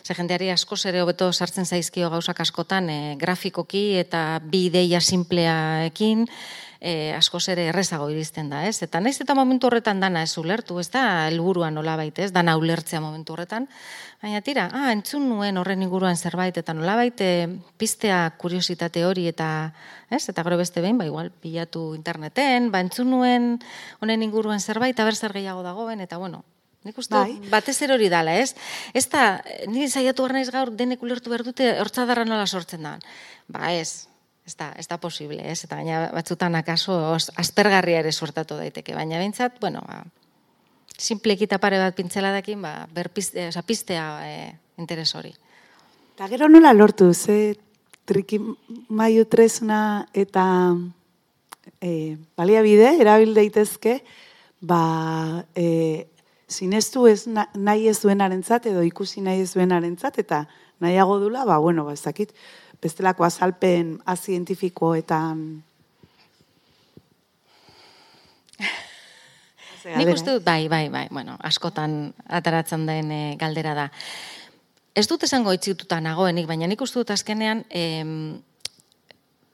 ze 0.07 0.15
jendeari 0.15 0.55
asko 0.55 0.79
zere 0.79 1.03
hobeto 1.03 1.33
sartzen 1.33 1.67
zaizkio 1.67 2.15
gauzak 2.15 2.47
askotan, 2.47 2.87
e, 2.89 3.17
grafikoki 3.19 3.85
eta 3.99 4.39
bi 4.47 4.69
ideia 4.71 5.03
simpleaekin, 5.03 6.29
e, 6.81 7.13
asko 7.13 7.39
ere 7.53 7.67
errezago 7.69 8.09
iristen 8.11 8.49
da, 8.51 8.65
ez? 8.67 8.81
Eta 8.83 9.01
naiz 9.05 9.19
eta 9.21 9.37
momentu 9.37 9.69
horretan 9.69 10.01
dana 10.01 10.23
ez 10.25 10.33
ulertu, 10.41 10.79
ez 10.81 10.89
da 10.91 11.29
helburua 11.29 11.71
nolabait, 11.71 12.19
ez? 12.19 12.31
Dana 12.33 12.57
ulertzea 12.57 13.03
momentu 13.05 13.35
horretan. 13.37 13.69
Baina 14.23 14.41
tira, 14.45 14.69
ah, 14.73 14.91
entzun 14.93 15.29
nuen 15.29 15.61
horren 15.61 15.83
inguruan 15.85 16.17
zerbait 16.17 16.57
eta 16.57 16.75
nolabait 16.77 17.21
e, 17.21 17.49
piztea 17.81 18.23
kuriositate 18.41 19.05
hori 19.05 19.29
eta, 19.29 19.73
ez? 20.11 20.25
Eta 20.33 20.45
gero 20.45 20.57
beste 20.61 20.81
behin, 20.81 20.99
ba 20.99 21.09
igual 21.09 21.31
pilatu 21.31 21.95
interneten, 21.95 22.71
ba 22.73 22.81
entzun 22.81 23.13
nuen 23.13 23.53
honen 24.01 24.25
inguruan 24.25 24.61
zerbait, 24.61 24.99
aber 25.01 25.15
zer 25.17 25.37
gehiago 25.37 25.63
dagoen 25.63 26.01
eta 26.01 26.19
bueno, 26.19 26.45
Nik 26.81 26.97
uste, 26.97 27.13
bai. 27.13 27.35
batez 27.53 27.75
zer 27.77 27.93
hori 27.93 28.09
dala, 28.09 28.39
ez? 28.41 28.55
Ez 28.97 29.05
da, 29.13 29.43
nire 29.69 29.91
zaiatu 29.93 30.25
naiz 30.33 30.49
gaur 30.49 30.71
denek 30.73 31.03
ulertu 31.05 31.29
behar 31.29 31.45
dute 31.45 31.75
hortzadarra 31.77 32.25
nola 32.25 32.47
sortzen 32.47 32.87
da. 32.89 32.95
Ba 33.53 33.75
ez, 33.77 34.09
ez 34.51 34.57
da, 34.59 34.73
ez 34.77 34.89
da 34.91 34.99
posible, 34.99 35.45
ez? 35.47 35.63
Eta 35.65 35.79
baina 35.79 36.09
batzutan 36.11 36.59
akaso 36.59 36.97
aspergarria 37.15 38.03
ere 38.03 38.13
suertatu 38.13 38.59
daiteke, 38.59 38.97
baina 38.99 39.21
bintzat, 39.23 39.61
bueno, 39.63 39.83
ba, 39.87 40.03
simplekita 40.99 41.61
pare 41.63 41.79
bat 41.79 41.97
pintzeladekin, 41.97 42.61
ba, 42.63 42.75
berpiste, 42.95 43.47
oza, 43.49 43.63
pistea 43.63 44.05
e, 44.27 44.37
interes 44.83 45.15
hori. 45.15 45.33
Eta 46.17 46.29
gero 46.33 46.51
nola 46.51 46.75
lortu, 46.75 47.13
ze 47.15 47.57
triki 48.11 48.41
maiu 48.89 49.25
tresna 49.31 50.09
eta 50.13 50.45
e, 51.79 52.17
baliabide, 52.37 52.97
erabil 53.01 53.37
daitezke, 53.39 54.01
ba, 54.61 55.45
e, 55.55 56.09
sinestu 56.51 57.07
ez 57.07 57.29
nahi 57.31 57.87
ez 57.89 58.01
duenaren 58.03 58.43
edo 58.43 58.83
ikusi 58.83 59.23
nahi 59.23 59.47
ez 59.47 59.55
duenaren 59.55 59.97
eta 60.17 60.49
nahiago 60.81 61.21
dula, 61.21 61.45
ba, 61.45 61.59
bueno, 61.59 61.85
ba, 61.85 61.93
ez 61.93 62.03
dakit, 62.03 62.35
bestelako 62.81 63.25
azalpen 63.25 63.99
azientifikoetan 64.07 65.65
Nik 69.99 70.13
uste 70.13 70.37
dut, 70.37 70.45
bai, 70.45 70.69
bai, 70.69 70.89
bai, 70.93 71.07
bueno, 71.11 71.37
askotan 71.47 72.13
ataratzen 72.29 72.87
den 72.89 73.11
eh, 73.15 73.37
galdera 73.41 73.75
da. 73.77 73.89
Ez 74.95 75.07
dut 75.09 75.25
esango 75.25 75.55
itzituta 75.57 76.01
nagoenik, 76.05 76.49
baina 76.51 76.69
nik 76.69 76.81
uste 76.85 77.01
dut 77.01 77.13
azkenean, 77.15 77.65
em, 77.71 78.41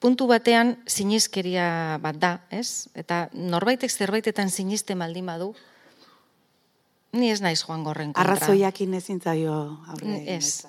puntu 0.03 0.27
batean 0.31 0.77
sinizkeria 0.87 1.99
bat 2.03 2.19
da, 2.21 2.33
ez? 2.51 2.89
Eta 2.99 3.27
norbaitek 3.33 3.93
zerbaitetan 3.93 4.51
sinisten 4.51 4.99
baldin 4.99 5.27
badu, 5.29 5.53
ni 7.17 7.31
ez 7.31 7.41
naiz 7.41 7.61
joan 7.63 7.85
gorren 7.85 8.13
kontra. 8.13 8.37
Arrazoiakin 8.37 8.95
ezin 8.99 9.21
zaio 9.21 9.55
aurre. 9.89 10.23
Ez. 10.37 10.67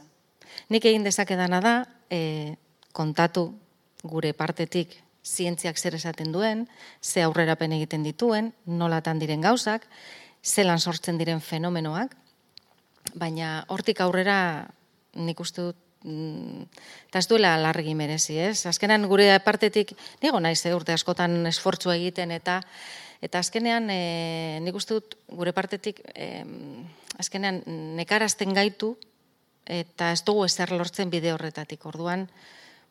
Nik 0.70 0.86
egin 0.86 1.04
dezakedana 1.06 1.62
da, 1.62 1.76
e, 2.10 2.56
kontatu 2.94 3.52
gure 4.04 4.34
partetik 4.34 4.96
zientziak 5.28 5.78
zer 5.78 5.98
esaten 5.98 6.32
duen, 6.32 6.68
ze 7.02 7.24
aurrerapen 7.24 7.74
egiten 7.76 8.06
dituen, 8.06 8.54
nolatan 8.66 9.20
diren 9.20 9.44
gauzak, 9.44 9.88
zelan 10.44 10.80
sortzen 10.80 11.18
diren 11.20 11.42
fenomenoak, 11.42 12.16
baina 13.16 13.66
hortik 13.74 14.00
aurrera 14.02 14.68
nik 15.18 15.40
uste 15.40 15.70
dut 15.70 15.78
mm, 16.04 16.64
eta 17.10 17.20
ez 17.20 17.28
duela 17.28 17.56
larregi 17.60 17.96
merezi, 17.96 18.38
ez? 18.40 18.66
Azkenean 18.70 19.08
gure 19.10 19.28
partetik, 19.44 19.94
nigo 20.24 20.40
naiz 20.40 20.62
eh, 20.66 20.76
urte 20.76 20.96
askotan 20.96 21.40
esfortzua 21.50 21.98
egiten 21.98 22.32
eta 22.36 22.62
eta 23.18 23.40
azkenean 23.42 23.90
e, 23.90 24.60
nik 24.62 24.76
uste 24.78 24.94
dut 24.94 25.16
gure 25.34 25.50
partetik 25.50 26.04
e, 26.14 26.44
azkenean 27.18 27.64
nekarazten 27.98 28.54
gaitu 28.54 28.94
eta 29.68 30.12
ez 30.16 30.24
dugu 30.26 30.46
ezer 30.48 30.72
lortzen 30.72 31.12
bide 31.12 31.34
horretatik. 31.34 31.86
Orduan, 31.86 32.28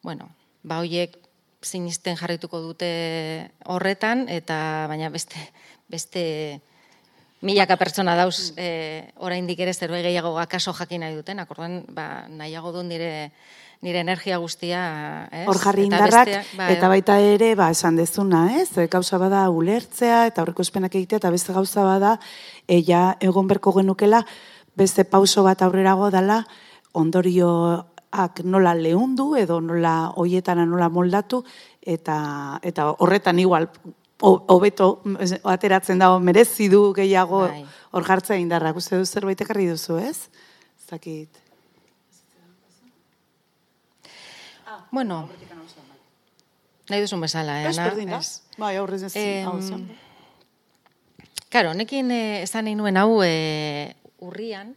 bueno, 0.03 0.29
ba 0.62 0.79
hoiek 0.85 1.16
sinisten 1.62 2.16
jarrituko 2.20 2.61
dute 2.62 3.51
horretan 3.64 4.27
eta 4.29 4.87
baina 4.89 5.11
beste 5.11 5.41
beste 5.89 6.61
milaka 7.47 7.77
pertsona 7.77 8.16
dauz 8.18 8.53
e, 8.57 9.07
oraindik 9.22 9.61
ere 9.61 9.74
zerbait 9.74 10.05
gehiago 10.05 10.35
akaso 10.41 10.72
jakin 10.74 11.05
nahi 11.05 11.14
dutenak. 11.14 11.51
Orduan, 11.51 11.85
ba 11.89 12.27
nahiago 12.29 12.72
du 12.72 12.83
nire 12.83 13.33
nire 13.85 14.01
energia 14.01 14.39
guztia, 14.41 15.29
ez? 15.31 15.45
Hor 15.47 15.59
jarri 15.61 15.85
Eta 15.85 15.87
indarrak, 15.87 16.29
besteak, 16.31 16.53
ba, 16.57 16.68
eta 16.72 16.89
baita 16.89 17.18
ere, 17.20 17.51
ba, 17.59 17.68
esan 17.74 17.99
dezuna, 18.01 18.47
ez? 18.57 18.70
Gauza 18.91 19.18
bada 19.20 19.43
ulertzea, 19.53 20.24
eta 20.31 20.43
horreko 20.43 20.64
espenak 20.64 20.97
egitea, 20.97 21.20
eta 21.20 21.31
beste 21.31 21.53
gauza 21.53 21.85
bada, 21.85 22.14
eia 22.66 23.03
egon 23.20 23.47
berko 23.47 23.74
genukela, 23.77 24.22
beste 24.77 25.05
pauso 25.05 25.45
bat 25.45 25.61
aurrerago 25.62 26.09
dala, 26.11 26.47
ondorioak 26.97 28.40
nola 28.44 28.72
lehundu, 28.74 29.34
edo 29.36 29.61
nola 29.61 30.11
hoietara 30.16 30.64
nola 30.66 30.88
moldatu, 30.88 31.42
eta, 31.82 32.59
eta 32.62 32.88
horretan 32.99 33.38
igual, 33.42 33.68
ho- 34.24 34.44
hobeto 34.49 35.03
ateratzen 35.44 35.99
dago 36.01 36.18
merezi 36.20 36.70
du 36.72 36.92
gehiago 36.97 37.42
Bai. 37.49 37.64
hor 37.92 38.05
jartzea 38.09 38.38
indarrak. 38.40 38.76
Uste 38.80 38.97
du 38.97 39.05
zerbait 39.07 39.40
ekarri 39.44 39.66
duzu, 39.68 39.99
ez? 39.99 40.28
Ez 40.80 40.86
dakit. 40.90 41.42
Bueno, 44.90 45.28
nahi 46.88 47.01
duzun 47.03 47.20
bezala, 47.20 47.61
eh, 47.62 47.68
Ez 47.68 47.78
Ana? 47.78 48.18
Ez. 48.18 48.42
Bai, 48.57 48.76
aurrez 48.76 49.03
ez. 49.09 49.12
Em, 49.16 49.47
hau 49.49 49.61
zen. 49.61 49.82
Karo, 51.51 51.74
nekin 51.74 52.11
eh, 52.11 52.42
esan 52.42 52.64
nahi 52.66 52.74
nuen 52.78 52.97
hau 52.97 53.20
eh, 53.24 53.94
urrian, 54.22 54.74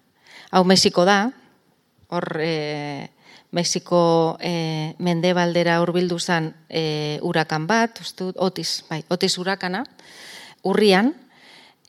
hau 0.52 0.64
Mexiko 0.66 1.06
da, 1.06 1.32
hor 2.10 2.38
eh, 2.42 3.10
Mexiko 3.52 4.38
eh, 4.42 4.94
mendebaldera 5.02 5.80
hurbildu 5.82 6.20
zen 6.20 6.52
eh, 6.70 7.18
urakan 7.26 7.66
bat, 7.70 7.98
uste 8.02 8.28
dut, 8.28 8.38
otiz, 8.38 8.84
bai, 8.90 9.02
otiz 9.10 9.32
urakana, 9.42 9.82
urrian, 10.70 11.16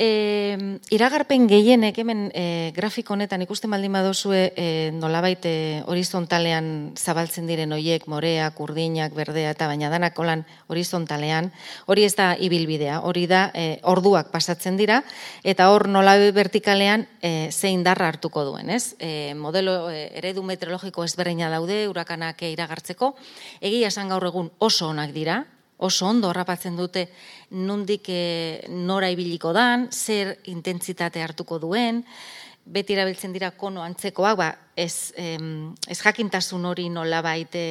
E, 0.01 0.79
iragarpen 0.97 1.43
gehienek 1.45 1.99
hemen 2.01 2.31
e, 2.33 2.73
grafiko 2.73 3.13
honetan 3.13 3.43
ikusten 3.45 3.69
baldin 3.69 3.93
badozue 3.93 4.47
e, 4.57 4.65
nolabait 4.97 5.45
e, 5.45 5.53
horizontalean 5.93 6.71
zabaltzen 6.97 7.45
diren 7.45 7.75
hoiek 7.77 8.07
moreak, 8.09 8.63
urdinak, 8.65 9.13
berdea 9.13 9.53
eta 9.53 9.69
baina 9.69 9.91
danak 9.93 10.17
holan 10.17 10.47
horizontalean, 10.73 11.51
hori 11.85 12.09
ez 12.09 12.15
da 12.17 12.31
ibilbidea, 12.33 13.03
hori 13.05 13.27
da 13.29 13.43
e, 13.53 13.67
orduak 13.93 14.33
pasatzen 14.33 14.81
dira 14.81 15.03
eta 15.45 15.69
hor 15.69 15.91
nolabait 15.93 16.33
vertikalean 16.33 17.05
e, 17.21 17.53
ze 17.53 17.69
indarra 17.69 18.09
hartuko 18.09 18.49
duen, 18.49 18.73
ez? 18.73 18.95
E, 18.97 19.35
modelo 19.37 19.91
e, 19.93 20.07
eredu 20.17 20.41
meteorologiko 20.49 21.05
ezberdina 21.05 21.53
daude 21.53 21.85
urakanak 21.93 22.41
iragartzeko, 22.49 23.19
egia 23.61 23.93
esan 23.93 24.09
gaur 24.09 24.33
egun 24.33 24.49
oso 24.65 24.89
onak 24.89 25.13
dira, 25.13 25.43
oso 25.81 26.07
ondo 26.07 26.29
harrapatzen 26.29 26.77
dute 26.77 27.07
nundik 27.57 28.09
e, 28.13 28.67
nora 28.69 29.09
ibiliko 29.11 29.53
dan, 29.57 29.89
zer 29.91 30.37
intentsitate 30.53 31.23
hartuko 31.25 31.59
duen, 31.63 32.03
beti 32.71 32.95
erabiltzen 32.95 33.33
dira 33.33 33.51
kono 33.57 33.83
antzekoak, 33.83 34.37
ba, 34.39 34.51
ez, 34.77 35.13
em, 35.17 35.73
ez 35.89 35.99
jakintasun 36.03 36.67
hori 36.69 36.89
nolabait 36.93 37.57
e, 37.57 37.67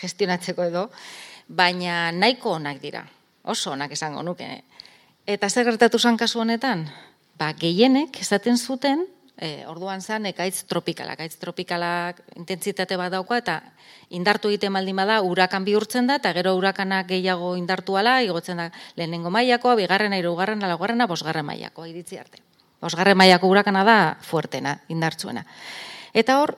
gestionatzeko 0.00 0.68
edo, 0.70 0.86
baina 1.48 2.12
nahiko 2.14 2.56
onak 2.60 2.78
dira, 2.80 3.02
oso 3.42 3.74
onak 3.74 3.92
esango 3.98 4.22
nuke. 4.22 4.48
Eta 5.26 5.50
zer 5.50 5.66
gertatu 5.66 5.98
zan 5.98 6.16
kasu 6.16 6.40
honetan? 6.42 6.86
Ba, 7.38 7.52
gehienek 7.58 8.20
esaten 8.22 8.56
zuten, 8.58 9.04
e, 9.42 9.66
orduan 9.66 10.00
zan 10.00 10.26
ekaitz 10.30 10.62
tropikalak. 10.70 11.18
Ekaitz 11.18 11.36
tropikalak 11.42 12.22
intentsitate 12.38 12.96
bat 13.00 13.12
dauka 13.12 13.40
eta 13.42 13.58
indartu 14.14 14.52
egiten 14.52 14.72
baldin 14.76 14.96
bada 14.96 15.18
urakan 15.26 15.66
bihurtzen 15.66 16.06
da 16.06 16.20
eta 16.20 16.32
gero 16.36 16.54
urakanak 16.58 17.08
gehiago 17.10 17.56
indartu 17.58 17.98
ala, 17.98 18.20
igotzen 18.22 18.62
da 18.62 18.70
lehenengo 18.96 19.32
mailakoa, 19.34 19.74
bigarrena, 19.80 20.20
hirugarrena, 20.20 20.70
laugarrena, 20.70 21.08
bosgarren 21.10 21.46
mailakoa 21.48 21.88
iritzi 21.90 22.20
arte. 22.22 22.42
Bosgarren 22.82 23.18
mailako 23.18 23.50
urakana 23.50 23.84
da 23.86 23.96
fuertena, 24.22 24.76
indartsuena. 24.90 25.44
Eta 26.14 26.38
hor, 26.42 26.56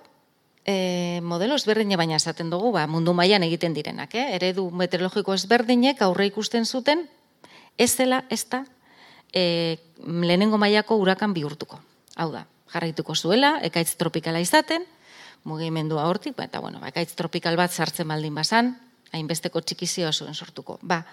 e, 0.64 1.20
modelo 1.22 1.56
ezberdine 1.60 1.96
baina 2.00 2.16
esaten 2.20 2.50
dugu, 2.52 2.72
ba, 2.76 2.86
mundu 2.88 3.12
mailan 3.16 3.44
egiten 3.48 3.76
direnak, 3.76 4.14
eh? 4.16 4.30
eredu 4.36 4.70
meteorologiko 4.72 5.36
ezberdinek 5.36 6.00
aurre 6.04 6.28
ikusten 6.32 6.64
zuten, 6.64 7.06
ez 7.76 7.92
dela 7.96 8.24
ez 8.32 8.44
da 8.48 8.64
e, 9.32 9.76
lehenengo 10.00 10.58
mailako 10.58 10.96
urakan 11.00 11.36
bihurtuko. 11.36 11.80
Hau 12.16 12.30
da, 12.32 12.44
jarraituko 12.74 13.14
zuela, 13.14 13.56
ekaitz 13.62 13.94
tropikala 13.96 14.42
izaten, 14.42 14.84
mugimendua 15.44 16.08
hortik, 16.10 16.34
ba, 16.36 16.48
eta 16.50 16.60
bueno, 16.60 16.80
ba, 16.82 16.90
ekaitz 16.90 17.14
tropikal 17.14 17.56
bat 17.56 17.72
sartzen 17.72 18.08
baldin 18.10 18.34
bazan, 18.34 18.74
hainbesteko 19.14 19.62
txikizioa 19.62 20.10
zuen 20.12 20.34
sortuko. 20.34 20.80
Ba, 20.82 21.04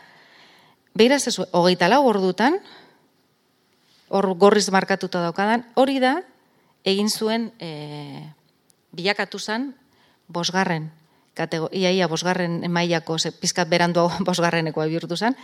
Beiraz 0.93 1.24
ez, 1.30 1.38
hogeita 1.55 1.88
lau 1.88 2.03
ordutan, 2.03 2.57
hor 4.12 4.28
gorriz 4.36 4.68
markatuta 4.76 5.22
daukadan, 5.24 5.64
hori 5.80 6.01
da, 6.03 6.18
egin 6.84 7.07
zuen, 7.07 7.51
e, 7.64 8.28
bilakatu 8.91 9.39
zen, 9.39 9.70
bosgarren, 10.28 10.89
katego, 11.38 11.70
iaia 11.72 12.09
bosgarren 12.12 12.59
mailako, 12.68 13.18
ze, 13.20 13.32
pizkat 13.32 13.72
berandu 13.72 14.09
bosgarreneko 14.28 14.84
bihurtu 14.84 15.16
zen, 15.16 15.38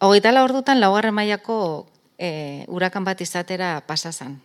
hogeita 0.00 0.32
lau 0.32 0.46
ordutan, 0.48 0.80
laugarren 0.80 1.14
mailako 1.14 1.86
e, 2.16 2.64
urakan 2.68 3.04
bat 3.04 3.20
izatera 3.20 3.82
pasa 3.86 4.12
zen. 4.12 4.38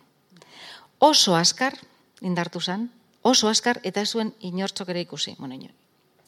Oso 0.98 1.36
askar, 1.36 1.76
indartu 2.20 2.60
zen, 2.60 2.90
oso 3.22 3.48
askar, 3.48 3.80
eta 3.84 4.00
ez 4.00 4.10
zuen 4.10 4.32
inortzok 4.40 4.88
ere 4.94 5.02
ikusi, 5.04 5.34
bueno, 5.38 5.54
inor, 5.54 5.74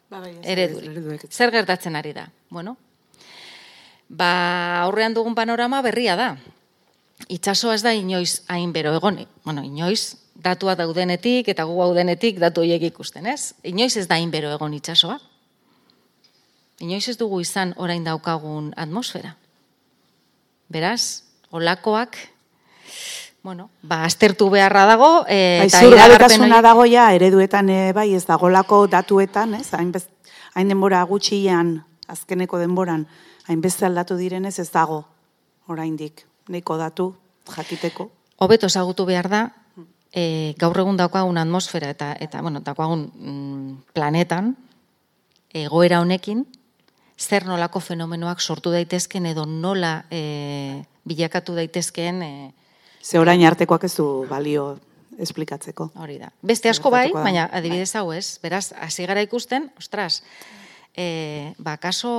Ba, 0.08 0.22
bai, 0.24 0.32
ereduek. 0.40 1.26
Zer 1.28 1.50
gertatzen 1.52 1.96
ari 1.96 2.14
da? 2.16 2.30
Bueno, 2.48 2.78
ba, 4.08 4.80
aurrean 4.86 5.12
dugun 5.12 5.34
panorama 5.36 5.82
berria 5.84 6.16
da. 6.16 6.30
Itxasoa 7.28 7.74
ez 7.76 7.82
da 7.84 7.92
inoiz 7.92 8.40
hain 8.48 8.72
bero 8.72 8.94
egoni. 8.96 9.26
Bueno, 9.44 9.64
inoiz 9.66 10.16
datua 10.38 10.76
daudenetik 10.78 11.50
eta 11.52 11.66
gu 11.68 11.76
daudenetik 11.76 12.38
datu 12.40 12.62
horiek 12.64 12.88
ikusten, 12.88 13.26
ez? 13.26 13.52
Inoiz 13.68 13.96
ez 14.00 14.06
da 14.08 14.16
hain 14.16 14.32
bero 14.32 14.52
egon 14.54 14.76
itxasoa. 14.78 15.18
Inoiz 16.80 17.08
ez 17.10 17.18
dugu 17.18 17.42
izan 17.42 17.74
orain 17.76 18.04
daukagun 18.06 18.72
atmosfera. 18.78 19.34
Beraz, 20.72 21.24
olakoak, 21.50 22.16
bueno, 23.48 23.70
ba, 23.82 24.02
aztertu 24.04 24.50
beharra 24.52 24.84
dago, 24.84 25.24
e, 25.28 25.64
eta 25.64 25.80
iragarpen 25.86 26.42
horiek- 26.44 26.62
dago 26.66 26.84
ja, 26.84 27.06
ereduetan 27.16 27.70
e, 27.72 27.92
bai, 27.96 28.10
ez 28.14 28.26
dagolako 28.28 28.82
datuetan, 28.92 29.54
ez, 29.56 29.70
hain, 29.72 29.92
bez, 29.94 30.04
hain 30.54 30.68
denbora 30.68 31.00
gutxian, 31.08 31.78
azkeneko 32.12 32.60
denboran, 32.60 33.06
hainbeste 33.48 33.86
aldatu 33.88 34.18
direnez 34.20 34.58
ez 34.60 34.68
dago, 34.74 35.06
oraindik, 35.68 36.26
nahiko 36.52 36.76
datu, 36.76 37.14
jakiteko. 37.56 38.10
hobeto 38.44 38.68
ezagutu 38.68 39.06
behar 39.08 39.30
da, 39.32 39.42
e, 40.12 40.54
gaur 40.60 40.76
egun 40.84 41.00
daukagun 41.00 41.40
atmosfera 41.40 41.88
eta, 41.96 42.12
eta 42.20 42.42
bueno, 42.44 42.60
daukagun 42.60 43.08
mm, 43.14 43.74
planetan, 43.96 44.54
egoera 45.56 46.02
honekin, 46.04 46.44
zer 47.18 47.46
nolako 47.48 47.80
fenomenoak 47.80 48.40
sortu 48.40 48.70
daitezken 48.70 49.26
edo 49.32 49.46
nola 49.48 50.04
e, 50.12 50.84
bilakatu 51.08 51.56
daitezkeen 51.56 52.22
e, 52.22 52.32
Ze 53.02 53.18
orain 53.18 53.44
artekoak 53.46 53.84
ez 53.84 53.94
du 53.96 54.26
balio 54.28 54.76
esplikatzeko. 55.18 55.90
hori 55.98 56.18
da. 56.18 56.30
Beste 56.42 56.70
asko 56.70 56.90
bai, 56.90 57.08
da. 57.12 57.22
baina 57.22 57.48
adibidez 57.52 57.94
hau 57.96 58.12
ez, 58.12 58.38
beraz, 58.42 58.72
hasi 58.78 59.06
gara 59.06 59.22
ikusten, 59.22 59.70
ostras, 59.78 60.22
e, 60.96 61.52
ba, 61.58 61.76
kaso, 61.76 62.10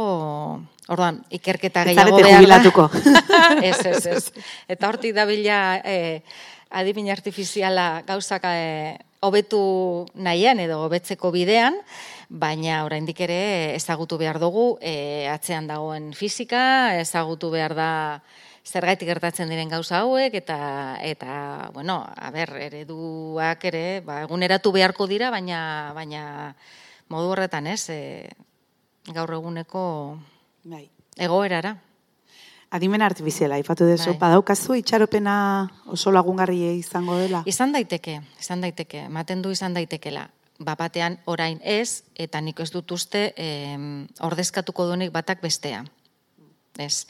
orduan, 0.88 1.24
ikerketa 1.30 1.86
gehiago 1.88 2.18
behar 2.18 2.30
da. 2.30 2.38
jubilatuko. 2.38 2.90
ez, 3.70 3.80
ez, 3.86 4.06
ez. 4.06 4.24
Eta 4.68 4.90
hortik 4.92 5.16
dabila 5.16 5.80
e, 5.84 6.22
adimin 6.70 7.10
artifiziala 7.12 8.04
gauzak 8.08 8.46
e, 8.48 8.98
hobetu 9.26 9.62
nahian 10.16 10.60
edo 10.64 10.80
hobetzeko 10.86 11.32
bidean, 11.36 11.80
baina 12.30 12.84
oraindik 12.86 13.20
ere 13.26 13.76
ezagutu 13.76 14.20
behar 14.22 14.40
dugu 14.40 14.78
e, 14.82 15.28
atzean 15.32 15.68
dagoen 15.68 16.14
fisika, 16.14 16.96
ezagutu 17.00 17.50
behar 17.52 17.76
da 17.76 17.92
zergaitik 18.66 19.08
gertatzen 19.08 19.50
diren 19.50 19.70
gauza 19.70 20.04
hauek 20.04 20.34
eta 20.36 20.98
eta 21.02 21.70
bueno, 21.74 22.04
a 22.16 22.32
ber, 22.32 22.54
ereduak 22.60 23.64
ere, 23.66 24.02
ba 24.06 24.22
eguneratu 24.24 24.72
beharko 24.72 25.08
dira, 25.08 25.32
baina 25.32 25.92
baina 25.96 26.56
modu 27.10 27.34
horretan, 27.34 27.68
ez? 27.68 27.90
E, 27.90 28.30
gaur 29.14 29.34
eguneko 29.34 29.84
Bai. 30.64 30.90
egoerara. 31.18 31.78
Adimen 32.70 33.02
artifiziala, 33.02 33.58
ipatu 33.58 33.88
dezu, 33.90 34.12
Bai. 34.12 34.20
badaukazu 34.28 34.76
itxaropena 34.78 35.36
oso 35.90 36.12
lagungarri 36.14 36.60
izango 36.78 37.18
dela. 37.18 37.42
Izan 37.50 37.74
daiteke, 37.74 38.20
izan 38.40 38.62
daiteke, 38.62 39.08
ematen 39.10 39.42
du 39.42 39.50
izan 39.50 39.74
daitekela. 39.74 40.28
Bapatean 40.60 41.18
orain 41.26 41.58
ez, 41.64 42.04
eta 42.20 42.42
nik 42.44 42.60
ez 42.60 42.70
dut 42.70 42.92
uste 42.92 43.34
em, 43.38 44.06
ordezkatuko 44.22 44.86
duenik 44.86 45.14
batak 45.16 45.42
bestea. 45.42 45.86
Ez. 46.78 47.08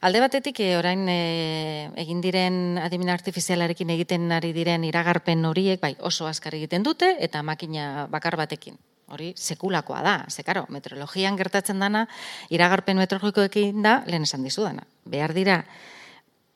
Alde 0.00 0.22
batetik, 0.22 0.56
eh, 0.64 0.78
orain 0.78 1.02
eh, 1.12 1.90
egin 2.00 2.22
diren 2.24 2.78
adimen 2.80 3.10
artifizialarekin 3.12 3.90
egiten 3.92 4.30
ari 4.32 4.54
diren 4.56 4.86
iragarpen 4.88 5.44
horiek, 5.44 5.76
bai, 5.82 5.92
oso 6.00 6.24
azkar 6.24 6.56
egiten 6.56 6.86
dute, 6.86 7.10
eta 7.20 7.42
makina 7.44 8.06
bakar 8.08 8.38
batekin. 8.40 8.78
Hori 9.12 9.34
sekulakoa 9.36 10.00
da, 10.00 10.14
ze 10.30 10.40
karo, 10.46 10.64
meteorologian 10.72 11.36
gertatzen 11.36 11.84
dana, 11.84 12.06
iragarpen 12.48 12.96
meteorologikoekin 12.96 13.82
da, 13.84 13.98
lehen 14.06 14.24
esan 14.24 14.46
dizudana. 14.46 14.86
Behar 15.04 15.34
dira, 15.36 15.58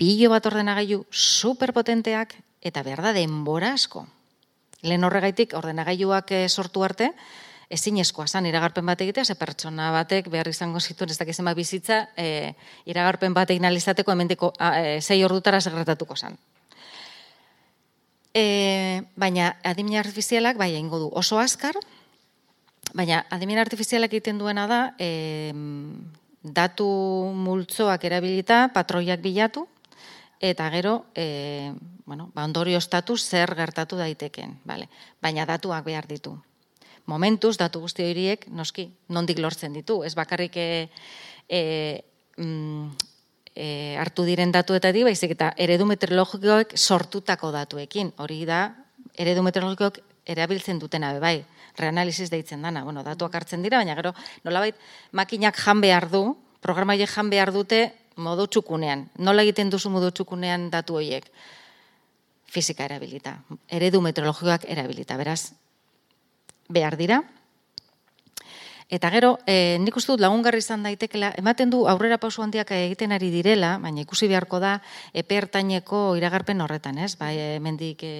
pilo 0.00 0.30
bat 0.32 0.46
ordenagailu 0.48 1.02
superpotenteak 1.10 2.38
eta 2.64 2.82
behar 2.82 3.02
da 3.04 3.12
denbora 3.12 3.74
asko. 3.76 4.06
Lehen 4.88 5.04
horregaitik 5.04 5.52
ordenagailuak 5.52 6.32
eh, 6.32 6.46
sortu 6.48 6.86
arte, 6.86 7.12
ezinezkoa 7.70 8.26
zan 8.26 8.46
iragarpen 8.46 8.86
bat 8.86 9.00
egitea, 9.00 9.24
ze 9.24 9.34
pertsona 9.34 9.90
batek 9.94 10.28
behar 10.32 10.48
izango 10.48 10.80
zituen 10.80 11.10
ez 11.10 11.18
dakizen 11.18 11.44
bat 11.44 11.56
bizitza, 11.56 12.08
e, 12.16 12.54
iragarpen 12.86 13.34
bat 13.34 13.50
egin 13.50 13.64
alizateko 13.64 14.12
hemendiko 14.12 14.52
e, 14.58 15.00
zei 15.00 15.22
ordutara 15.24 15.60
segretatuko 15.60 16.16
zan. 16.16 16.38
E, 18.34 19.02
baina 19.16 19.54
adimen 19.62 20.00
artifizialak 20.00 20.58
bai 20.58 20.72
egingo 20.72 20.98
du 20.98 21.10
oso 21.14 21.38
azkar, 21.38 21.76
baina 22.94 23.24
adimen 23.30 23.58
artifizialak 23.62 24.12
egiten 24.12 24.38
duena 24.38 24.66
da 24.66 24.80
e, 24.98 25.52
datu 26.42 26.86
multzoak 27.32 28.04
erabilita, 28.04 28.68
patroiak 28.74 29.22
bilatu, 29.24 29.66
eta 30.40 30.68
gero, 30.70 31.06
e, 31.14 31.72
bueno, 32.04 32.30
ba, 32.34 32.44
ondorio 32.44 32.78
estatu 32.78 33.16
zer 33.16 33.54
gertatu 33.56 33.96
daiteken, 33.96 34.58
vale? 34.64 34.90
baina 35.22 35.46
datuak 35.48 35.86
behar 35.86 36.06
ditu. 36.06 36.36
Momentuz, 37.06 37.56
datu 37.60 37.82
guzti 37.84 38.04
horiek, 38.06 38.46
noski, 38.48 38.86
nondik 39.12 39.40
lortzen 39.42 39.74
ditu. 39.76 40.00
Ez 40.04 40.14
bakarrik 40.16 40.56
e, 40.56 40.68
e, 41.48 41.60
mm, 42.40 42.86
e, 43.54 43.66
hartu 44.00 44.24
diren 44.24 44.52
datuetatik, 44.54 45.04
baizik 45.04 45.34
eta 45.36 45.50
eredu 45.60 45.84
meteorologikoek 45.90 46.72
sortutako 46.78 47.50
datuekin. 47.52 48.14
Hori 48.24 48.44
da, 48.48 48.62
eredu 49.20 49.44
meteorologikoek 49.44 50.00
erabiltzen 50.32 50.80
dutena 50.80 51.12
be 51.12 51.20
bai. 51.20 51.36
Reanalisis 51.76 52.30
deitzen 52.30 52.62
dana. 52.62 52.84
Bueno, 52.86 53.02
datuak 53.04 53.34
hartzen 53.34 53.62
dira, 53.62 53.82
baina 53.82 53.96
gero 53.98 54.14
nolabait 54.46 54.78
makinak 55.12 55.58
jan 55.60 55.82
behar 55.84 56.08
du, 56.10 56.22
programaiek 56.64 57.10
jan 57.10 57.28
behar 57.30 57.52
dute 57.52 57.90
modu 58.16 58.46
txukunean. 58.46 59.08
Nola 59.18 59.42
egiten 59.42 59.68
duzu 59.70 59.90
modu 59.90 60.08
txukunean 60.14 60.70
datu 60.72 60.96
horiek? 60.96 61.26
Fisika 62.54 62.86
erabilita, 62.86 63.34
eredu 63.68 63.98
meteorologikoak 64.00 64.68
erabilita, 64.70 65.16
beraz, 65.18 65.50
behar 66.74 66.98
dira. 67.00 67.22
Eta 68.94 69.08
gero, 69.10 69.38
e, 69.48 69.78
nik 69.80 69.96
uste 69.96 70.12
dut 70.12 70.20
lagungarri 70.20 70.60
izan 70.60 70.82
daitekela, 70.84 71.30
ematen 71.40 71.70
du 71.72 71.80
aurrera 71.88 72.18
pausu 72.20 72.42
handiak 72.44 72.68
egiten 72.76 73.14
ari 73.16 73.30
direla, 73.32 73.78
baina 73.80 74.02
ikusi 74.04 74.28
beharko 74.28 74.60
da 74.60 74.74
epe 75.16 75.38
ertaineko 75.40 76.02
iragarpen 76.20 76.60
horretan, 76.60 77.00
ez? 77.00 77.14
Bai, 77.16 77.32
hemendik 77.56 78.04
e, 78.04 78.12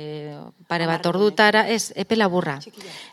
pare 0.66 0.88
bat 0.88 1.04
ordutara, 1.06 1.66
ez, 1.68 1.92
epe 2.00 2.16
laburra. 2.16 2.56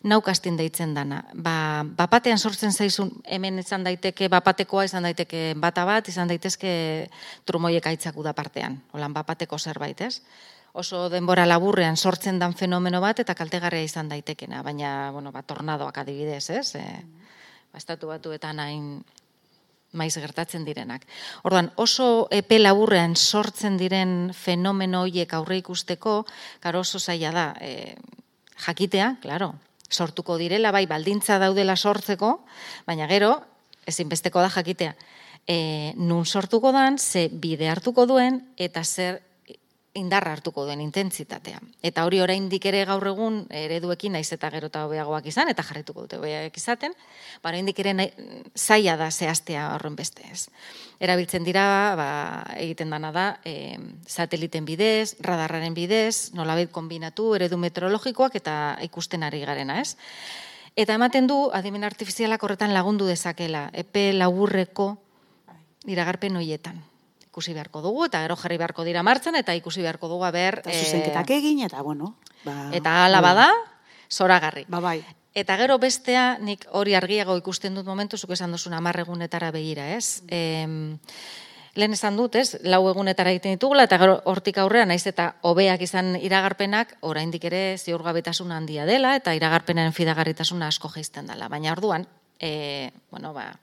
Naukastin 0.07 0.55
deitzen 0.57 0.95
dana. 0.95 1.25
Ba, 1.35 1.83
bapatean 1.83 2.39
sortzen 2.39 2.71
zaizun, 2.71 3.11
hemen 3.27 3.59
izan 3.59 3.83
daiteke 3.83 4.31
bapatekoa, 4.31 4.87
izan 4.87 5.09
daiteke 5.09 5.51
bata 5.59 5.85
bat, 5.85 6.07
izan 6.07 6.31
daitezke 6.31 6.71
trumoiek 7.45 7.91
aitzaku 7.91 8.23
da 8.23 8.33
partean. 8.33 8.79
Holan 8.95 9.13
bapateko 9.13 9.59
zerbait, 9.59 10.07
ez? 10.07 10.21
Oso 10.73 11.09
denbora 11.09 11.45
laburrean 11.45 11.97
sortzen 11.97 12.39
dan 12.39 12.53
fenomeno 12.55 13.01
bat 13.01 13.19
eta 13.19 13.35
kaltegarria 13.35 13.83
izan 13.83 14.09
daitekena, 14.09 14.61
baina 14.63 15.11
bueno, 15.11 15.31
ba, 15.31 15.43
tornadoak 15.43 15.97
adibidez, 16.03 16.49
ez? 16.49 16.75
E, 16.79 16.85
ba, 17.71 17.81
estatu 17.81 18.11
batuetan 18.11 18.59
hain 18.63 18.85
maiz 19.91 20.13
gertatzen 20.15 20.63
direnak. 20.63 21.03
Orduan, 21.43 21.71
oso 21.75 22.27
epe 22.31 22.61
laburrean 22.61 23.15
sortzen 23.15 23.75
diren 23.77 24.31
fenomeno 24.31 25.03
horiek 25.03 25.33
aurre 25.35 25.57
ikusteko, 25.59 26.21
karo 26.63 26.85
oso 26.85 26.99
zaila 26.99 27.31
da, 27.35 27.47
e, 27.59 27.95
jakitea, 28.65 29.17
claro, 29.21 29.53
sortuko 29.91 30.37
direla, 30.39 30.71
bai, 30.71 30.85
baldintza 30.87 31.39
daudela 31.41 31.75
sortzeko, 31.75 32.37
baina 32.87 33.09
gero, 33.11 33.33
ezinbesteko 33.87 34.39
da 34.39 34.49
jakitea, 34.53 34.95
e, 35.47 35.57
nun 35.97 36.25
sortuko 36.25 36.71
dan, 36.71 36.97
ze 36.97 37.27
bide 37.27 37.67
hartuko 37.67 38.05
duen, 38.07 38.39
eta 38.55 38.85
zer 38.85 39.19
indarra 39.93 40.31
hartuko 40.31 40.63
duen 40.63 40.79
intentsitatea. 40.81 41.59
Eta 41.83 42.05
hori 42.07 42.21
oraindik 42.23 42.63
ere 42.69 42.83
gaur 42.87 43.03
egun 43.11 43.41
ereduekin 43.51 44.13
naiz 44.15 44.29
eta 44.31 44.49
gero 44.53 44.69
eta 44.71 44.85
hobeagoak 44.87 45.25
izan 45.27 45.51
eta 45.51 45.65
jarrituko 45.67 46.05
dute 46.05 46.19
hobeak 46.19 46.55
izaten, 46.57 46.95
ba 47.43 47.51
oraindik 47.51 47.79
ere 47.83 47.93
nahi, 47.97 48.11
zaila 48.55 48.95
da 48.97 49.09
zehaztea 49.11 49.67
horren 49.75 49.97
beste, 49.99 50.23
ez. 50.31 50.47
Erabiltzen 51.03 51.43
dira, 51.43 51.65
ba, 51.99 52.09
egiten 52.55 52.93
dana 52.93 53.11
da, 53.11 53.25
e, 53.43 53.75
sateliten 54.07 54.65
bidez, 54.65 55.17
radarraren 55.19 55.75
bidez, 55.75 56.31
nolabait 56.37 56.71
kombinatu 56.71 57.33
eredu 57.35 57.59
meteorologikoak 57.59 58.37
eta 58.39 58.77
ikusten 58.87 59.27
ari 59.27 59.43
garena, 59.43 59.81
ez. 59.81 59.97
Eta 60.79 60.95
ematen 60.95 61.27
du 61.27 61.49
adimen 61.51 61.83
artifizialak 61.83 62.43
horretan 62.43 62.71
lagundu 62.73 63.09
dezakela, 63.09 63.67
epe 63.73 64.13
laburreko 64.15 64.93
iragarpen 65.91 66.39
hoietan 66.39 66.79
ikusi 67.31 67.55
beharko 67.55 67.79
dugu, 67.79 68.05
eta 68.09 68.19
gero 68.25 68.35
jarri 68.35 68.57
beharko 68.59 68.83
dira 68.83 69.01
martzen, 69.07 69.37
eta 69.39 69.55
ikusi 69.55 69.81
beharko 69.81 70.09
dugu 70.11 70.27
ber... 70.35 70.59
Eta 70.65 70.75
zuzenketak 70.75 71.29
egin, 71.31 71.63
eta 71.63 71.81
bueno... 71.81 72.17
Ba, 72.43 72.71
eta 72.75 73.05
ala 73.05 73.21
bada, 73.23 73.47
zoragarri. 74.11 74.65
Ba, 74.67 74.81
bai. 74.83 74.99
Eta 75.33 75.55
gero 75.55 75.77
bestea, 75.79 76.35
nik 76.43 76.65
hori 76.75 76.97
argiago 76.97 77.37
ikusten 77.39 77.77
dut 77.77 77.87
momentu, 77.87 78.17
zuk 78.17 78.33
esan 78.35 78.51
duzun 78.51 78.75
amarregunetara 78.75 79.53
begira, 79.55 79.93
ez? 79.95 80.25
Em, 80.27 80.97
lehen 81.79 81.95
esan 81.95 82.19
dut, 82.19 82.35
ez? 82.35 82.57
Lau 82.67 82.83
egunetara 82.89 83.31
egiten 83.31 83.55
ditugula, 83.55 83.87
eta 83.87 84.01
gero 84.01 84.19
hortik 84.27 84.59
aurrean, 84.59 84.91
naiz 84.91 85.05
eta 85.07 85.37
hobeak 85.47 85.87
izan 85.87 86.17
iragarpenak, 86.19 86.97
oraindik 86.99 87.47
ere 87.47 87.77
ziurgabetasun 87.77 88.51
handia 88.51 88.83
dela, 88.89 89.15
eta 89.15 89.37
iragarpenaren 89.39 89.95
fidagarritasuna 89.95 90.67
asko 90.67 90.91
jaizten 90.91 91.31
dela. 91.31 91.47
Baina 91.47 91.71
orduan, 91.71 92.09
e, 92.43 92.91
bueno, 93.09 93.31
ba, 93.31 93.53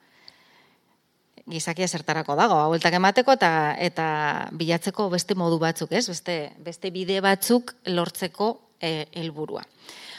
gizakia 1.48 1.88
zertarako 1.88 2.36
dago, 2.38 2.58
haueltak 2.60 2.94
emateko 2.98 3.34
eta 3.38 3.50
eta 3.80 4.06
bilatzeko 4.52 5.08
beste 5.12 5.34
modu 5.34 5.58
batzuk, 5.58 5.92
ez? 5.92 6.06
Beste, 6.08 6.38
beste 6.64 6.90
bide 6.94 7.20
batzuk 7.24 7.74
lortzeko 7.86 8.52
eh, 8.80 9.06
helburua. 9.12 9.64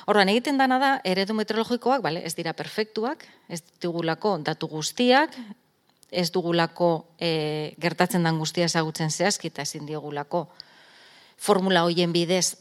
Orduan 0.09 0.31
egiten 0.31 0.57
dana 0.57 0.79
da 0.81 0.91
eredu 1.05 1.35
meteorologikoak, 1.37 2.01
bale, 2.01 2.23
ez 2.25 2.33
dira 2.33 2.55
perfektuak, 2.57 3.27
ez 3.47 3.61
dugulako 3.81 4.37
datu 4.41 4.67
guztiak, 4.71 5.35
ez 6.09 6.31
dugulako 6.33 6.89
e, 7.21 7.75
gertatzen 7.77 8.25
dan 8.25 8.39
guztia 8.41 8.65
ezagutzen 8.65 9.11
zehazki 9.13 9.51
eta 9.51 9.61
ezin 9.61 9.85
diogulako 9.85 10.47
formula 11.37 11.83
hoien 11.85 12.13
bidez 12.13 12.55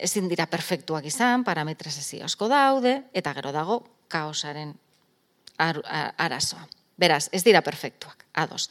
ezin 0.00 0.28
dira 0.28 0.46
perfektuak 0.48 1.04
izan, 1.08 1.44
parametrazazio 1.44 2.24
asko 2.24 2.48
daude, 2.48 3.02
eta 3.12 3.32
gero 3.36 3.52
dago 3.52 3.82
kaosaren 4.12 4.74
ar, 5.58 5.80
ar, 5.84 6.12
arazoa. 6.16 6.64
Beraz, 6.96 7.28
ez 7.32 7.42
dira 7.44 7.60
perfektuak, 7.60 8.24
ados. 8.32 8.70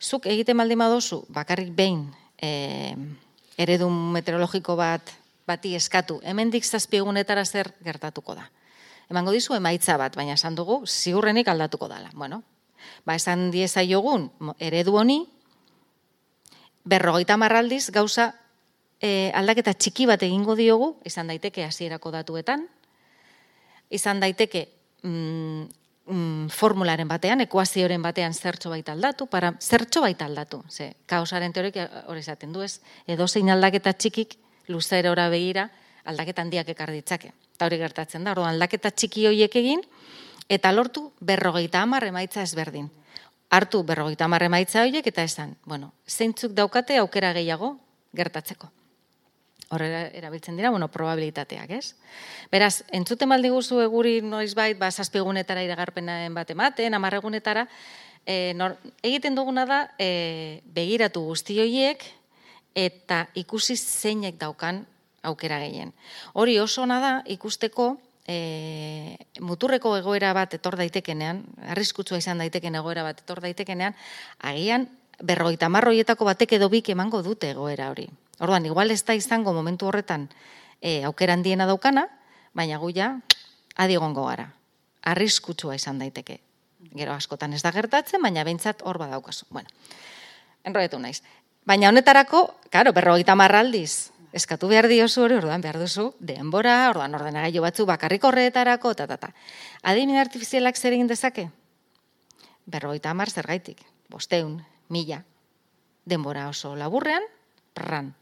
Zuk 0.00 0.26
egiten 0.30 0.56
baldin 0.56 0.78
badozu, 0.78 1.24
bakarrik 1.34 1.72
behin 1.74 2.04
e, 2.38 2.94
eredun 3.58 4.12
meteorologiko 4.14 4.76
bat 4.78 5.10
bati 5.46 5.74
eskatu, 5.78 6.20
hemendik 6.22 6.66
zazpi 6.66 7.00
egunetara 7.00 7.44
zer 7.44 7.72
gertatuko 7.84 8.34
da. 8.38 8.46
Emango 9.10 9.34
dizu 9.34 9.54
emaitza 9.54 9.96
bat, 9.98 10.14
baina 10.18 10.34
esan 10.34 10.54
dugu, 10.58 10.80
ziurrenik 10.86 11.48
aldatuko 11.48 11.88
dala. 11.90 12.10
Bueno, 12.14 12.42
ba 13.06 13.14
esan 13.14 13.50
dieza 13.54 13.84
jogun, 13.86 14.28
eredu 14.58 14.96
honi, 14.98 15.20
berrogeita 16.86 17.36
marraldiz 17.38 17.90
gauza 17.94 18.32
e, 19.00 19.30
aldaketa 19.34 19.74
txiki 19.74 20.06
bat 20.06 20.22
egingo 20.22 20.54
diogu, 20.58 20.96
izan 21.06 21.30
daiteke 21.30 21.64
hasierako 21.66 22.12
datuetan, 22.14 22.66
izan 23.90 24.22
daiteke 24.22 24.66
mm, 25.02 25.66
mm, 26.06 26.48
formularen 26.54 27.08
batean, 27.08 27.42
ekuazioren 27.44 28.02
batean 28.02 28.34
zertxo 28.34 28.70
baita 28.70 28.92
aldatu, 28.92 29.26
para 29.26 29.54
zertxo 29.60 30.00
baita 30.00 30.26
aldatu. 30.26 30.62
Ze, 30.70 30.94
kaosaren 31.06 31.52
teorik 31.52 31.78
hori 32.06 32.20
esaten 32.20 32.52
du 32.52 32.62
ez, 32.62 32.80
edo 33.06 33.26
zein 33.28 33.50
aldaketa 33.50 33.92
txikik, 33.92 34.36
luzera 34.68 35.10
ora 35.10 35.28
begira, 35.32 35.68
aldaketa 36.04 36.42
handiak 36.42 36.68
ekar 36.74 36.92
ditzake. 36.94 37.32
Eta 37.56 37.66
hori 37.66 37.80
gertatzen 37.80 38.24
da, 38.24 38.34
orduan 38.36 38.54
aldaketa 38.54 38.90
txiki 38.90 39.26
hoiek 39.26 39.56
egin, 39.56 39.82
eta 40.48 40.72
lortu 40.72 41.10
berrogeita 41.20 41.82
hamar 41.82 42.06
emaitza 42.06 42.42
ezberdin. 42.42 42.90
Hartu 43.50 43.82
berrogeita 43.86 44.26
hamar 44.26 44.42
emaitza 44.46 44.82
horiek 44.82 45.06
eta 45.06 45.22
esan, 45.22 45.56
bueno, 45.64 45.92
zeintzuk 46.06 46.52
daukate 46.54 46.98
aukera 46.98 47.32
gehiago 47.32 47.76
gertatzeko. 48.16 48.70
Horrela 49.68 50.04
erabiltzen 50.14 50.54
dira, 50.54 50.70
bueno, 50.70 50.86
probabilitateak, 50.94 51.70
ez? 51.74 51.96
Beraz, 52.52 52.84
entzuten 52.94 53.28
baldi 53.28 53.50
guzu 53.50 53.80
eguri 53.82 54.20
noiz 54.22 54.52
bait, 54.54 54.78
ba, 54.78 54.92
zazpigunetara 54.92 55.64
iragarpenen 55.66 56.34
bat 56.36 56.52
ematen, 56.54 56.94
amarregunetara, 56.94 57.64
e, 58.22 58.54
nor, 58.54 58.76
egiten 59.02 59.34
duguna 59.34 59.64
da, 59.66 59.80
e, 59.98 60.62
begiratu 60.76 61.24
guzti 61.26 61.58
horiek, 61.58 62.04
eta 62.78 63.24
ikusi 63.34 63.74
zeinek 63.74 64.38
daukan 64.38 64.84
aukera 65.26 65.58
gehien. 65.64 65.90
Hori 66.34 66.60
oso 66.62 66.84
ona 66.84 67.00
da, 67.02 67.12
ikusteko, 67.26 67.96
e, 68.28 69.16
muturreko 69.40 69.96
egoera 69.98 70.30
bat 70.36 70.54
etor 70.54 70.76
daitekenean, 70.78 71.42
arriskutsua 71.74 72.20
izan 72.22 72.38
daiteken 72.38 72.78
egoera 72.78 73.02
bat 73.06 73.24
etor 73.24 73.42
daitekenean, 73.42 73.98
agian, 74.38 74.86
berroita 75.22 75.70
marroietako 75.72 76.28
batek 76.28 76.58
edo 76.58 76.68
bik 76.68 76.92
emango 76.94 77.22
dute 77.24 77.50
egoera 77.50 77.90
hori. 77.90 78.06
Orduan, 78.38 78.66
igual 78.66 78.90
ez 78.90 79.02
da 79.04 79.14
izango 79.16 79.52
momentu 79.56 79.88
horretan 79.88 80.28
e, 80.80 81.04
aukera 81.04 81.36
handiena 81.36 81.66
daukana, 81.66 82.08
baina 82.54 82.78
guia 82.78 83.20
adigongo 83.76 84.26
gara. 84.26 84.50
Arriskutsua 85.06 85.76
izan 85.76 85.98
daiteke. 86.02 86.40
Gero 86.96 87.14
askotan 87.14 87.54
ez 87.56 87.62
da 87.64 87.72
gertatzen, 87.72 88.20
baina 88.22 88.44
behintzat 88.44 88.82
hor 88.84 88.98
badaukazu. 89.00 89.46
Bueno, 89.50 89.68
enroetu 90.64 90.98
naiz. 91.00 91.22
Baina 91.66 91.88
honetarako, 91.88 92.42
karo, 92.70 92.92
berrogeita 92.94 93.34
marraldiz, 93.34 94.12
eskatu 94.36 94.68
behar 94.70 94.86
diozu 94.90 95.24
hori, 95.24 95.38
orduan 95.40 95.64
behar 95.64 95.78
duzu, 95.80 96.10
denbora, 96.20 96.90
orduan 96.92 97.16
ordenagailu 97.16 97.64
batzu 97.64 97.86
bakarrik 97.88 98.24
horretarako, 98.28 98.92
ta, 98.94 99.06
ta, 99.08 99.16
ta. 99.16 99.32
Adimin 99.82 100.20
artifizialak 100.20 100.76
zer 100.76 100.94
egin 100.94 101.08
dezake? 101.10 101.48
Berrogeita 102.66 103.14
mar 103.14 103.30
zergaitik, 103.30 103.80
bosteun, 104.12 104.60
mila. 104.92 105.22
Denbora 106.06 106.46
oso 106.52 106.76
laburrean, 106.78 107.24
pran. 107.74 108.12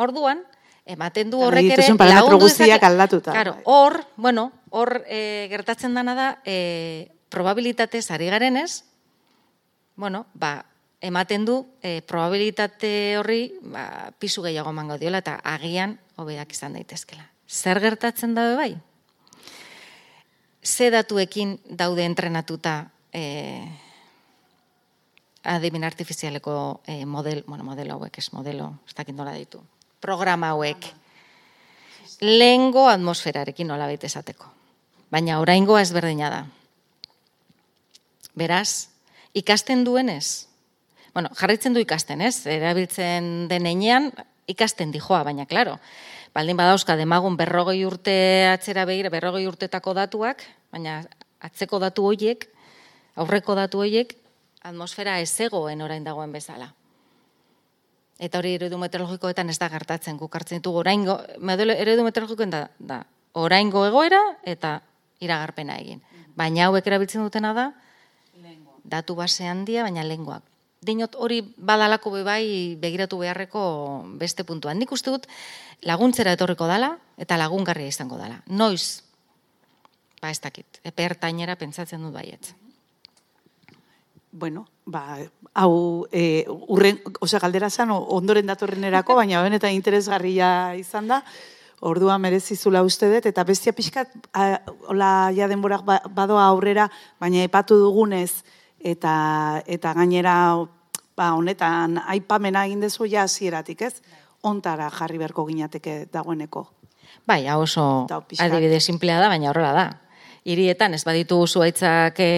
Orduan, 0.00 0.40
ematen 0.88 1.30
du 1.30 1.42
horrek 1.44 1.74
ere 1.76 1.88
lagundu 1.92 2.40
guztiak 2.46 2.82
aldatuta. 2.88 3.34
Claro, 3.36 3.56
hor, 3.64 4.00
bueno, 4.16 4.50
hor 4.70 5.02
e, 5.06 5.46
gertatzen 5.52 5.94
dana 5.94 6.14
da, 6.16 6.28
e, 6.44 7.10
probabilitatez 7.28 8.10
ari 8.10 8.30
garenez, 8.32 8.84
bueno, 9.96 10.24
ba, 10.34 10.64
ematen 11.00 11.44
du 11.44 11.56
e, 11.82 12.00
probabilitate 12.02 13.18
horri 13.20 13.52
ba, 13.62 14.12
pisu 14.18 14.44
gehiago 14.44 14.72
mango 14.72 14.96
diola 15.00 15.20
eta 15.20 15.38
agian 15.44 15.98
hobeak 16.16 16.52
izan 16.56 16.76
daitezkela. 16.76 17.28
Zer 17.48 17.80
gertatzen 17.80 18.34
da 18.34 18.54
bai? 18.56 18.74
Ze 20.62 20.90
datuekin 20.92 21.58
daude 21.64 22.04
entrenatuta 22.04 22.90
e, 23.12 23.64
adimen 25.42 25.84
artifizialeko 25.84 26.82
e, 26.86 27.04
model, 27.06 27.44
bueno, 27.46 27.64
modelo 27.64 27.96
hauek, 27.96 28.18
ez 28.18 28.28
modelo, 28.36 28.74
ez 28.86 28.94
dakit 28.94 29.16
nola 29.16 29.32
ditu, 29.32 29.62
programa 30.00 30.54
hauek, 30.54 30.86
lehengo 32.20 32.88
atmosferarekin 32.88 33.68
nola 33.68 33.88
baita 33.90 34.08
esateko. 34.08 34.48
Baina 35.10 35.40
oraingoa 35.42 35.82
ezberdina 35.82 36.30
da. 36.30 36.40
Beraz, 38.38 38.88
ikasten 39.34 39.84
duenez, 39.84 40.46
bueno, 41.12 41.30
jarritzen 41.34 41.74
du 41.74 41.82
ikasten, 41.82 42.20
ez? 42.22 42.46
Erabiltzen 42.46 43.48
denean 43.50 44.10
ikasten 44.50 44.92
dijoa, 44.94 45.22
baina 45.26 45.46
claro, 45.46 45.78
baldin 46.34 46.58
badauzka 46.58 46.96
demagun 46.98 47.36
berrogei 47.38 47.82
urte 47.86 48.14
atzera 48.50 48.86
begira, 48.86 49.10
berrogei 49.10 49.46
urtetako 49.50 49.94
datuak, 49.98 50.44
baina 50.72 51.00
atzeko 51.40 51.80
datu 51.82 52.06
hoiek, 52.06 52.46
aurreko 53.18 53.56
datu 53.58 53.82
hoiek, 53.82 54.14
atmosfera 54.62 55.18
ez 55.20 55.30
zegoen 55.30 55.82
orain 55.82 56.04
dagoen 56.04 56.32
bezala. 56.32 56.70
Eta 58.20 58.40
hori 58.40 58.52
eredu 58.58 58.76
meteorologikoetan 58.80 59.48
ez 59.48 59.56
da 59.60 59.70
gertatzen 59.72 60.18
guk 60.20 60.34
hartzen 60.36 60.60
ditugu 60.60 60.82
oraingo 60.82 61.16
eredu 61.40 62.04
meteorologikoen 62.04 62.52
da, 62.52 62.66
da 62.78 63.00
oraingo 63.40 63.86
egoera 63.88 64.20
eta 64.44 64.80
iragarpena 65.24 65.78
egin. 65.80 66.02
Baina 66.36 66.68
hauek 66.68 66.86
erabiltzen 66.86 67.24
dutena 67.24 67.54
da 67.56 67.70
datu 68.84 69.14
base 69.16 69.48
handia 69.48 69.84
baina 69.86 70.04
lenguak. 70.04 70.44
Dinot 70.84 71.16
hori 71.20 71.42
badalako 71.56 72.12
be 72.14 72.22
bai 72.24 72.44
begiratu 72.80 73.18
beharreko 73.20 73.62
beste 74.20 74.44
puntuan. 74.48 74.78
Nik 74.80 74.92
uste 74.92 75.12
dut 75.12 75.26
laguntzera 75.84 76.32
etorriko 76.36 76.68
dala 76.68 76.94
eta 77.20 77.40
lagungarria 77.40 77.88
izango 77.88 78.20
dala. 78.20 78.40
Noiz 78.48 79.02
ba 80.20 80.32
ez 80.32 80.40
dakit. 80.40 80.80
Epertainera 80.84 81.56
pentsatzen 81.56 82.02
dut 82.04 82.12
baietz 82.16 82.59
bueno, 84.32 84.66
ba, 84.84 85.18
hau, 85.54 86.06
e, 86.12 86.44
urren, 86.48 87.00
ose, 87.20 87.38
galdera 87.38 87.70
zan, 87.70 87.90
ondoren 87.90 88.46
datorrenerako, 88.46 89.16
baina 89.18 89.42
benetan 89.42 89.74
interesgarria 89.74 90.74
izan 90.78 91.10
da, 91.10 91.22
ordua 91.80 92.18
merezizula 92.20 92.82
uste 92.84 93.08
dut, 93.10 93.26
eta 93.26 93.44
bestia 93.44 93.72
pixkat, 93.72 94.12
hola, 94.88 95.30
ja 95.34 95.48
denborak 95.50 95.84
ba, 95.86 96.00
badoa 96.14 96.46
aurrera, 96.46 96.90
baina 97.20 97.42
epatu 97.42 97.78
dugunez, 97.80 98.42
eta, 98.78 99.62
eta 99.66 99.94
gainera, 99.98 100.34
ba, 101.16 101.32
honetan, 101.34 101.98
aipamena 102.06 102.66
egin 102.68 102.84
dezu 102.84 103.08
ja 103.10 103.24
hasieratik 103.26 103.82
ez? 103.82 103.94
Ontara 104.46 104.88
jarri 104.94 105.18
beharko 105.20 105.44
ginateke 105.48 106.06
dagoeneko. 106.12 106.70
Bai, 107.28 107.42
oso 107.52 108.06
adibide 108.08 108.80
simplea 108.80 109.18
da, 109.20 109.28
baina 109.28 109.50
horrela 109.50 109.74
da 109.76 109.88
hirietan 110.50 110.94
ez 110.96 111.04
baditu 111.06 111.38
zuaitzak 111.46 112.18
e, 112.20 112.30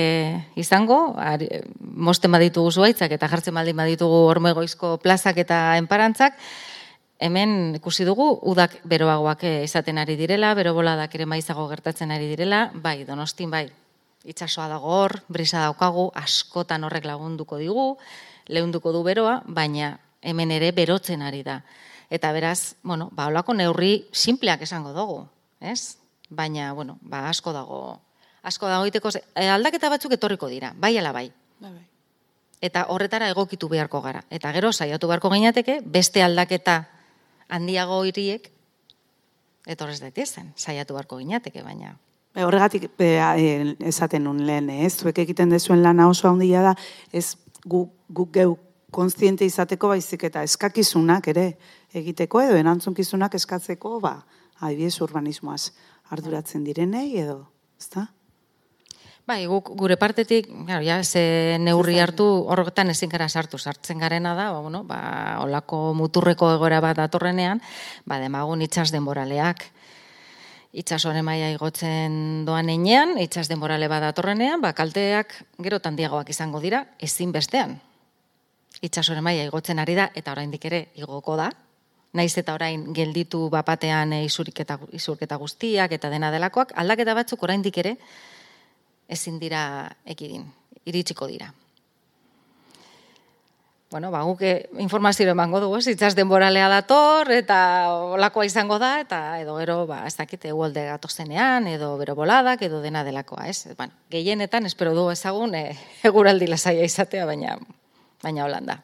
izango, 0.60 1.14
ari, 1.16 1.48
mosten 1.80 2.32
baditu 2.32 2.64
zuaitzak 2.70 3.14
eta 3.16 3.28
jartzen 3.32 3.56
baldin 3.56 3.78
baditugu 3.78 4.26
ormegoizko 4.34 4.98
plazak 5.02 5.40
eta 5.42 5.62
enparantzak, 5.80 6.36
hemen 7.22 7.76
ikusi 7.78 8.04
dugu 8.04 8.26
udak 8.50 8.80
beroagoak 8.88 9.44
eh, 9.46 9.62
izaten 9.64 10.00
ari 10.02 10.16
direla, 10.18 10.52
bero 10.58 10.74
boladak 10.74 11.14
ere 11.14 11.26
maizago 11.30 11.68
gertatzen 11.70 12.10
ari 12.10 12.26
direla, 12.32 12.64
bai, 12.74 13.04
donostin 13.06 13.50
bai, 13.50 13.66
itxasoa 14.26 14.68
dago 14.74 14.90
hor, 14.90 15.16
brisa 15.30 15.62
daukagu, 15.68 16.10
askotan 16.18 16.84
horrek 16.84 17.06
lagunduko 17.06 17.58
digu, 17.62 17.86
lehunduko 18.50 18.92
du 18.92 19.04
beroa, 19.06 19.40
baina 19.46 19.96
hemen 20.22 20.50
ere 20.54 20.72
berotzen 20.74 21.22
ari 21.22 21.42
da. 21.46 21.60
Eta 22.12 22.32
beraz, 22.34 22.74
bueno, 22.82 23.08
ba, 23.14 23.30
olako 23.30 23.54
neurri 23.54 24.08
simpleak 24.12 24.66
esango 24.66 24.92
dugu, 24.92 25.22
ez? 25.60 26.01
Baina, 26.32 26.72
bueno, 26.72 26.98
ba, 27.02 27.28
asko 27.28 27.52
dago, 27.52 28.00
asko 28.42 28.68
dago 28.70 28.88
iteko, 28.88 29.12
e, 29.34 29.46
aldaketa 29.48 29.90
batzuk 29.92 30.16
etorriko 30.16 30.48
dira, 30.48 30.72
bai 30.76 30.96
ala 30.98 31.12
bai. 31.12 31.28
bai. 31.60 31.72
bai. 31.72 31.86
Eta 32.62 32.86
horretara 32.94 33.28
egokitu 33.32 33.68
beharko 33.68 34.00
gara. 34.02 34.22
Eta 34.30 34.52
gero, 34.54 34.70
saiatu 34.72 35.08
beharko 35.10 35.32
gainateke, 35.32 35.80
beste 35.82 36.22
aldaketa 36.22 36.84
handiago 37.50 38.04
hiriek, 38.06 38.48
etorrez 39.66 39.98
daitezen, 40.00 40.52
saiatu 40.56 40.94
beharko 40.98 41.18
gainateke, 41.20 41.62
baina... 41.62 41.96
Be, 42.32 42.46
horregatik 42.48 42.86
be, 42.96 43.08
e, 43.18 43.48
esaten 43.90 44.24
nun 44.24 44.46
lehen, 44.46 44.70
ez? 44.72 44.94
Zuek 45.02 45.18
egiten 45.26 45.50
dezuen 45.52 45.82
lana 45.84 46.08
oso 46.08 46.30
handia 46.30 46.62
da, 46.64 46.76
ez 47.12 47.34
guk 47.66 47.92
gu 48.08 48.28
geu 48.32 48.54
konstiente 48.92 49.46
izateko 49.48 49.88
baizik 49.92 50.26
eta 50.28 50.42
eskakizunak 50.44 51.28
ere 51.32 51.46
egiteko 51.96 52.42
edo 52.44 52.56
erantzunkizunak 52.60 53.34
eskatzeko, 53.38 53.98
ba, 54.04 54.18
adibidez 54.62 55.00
urbanismoaz 55.02 55.72
arduratzen 56.14 56.64
direnei 56.64 57.10
edo, 57.18 57.44
ezta? 57.80 58.08
Bai, 59.22 59.44
guk 59.46 59.68
gure 59.78 59.94
partetik, 59.94 60.48
claro, 60.50 60.82
ja, 60.82 60.96
ze 61.06 61.56
neurri 61.62 62.00
hartu 62.02 62.24
horretan 62.50 62.90
ezin 62.90 63.10
gara 63.12 63.28
sartu, 63.28 63.58
sartzen 63.58 64.00
garena 64.02 64.34
da, 64.34 64.48
ba, 64.50 64.58
bueno, 64.64 64.82
ba, 64.82 65.38
olako 65.44 65.92
muturreko 65.94 66.50
egoera 66.56 66.80
bat 66.82 66.98
datorrenean, 66.98 67.62
ba, 68.04 68.18
demagun 68.18 68.64
itxas 68.66 68.90
denboraleak. 68.90 69.62
Itxasoren 70.72 71.22
maia 71.22 71.52
igotzen 71.52 72.44
doan 72.48 72.72
enean, 72.72 73.14
itxas 73.22 73.46
denborale 73.46 73.86
bat 73.92 74.02
datorrenean, 74.08 74.58
ba, 74.60 74.72
kalteak 74.74 75.36
gero 75.62 75.78
tandiagoak 75.78 76.32
izango 76.34 76.58
dira, 76.58 76.86
ezin 76.98 77.30
bestean. 77.30 77.78
Itxasoren 78.82 79.22
maia 79.22 79.46
igotzen 79.46 79.78
ari 79.78 79.94
da, 79.94 80.10
eta 80.18 80.34
oraindik 80.34 80.64
ere 80.66 80.88
igoko 80.98 81.38
da, 81.38 81.52
naiz 82.12 82.36
eta 82.38 82.54
orain 82.54 82.84
gelditu 82.94 83.48
bapatean 83.52 84.12
eh, 84.12 84.24
isurketa, 84.28 84.78
isurketa 84.92 85.38
guztiak 85.40 85.92
eta 85.96 86.10
dena 86.12 86.30
delakoak, 86.34 86.74
aldaketa 86.76 87.16
batzuk 87.16 87.42
oraindik 87.42 87.78
ere 87.82 87.96
ezin 89.08 89.38
dira 89.40 89.64
ekidin, 90.06 90.46
iritsiko 90.86 91.26
dira. 91.26 91.52
bueno, 93.92 94.10
ba, 94.10 94.22
guk 94.24 94.40
eh, 94.40 94.70
informazio 94.80 95.28
emango 95.28 95.60
dugu, 95.60 95.76
ez, 95.76 95.86
itzaz 95.92 96.14
denboralea 96.16 96.64
dator, 96.72 97.28
eta 97.30 97.58
olakoa 98.16 98.46
izango 98.48 98.78
da, 98.80 98.94
eta 99.02 99.18
edo 99.42 99.58
gero, 99.58 99.82
ba, 99.86 100.06
ez 100.08 100.14
dakite, 100.16 100.48
uolde 100.56 100.86
gatozenean, 100.86 101.66
edo 101.68 101.90
bero 102.00 102.14
boladak, 102.16 102.64
edo 102.64 102.80
dena 102.80 103.04
delakoa, 103.04 103.50
ez? 103.52 103.68
Bueno, 103.76 103.92
gehienetan, 104.08 104.64
espero 104.64 104.94
du 104.96 105.10
ezagun, 105.12 105.52
e, 105.54 105.76
eguraldi 106.08 106.48
lasaia 106.48 106.88
izatea, 106.88 107.28
baina, 107.28 107.58
baina 108.24 108.46
holanda. 108.46 108.78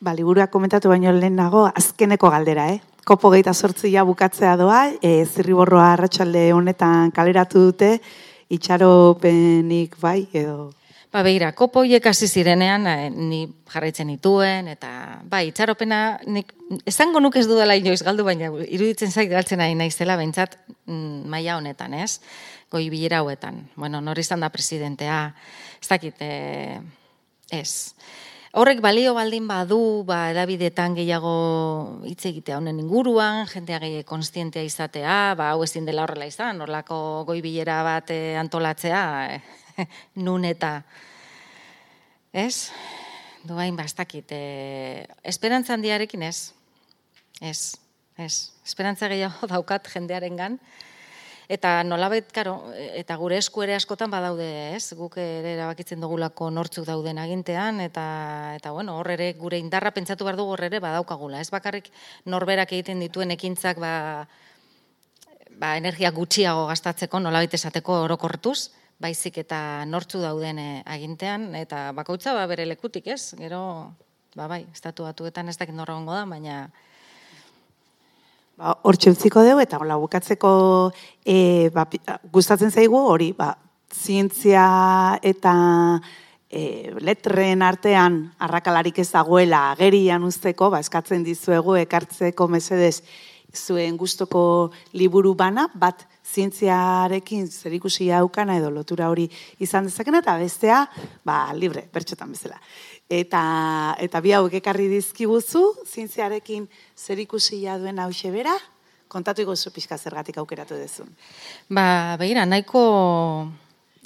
Ba, 0.00 0.14
liburua 0.16 0.46
komentatu 0.48 0.88
baino 0.88 1.12
lehenago, 1.12 1.66
azkeneko 1.76 2.30
galdera, 2.32 2.70
eh? 2.72 2.80
Kopo 3.04 3.28
geita 3.34 3.52
sortzia 3.52 4.04
bukatzea 4.08 4.54
doa, 4.56 4.86
e, 5.02 5.26
zirriborroa 5.26 5.92
arratsalde 5.92 6.46
honetan 6.56 7.12
kaleratu 7.12 7.66
dute, 7.68 7.90
itxaropenik 8.48 9.98
bai, 10.00 10.22
edo 10.32 10.70
Ba, 11.10 11.24
behira, 11.26 11.48
kopo 11.58 11.82
hiek 11.82 12.04
hasi 12.06 12.28
zirenean, 12.30 12.84
eh, 12.86 13.08
ni 13.10 13.40
jarraitzen 13.72 14.06
nituen, 14.06 14.68
eta, 14.70 15.18
bai, 15.26 15.48
itxaropena, 15.48 16.20
nik, 16.30 16.52
esango 16.86 17.18
nuk 17.18 17.34
ez 17.36 17.48
dudala 17.50 17.74
inoiz 17.74 17.98
galdu, 18.06 18.22
baina 18.24 18.46
iruditzen 18.62 19.10
zait 19.10 19.26
galtzen 19.28 19.60
ari 19.60 19.74
naizela, 19.74 20.14
behintzat, 20.20 20.54
mm, 20.86 21.26
maila 21.32 21.56
honetan, 21.58 21.98
ez? 21.98 22.20
Goi 22.70 22.84
bilera 22.94 23.24
hauetan. 23.24 23.58
Bueno, 23.74 23.98
nori 24.00 24.22
izan 24.22 24.46
da 24.46 24.52
presidentea, 24.54 25.34
ez 25.82 25.88
dakit, 25.90 26.22
e, 26.22 26.78
ez. 27.50 27.96
Horrek 28.50 28.80
balio 28.82 29.12
baldin 29.14 29.44
badu, 29.46 30.02
ba, 30.02 30.32
edabidetan 30.32 30.96
gehiago 30.98 31.34
hitz 32.02 32.24
egitea 32.26 32.56
honen 32.58 32.80
inguruan, 32.82 33.44
jentea 33.46 33.78
gehi 33.78 34.00
konstientea 34.02 34.64
izatea, 34.66 35.36
ba, 35.38 35.52
hau 35.52 35.62
ezin 35.62 35.86
dela 35.86 36.02
horrela 36.02 36.26
izan, 36.26 36.58
horlako 36.64 36.98
goi 37.28 37.38
bilera 37.44 37.76
bat 37.86 38.10
eh, 38.10 38.34
antolatzea, 38.40 39.04
nun 40.26 40.48
eta 40.48 40.72
ez? 42.34 42.72
Duain 43.46 43.78
bastakit. 43.78 44.34
E, 44.34 45.06
esperantza 45.22 45.76
handiarekin 45.78 46.26
ez? 46.26 46.50
Ez, 47.38 47.76
ez. 48.18 48.34
Esperantza 48.66 49.06
gehiago 49.14 49.46
daukat 49.54 49.86
jendearen 49.94 50.42
gan. 50.42 50.58
Eta 51.50 51.80
nolabait, 51.82 52.28
karo, 52.30 52.52
eta 52.94 53.16
gure 53.18 53.34
esku 53.42 53.64
ere 53.64 53.74
askotan 53.74 54.12
badaude, 54.12 54.46
ez? 54.76 54.92
Guk 54.94 55.16
ere 55.18 55.56
erabakitzen 55.56 55.98
dugulako 55.98 56.46
nortzuk 56.54 56.84
dauden 56.86 57.18
agintean, 57.18 57.80
eta, 57.82 58.04
eta 58.54 58.70
bueno, 58.70 58.94
hor 59.00 59.10
ere 59.16 59.32
gure 59.34 59.58
indarra 59.58 59.90
pentsatu 59.96 60.28
behar 60.28 60.38
dugu 60.38 60.54
hor 60.54 60.62
ere 60.68 60.78
badaukagula. 60.84 61.40
Ez 61.42 61.50
bakarrik 61.50 61.88
norberak 62.30 62.70
egiten 62.76 63.02
dituen 63.02 63.34
ekintzak 63.34 63.80
ba, 63.82 63.94
ba, 65.58 65.72
energia 65.80 66.12
gutxiago 66.14 66.68
gastatzeko, 66.70 67.18
nolabait 67.18 67.58
esateko 67.58 67.98
orokortuz, 68.04 68.70
baizik 69.02 69.40
eta 69.42 69.82
nortzu 69.90 70.22
dauden 70.22 70.60
eh, 70.62 70.82
agintean, 70.86 71.50
eta 71.58 71.88
bakoitza 71.98 72.36
ba, 72.36 72.46
bere 72.46 72.68
lekutik 72.70 73.10
ez, 73.10 73.34
gero, 73.42 73.64
ba 74.38 74.46
bai, 74.46 74.62
estatu 74.70 75.08
batuetan 75.08 75.50
ez 75.50 75.58
dakit 75.58 75.74
norra 75.74 75.98
da, 75.98 76.22
baina... 76.30 76.62
Ba, 78.60 78.74
Hortxe 78.84 79.08
utziko 79.14 79.40
dugu, 79.40 79.62
eta 79.64 79.78
hola, 79.80 79.96
bukatzeko 79.96 80.50
e, 81.24 81.70
ba, 81.72 81.86
gustatzen 82.28 82.68
zaigu, 82.68 82.98
hori, 83.08 83.30
ba, 83.32 83.54
zientzia 83.88 84.64
eta 85.24 85.54
e, 86.52 86.92
letren 87.00 87.64
artean 87.64 88.20
arrakalarik 88.36 89.00
ez 89.00 89.08
dagoela 89.14 89.70
agerian 89.70 90.28
usteko, 90.28 90.68
ba, 90.74 90.82
eskatzen 90.84 91.24
dizuegu, 91.24 91.78
ekartzeko 91.86 92.50
mesedez 92.52 92.98
zuen 93.56 93.96
gustoko 93.96 94.42
liburu 94.92 95.32
bana, 95.34 95.64
bat 95.72 96.04
zientziarekin 96.28 97.48
zer 97.48 97.72
ikusi 97.80 98.10
haukana 98.12 98.60
edo 98.60 98.68
lotura 98.70 99.08
hori 99.08 99.24
izan 99.58 99.88
dezakena 99.88 100.20
eta 100.20 100.36
bestea, 100.36 100.84
ba, 101.24 101.46
libre, 101.56 101.88
bertxotan 101.96 102.36
bezala. 102.36 102.60
Eta, 103.10 103.96
eta 103.98 104.20
bi 104.22 104.30
hauek 104.36 104.52
ekarri 104.60 104.86
dizkiguzu, 104.86 105.64
zientziarekin 105.82 106.68
zer 106.94 107.18
ikusi 107.18 107.64
duen 107.66 107.98
hau 107.98 108.10
bera, 108.30 108.54
kontatu 109.08 109.42
iguzu 109.42 109.72
pixka 109.74 109.98
zergatik 109.98 110.38
aukeratu 110.38 110.76
dezun. 110.78 111.10
Ba, 111.68 112.16
behira, 112.20 112.46
nahiko 112.46 113.50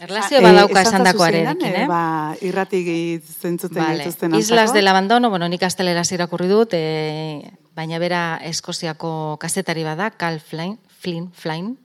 erlazio 0.01 0.41
badauka 0.41 0.81
e, 0.81 0.83
esan 0.83 1.05
dakoarekin, 1.05 1.75
eh? 1.83 1.87
Ba, 1.87 2.35
irratik 2.41 2.89
zentzuten 3.21 3.83
vale. 3.83 3.99
dituzten 3.99 4.35
Islas 4.35 4.73
del 4.73 4.89
Abandono, 4.89 5.29
bueno, 5.29 5.49
nik 5.49 5.63
astelera 5.63 6.03
irakurri 6.11 6.49
dut, 6.49 6.73
e, 6.73 7.53
baina 7.77 8.01
bera 8.01 8.41
Eskoziako 8.43 9.37
kazetari 9.39 9.85
bada, 9.85 10.11
Cal 10.17 10.41
Flynn, 10.41 10.79
Flynn, 10.89 11.31
Flynn, 11.37 11.77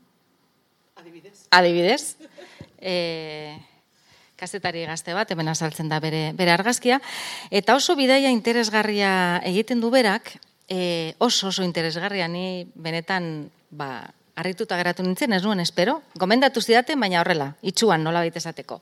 adibidez, 1.51 2.15
e, 2.79 3.59
kazetari 4.39 4.85
gazte 4.87 5.13
bat, 5.13 5.29
hemen 5.31 5.51
azaltzen 5.51 5.89
da 5.91 5.99
bere, 5.99 6.31
bere 6.37 6.53
argazkia, 6.55 6.99
eta 7.51 7.75
oso 7.75 7.95
bidaia 7.99 8.31
interesgarria 8.33 9.11
egiten 9.45 9.83
du 9.83 9.91
berak, 9.93 10.33
e, 10.69 11.13
oso 11.19 11.49
oso 11.51 11.63
interesgarria 11.63 12.27
ni 12.27 12.65
benetan, 12.75 13.49
ba, 13.69 14.09
harrituta 14.39 14.77
geratu 14.79 15.03
nintzen, 15.03 15.33
ez 15.35 15.43
nuen 15.43 15.59
espero, 15.59 15.99
gomendatu 16.15 16.61
zidaten, 16.61 16.99
baina 16.99 17.19
horrela, 17.21 17.53
itxuan 17.61 18.03
nola 18.03 18.23
esateko. 18.25 18.79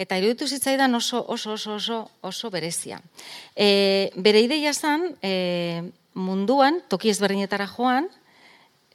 Eta 0.00 0.16
iruditu 0.16 0.46
zitzaidan 0.48 0.94
oso, 0.94 1.24
oso, 1.28 1.52
oso, 1.52 1.74
oso, 1.74 2.10
oso 2.22 2.50
berezia. 2.50 3.00
E, 3.54 4.10
bere 4.16 4.40
ideia 4.40 4.72
zan, 4.72 5.14
e, 5.22 5.82
munduan, 6.14 6.80
toki 6.88 7.10
ezberdinetara 7.10 7.68
joan, 7.68 8.08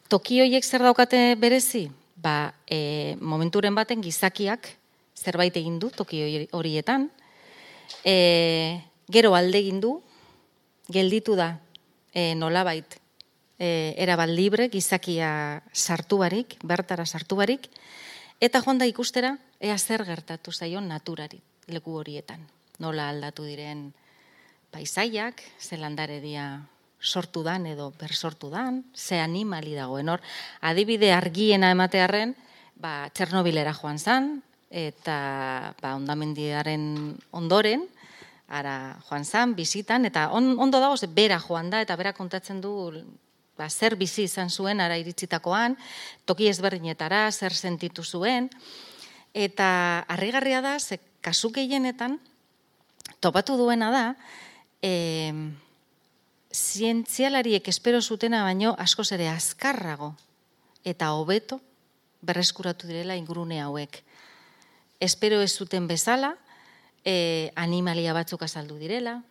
toki 0.10 0.42
horiek 0.42 0.66
zer 0.66 0.82
daukate 0.82 1.36
berezi? 1.40 1.88
ba, 2.26 2.56
e, 2.66 3.16
momenturen 3.22 3.76
baten 3.76 4.02
gizakiak 4.02 4.72
zerbait 5.16 5.56
egin 5.56 5.80
du 5.80 5.90
toki 5.90 6.48
horietan, 6.52 7.10
e, 8.04 8.82
gero 9.12 9.34
alde 9.36 9.60
egin 9.64 9.80
du, 9.82 9.98
gelditu 10.92 11.36
da 11.36 11.56
e, 12.14 12.36
nolabait 12.36 13.00
e, 13.58 13.96
erabat 13.98 14.30
libre 14.30 14.70
gizakia 14.70 15.64
sartu 15.74 16.20
barik, 16.22 16.58
bertara 16.64 17.06
sartu 17.06 17.40
barik, 17.40 17.70
eta 18.40 18.62
joan 18.62 18.78
da 18.78 18.86
ikustera 18.86 19.38
ea 19.60 19.78
zer 19.78 20.06
gertatu 20.06 20.52
zaion 20.52 20.88
naturari 20.88 21.42
leku 21.68 21.96
horietan. 21.98 22.44
Nola 22.80 23.10
aldatu 23.10 23.46
diren 23.48 23.94
paisaiak, 24.72 25.42
zelandare 25.60 26.20
dia 26.20 26.68
sortu 27.00 27.44
dan 27.46 27.66
edo 27.70 27.92
bersortu 27.96 28.50
dan, 28.50 28.84
ze 28.94 29.20
animali 29.22 29.76
dagoen 29.76 30.10
hor. 30.10 30.22
Adibide 30.62 31.14
argiena 31.14 31.72
ematearren, 31.72 32.36
ba, 32.76 33.08
Txernobilera 33.14 33.74
joan 33.78 34.00
zan, 34.00 34.42
eta 34.70 35.76
ba, 35.82 35.96
ondamendiaren 35.96 37.16
ondoren, 37.32 37.86
ara 38.48 38.98
joan 39.10 39.26
zan, 39.26 39.56
bizitan, 39.58 40.06
eta 40.06 40.30
on, 40.32 40.56
ondo 40.60 40.80
dago, 40.80 40.98
ze 40.98 41.08
bera 41.08 41.40
joan 41.40 41.70
da, 41.70 41.82
eta 41.82 41.96
bera 41.96 42.14
kontatzen 42.14 42.62
du, 42.62 42.74
ba, 43.58 43.70
zer 43.70 43.96
bizi 43.96 44.26
izan 44.30 44.50
zuen, 44.50 44.82
ara 44.82 44.98
iritsitakoan, 45.02 45.78
toki 46.26 46.50
ezberdinetara, 46.52 47.32
zer 47.32 47.54
sentitu 47.54 48.04
zuen, 48.04 48.50
eta 49.34 50.06
harrigarria 50.08 50.62
da, 50.62 50.80
ze 50.80 51.00
kasu 51.22 51.52
gehienetan, 51.52 52.20
topatu 53.20 53.58
duena 53.58 53.92
da, 53.92 54.06
eh, 54.82 55.34
zientzialariek 56.56 57.68
espero 57.68 58.02
zutena 58.02 58.44
baino 58.46 58.76
askoz 58.80 59.12
ere 59.12 59.28
azkarrago 59.28 60.14
eta 60.88 61.12
hobeto 61.18 61.60
berreskuratu 62.26 62.88
direla 62.88 63.18
ingurune 63.20 63.60
hauek. 63.62 64.00
Espero 65.00 65.42
ez 65.42 65.52
zuten 65.58 65.88
bezala, 65.88 66.36
e, 67.04 67.52
animalia 67.56 68.14
batzuk 68.14 68.44
azaldu 68.44 68.78
direla, 68.80 69.22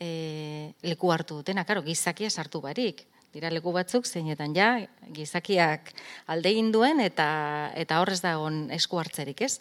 e, 0.00 0.74
leku 0.82 1.12
hartu 1.12 1.40
dutena, 1.42 1.64
karo, 1.64 1.82
gizakia 1.82 2.30
sartu 2.30 2.60
barik. 2.64 3.04
Dira 3.32 3.50
leku 3.52 3.74
batzuk 3.76 4.06
zeinetan 4.08 4.54
ja, 4.56 4.70
gizakiak 5.12 5.92
alde 6.26 6.54
duen 6.72 7.00
eta, 7.00 7.72
eta 7.76 8.00
horrez 8.00 8.22
da 8.22 8.38
esku 8.72 8.98
hartzerik, 8.98 9.42
ez? 9.42 9.58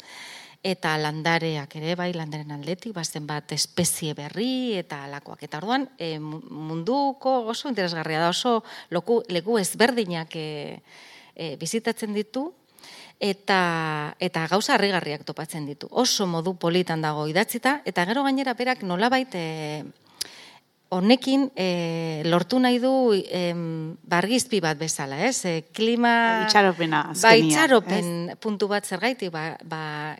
eta 0.66 0.96
landareak 0.98 1.76
ere 1.78 1.96
bai 1.96 2.12
landaren 2.16 2.52
aldetik 2.52 2.94
bazen 2.96 3.28
bat 3.28 3.52
espezie 3.54 4.14
berri 4.18 4.76
eta 4.78 5.04
alakoak 5.06 5.44
eta 5.46 5.60
orduan 5.62 5.88
e, 6.00 6.18
munduko 6.20 7.46
oso 7.54 7.70
interesgarria 7.70 8.20
da 8.20 8.30
oso 8.30 8.64
loku, 8.90 9.22
leku 9.30 9.60
ezberdinak 9.62 10.36
e, 10.36 10.82
e, 11.36 11.56
bizitatzen 11.62 12.14
ditu 12.14 12.50
eta 13.20 14.16
eta 14.20 14.48
gauza 14.48 14.76
harrigarriak 14.76 15.24
topatzen 15.26 15.66
ditu 15.66 15.88
oso 15.92 16.28
modu 16.28 16.54
politan 16.56 17.02
dago 17.02 17.28
idatzita 17.28 17.82
eta 17.86 18.06
gero 18.06 18.24
gainera 18.24 18.54
berak 18.54 18.84
nolabait 18.84 19.34
e, 19.34 19.84
honekin 20.90 21.50
e, 21.56 22.24
lortu 22.26 22.60
nahi 22.60 22.80
du 22.80 22.92
e, 23.14 23.52
bargizpi 24.08 24.62
bat 24.64 24.78
bezala, 24.80 25.20
ez? 25.28 25.44
E, 25.46 25.56
klima... 25.76 26.46
Itxaropena, 26.48 27.02
Ba, 27.22 27.34
itxaropen 27.36 28.38
puntu 28.40 28.70
bat 28.72 28.88
zergaitik, 28.88 29.32
ba, 29.34 29.58
ba, 29.68 30.16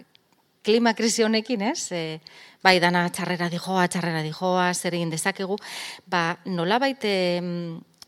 klima 0.68 0.94
krisi 0.98 1.24
honekin, 1.24 1.64
ez? 1.72 1.92
E, 1.96 2.20
bai, 2.64 2.78
dana 2.84 3.06
txarrera 3.14 3.48
dijoa, 3.54 3.88
txarrera 3.88 4.24
dijoa, 4.26 4.74
zer 4.76 4.98
egin 5.00 5.14
dezakegu, 5.14 5.56
ba, 6.12 6.38
nolabait 6.46 7.08
e, 7.08 7.16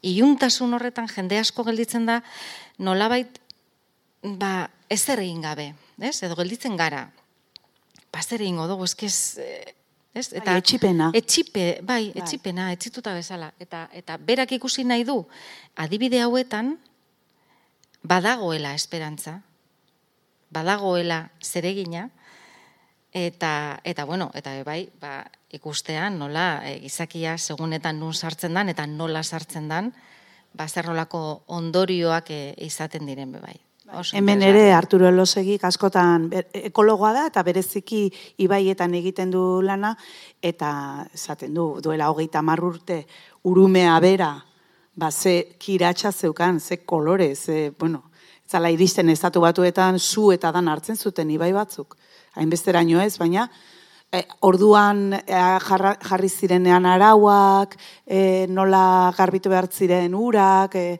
iuntasun 0.03 0.75
horretan 0.75 1.07
jende 1.11 1.39
asko 1.39 1.63
gelditzen 1.67 2.07
da, 2.09 2.19
nolabait 2.79 3.39
ba, 4.23 4.69
ez 4.89 5.01
zer 5.03 5.21
egin 5.23 5.41
gabe, 5.41 5.73
ez? 5.99 6.17
Edo 6.23 6.35
gelditzen 6.39 6.77
gara. 6.77 7.07
Ba, 8.11 8.23
zer 8.23 8.41
egin 8.41 8.57
godo, 8.57 8.79
ez, 8.83 9.19
Ez? 10.13 10.31
Bai, 10.33 10.57
etxipena. 10.57 11.11
Etxipe, 11.13 11.65
bai, 11.85 12.09
Bai. 12.09 12.21
etxipena, 12.23 12.71
etxituta 12.73 13.13
bezala. 13.13 13.51
Eta, 13.61 13.87
eta 13.93 14.17
berak 14.17 14.51
ikusi 14.57 14.83
nahi 14.83 15.05
du, 15.05 15.21
adibide 15.77 16.21
hauetan, 16.23 16.77
badagoela 18.01 18.73
esperantza, 18.73 19.41
badagoela 20.49 21.29
zeregina, 21.43 22.09
eta, 23.13 23.81
eta 23.83 24.05
bueno, 24.05 24.31
eta 24.33 24.55
bai, 24.65 24.89
ba, 24.99 25.29
ikustean 25.53 26.17
nola 26.19 26.61
e, 26.65 26.79
gizakia 26.81 27.37
segunetan 27.37 27.99
nun 28.01 28.13
sartzen 28.13 28.57
dan, 28.57 28.69
eta 28.69 28.87
nola 28.89 29.23
sartzen 29.23 29.69
dan, 29.69 29.93
ba, 30.53 30.67
zer 30.67 30.89
nolako 30.89 31.43
ondorioak 31.47 32.33
e, 32.33 32.43
izaten 32.65 33.05
diren 33.05 33.37
bai. 33.37 33.59
Oso 33.93 34.15
Hemen 34.15 34.43
ere 34.45 34.71
Arturo 34.73 35.07
Elosegik 35.09 35.63
askotan 35.65 36.27
ekologoa 36.53 37.13
da 37.15 37.23
eta 37.29 37.41
bereziki 37.43 38.03
ibaietan 38.45 38.93
egiten 38.93 39.31
du 39.33 39.61
lana 39.65 39.95
eta 40.41 41.07
esaten 41.13 41.53
du 41.53 41.71
duela 41.81 42.11
hogeita 42.11 42.43
hamar 42.43 42.61
urte 42.63 43.05
urumea 43.49 43.99
bera 43.99 44.35
ba 44.99 45.11
ze 45.11 45.55
kiratsa 45.57 46.11
zeukan, 46.11 46.59
ze 46.59 46.83
kolore, 46.85 47.35
ze, 47.35 47.71
bueno, 47.79 48.03
zala 48.45 48.69
iristen 48.69 49.09
estatu 49.09 49.39
batuetan 49.41 49.99
zu 49.99 50.31
eta 50.31 50.51
dan 50.51 50.67
hartzen 50.67 50.97
zuten 50.97 51.29
ibai 51.31 51.53
batzuk. 51.53 51.95
Hainbesteraino 52.35 52.99
ez, 53.01 53.17
baina 53.17 53.47
e, 54.11 54.23
orduan 54.41 55.13
e, 55.13 55.21
jarra, 55.67 55.95
jarri 56.03 56.29
zirenean 56.29 56.85
arauak, 56.85 57.77
e, 58.05 58.47
nola 58.49 59.13
garbitu 59.17 59.49
behar 59.49 59.69
ziren 59.71 60.15
urak, 60.17 60.75
e, 60.75 60.99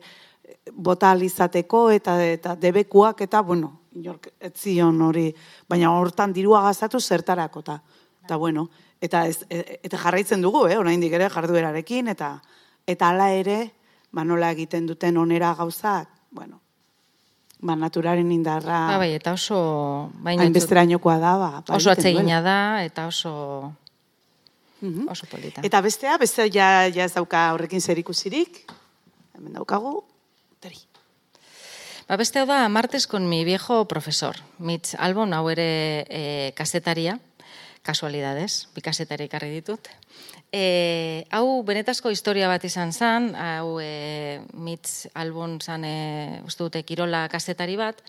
bota 0.74 1.14
izateko 1.16 1.90
eta 1.90 2.14
eta 2.24 2.54
debekuak 2.56 3.20
eta 3.20 3.40
bueno, 3.42 3.80
inork 3.94 4.28
ez 4.40 4.52
zion 4.56 5.00
hori, 5.02 5.34
baina 5.68 5.90
hortan 5.92 6.32
dirua 6.32 6.62
gastatu 6.62 7.00
zertarako 7.00 7.62
ta. 7.62 7.80
Eta 8.24 8.36
bueno, 8.36 8.68
eta 9.00 9.26
ez, 9.26 9.44
e- 9.50 9.80
eta 9.82 9.96
jarraitzen 9.98 10.40
dugu, 10.42 10.66
eh, 10.68 10.78
oraindik 10.78 11.12
ere 11.12 11.28
jarduerarekin 11.28 12.08
eta 12.08 12.40
eta 12.86 13.08
hala 13.08 13.30
ere, 13.32 13.72
ba 14.12 14.24
nola 14.24 14.50
egiten 14.52 14.86
duten 14.86 15.16
onera 15.16 15.54
gauzak, 15.54 16.08
bueno, 16.30 16.60
ba 17.60 17.76
naturaren 17.76 18.30
indarra 18.32 18.86
Ba, 18.88 18.98
bai, 18.98 19.12
eta 19.14 19.32
oso... 19.32 20.10
baina 20.22 20.42
hainbesterainokoa 20.42 21.18
da, 21.18 21.36
ba, 21.36 21.50
ba, 21.66 21.76
oso 21.76 21.90
atsegina 21.90 22.40
da, 22.42 22.84
eta 22.84 23.06
oso, 23.06 23.72
Mhm. 24.80 25.08
oso 25.12 25.26
polita. 25.26 25.60
Eta 25.62 25.80
bestea, 25.84 26.16
beste 26.16 26.48
ja, 26.50 26.88
ja 26.88 27.04
ez 27.04 27.12
dauka 27.12 27.52
horrekin 27.52 27.80
zer 27.84 27.98
ikusirik, 27.98 28.62
hemen 29.36 29.52
daukagu, 29.52 30.04
teri. 30.60 30.78
Ba, 32.08 32.18
beste 32.20 32.44
da, 32.46 32.68
martes 32.68 33.06
con 33.06 33.28
mi 33.28 33.44
viejo 33.44 33.86
profesor. 33.86 34.36
Mitz 34.58 34.94
Albon, 34.98 35.32
hau 35.32 35.48
ere 35.50 36.06
e, 36.10 36.22
kasetaria, 36.58 37.18
kasualidades, 37.86 38.68
bi 38.74 38.82
kasetari 38.82 39.28
ekarri 39.30 39.52
ditut. 39.54 39.88
E, 40.52 41.24
hau 41.30 41.62
benetazko 41.64 42.10
historia 42.10 42.48
bat 42.50 42.64
izan 42.66 42.92
zen, 42.92 43.30
hau 43.38 43.78
e, 43.80 44.40
Mitz 44.52 45.06
Albon 45.14 45.60
zan, 45.62 45.86
e, 45.86 46.40
uste 46.44 46.66
dute, 46.66 46.82
kirola 46.84 47.28
kasetari 47.30 47.78
bat, 47.80 48.02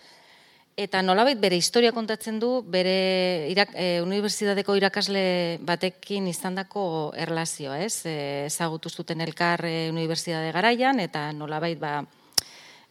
Eta 0.72 1.02
nolabait 1.04 1.36
bere 1.36 1.58
historia 1.60 1.92
kontatzen 1.92 2.38
du, 2.40 2.62
bere 2.64 3.44
irak, 3.52 3.74
e, 3.76 4.00
unibertsitateko 4.00 4.72
irakasle 4.78 5.58
batekin 5.68 6.30
izandako 6.30 7.12
erlazioa, 7.12 7.76
ez? 7.84 8.06
E, 8.08 8.48
zuten 8.88 9.20
elkar 9.20 9.66
e, 9.66 9.90
unibertsitate 9.92 10.50
garaian, 10.50 10.98
eta 10.98 11.30
nolabait 11.36 11.78
ba, 11.78 12.06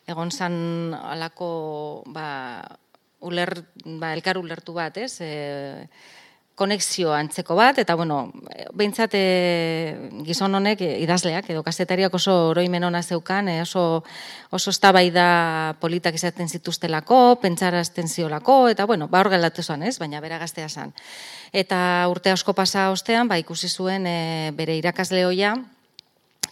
egon 0.08 0.32
zan 0.32 0.94
alako 0.98 2.04
ba, 2.08 2.64
uler, 3.22 3.54
ba, 3.86 4.14
elkar 4.14 4.40
ulertu 4.42 4.74
bat, 4.74 4.98
ez? 4.98 5.20
E, 5.22 5.88
konexio 6.62 7.14
antzeko 7.16 7.56
bat, 7.58 7.80
eta 7.82 7.96
bueno, 7.98 8.18
behintzat 8.78 9.16
e, 9.18 9.22
gizon 10.28 10.54
honek 10.60 10.84
e, 10.86 10.90
idazleak 11.02 11.50
edo 11.50 11.64
kasetariak 11.66 12.14
oso 12.14 12.36
oroimen 12.52 12.86
ona 12.86 13.02
zeukan, 13.02 13.50
e, 13.50 13.62
oso, 13.64 14.04
oso 14.54 14.74
eztabaida 14.74 15.26
politak 15.82 16.20
izaten 16.20 16.52
zituztelako, 16.52 17.40
pentsarazten 17.42 18.12
ziolako, 18.12 18.68
eta 18.74 18.86
bueno, 18.86 19.08
ba 19.10 19.24
hor 19.24 19.32
geldatu 19.34 19.64
zan, 19.64 19.88
ez? 19.88 19.98
Baina 20.02 20.22
bera 20.22 20.38
gaztea 20.44 20.70
zan. 20.70 20.94
Eta 21.52 21.82
urte 22.12 22.34
asko 22.36 22.54
pasa 22.54 22.92
ostean, 22.92 23.32
ba 23.32 23.40
ikusi 23.42 23.70
zuen 23.70 24.06
e, 24.06 24.52
bere 24.58 24.78
irakasle 24.78 25.26
hoia, 25.26 25.56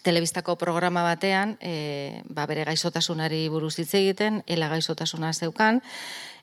telebistako 0.01 0.55
programa 0.55 1.03
batean, 1.03 1.57
e, 1.61 2.21
ba, 2.25 2.45
bere 2.49 2.63
gaizotasunari 2.67 3.43
buruz 3.51 3.75
hitz 3.79 3.93
egiten, 3.99 4.41
ela 4.47 4.69
gaizotasuna 4.71 5.33
zeukan, 5.33 5.81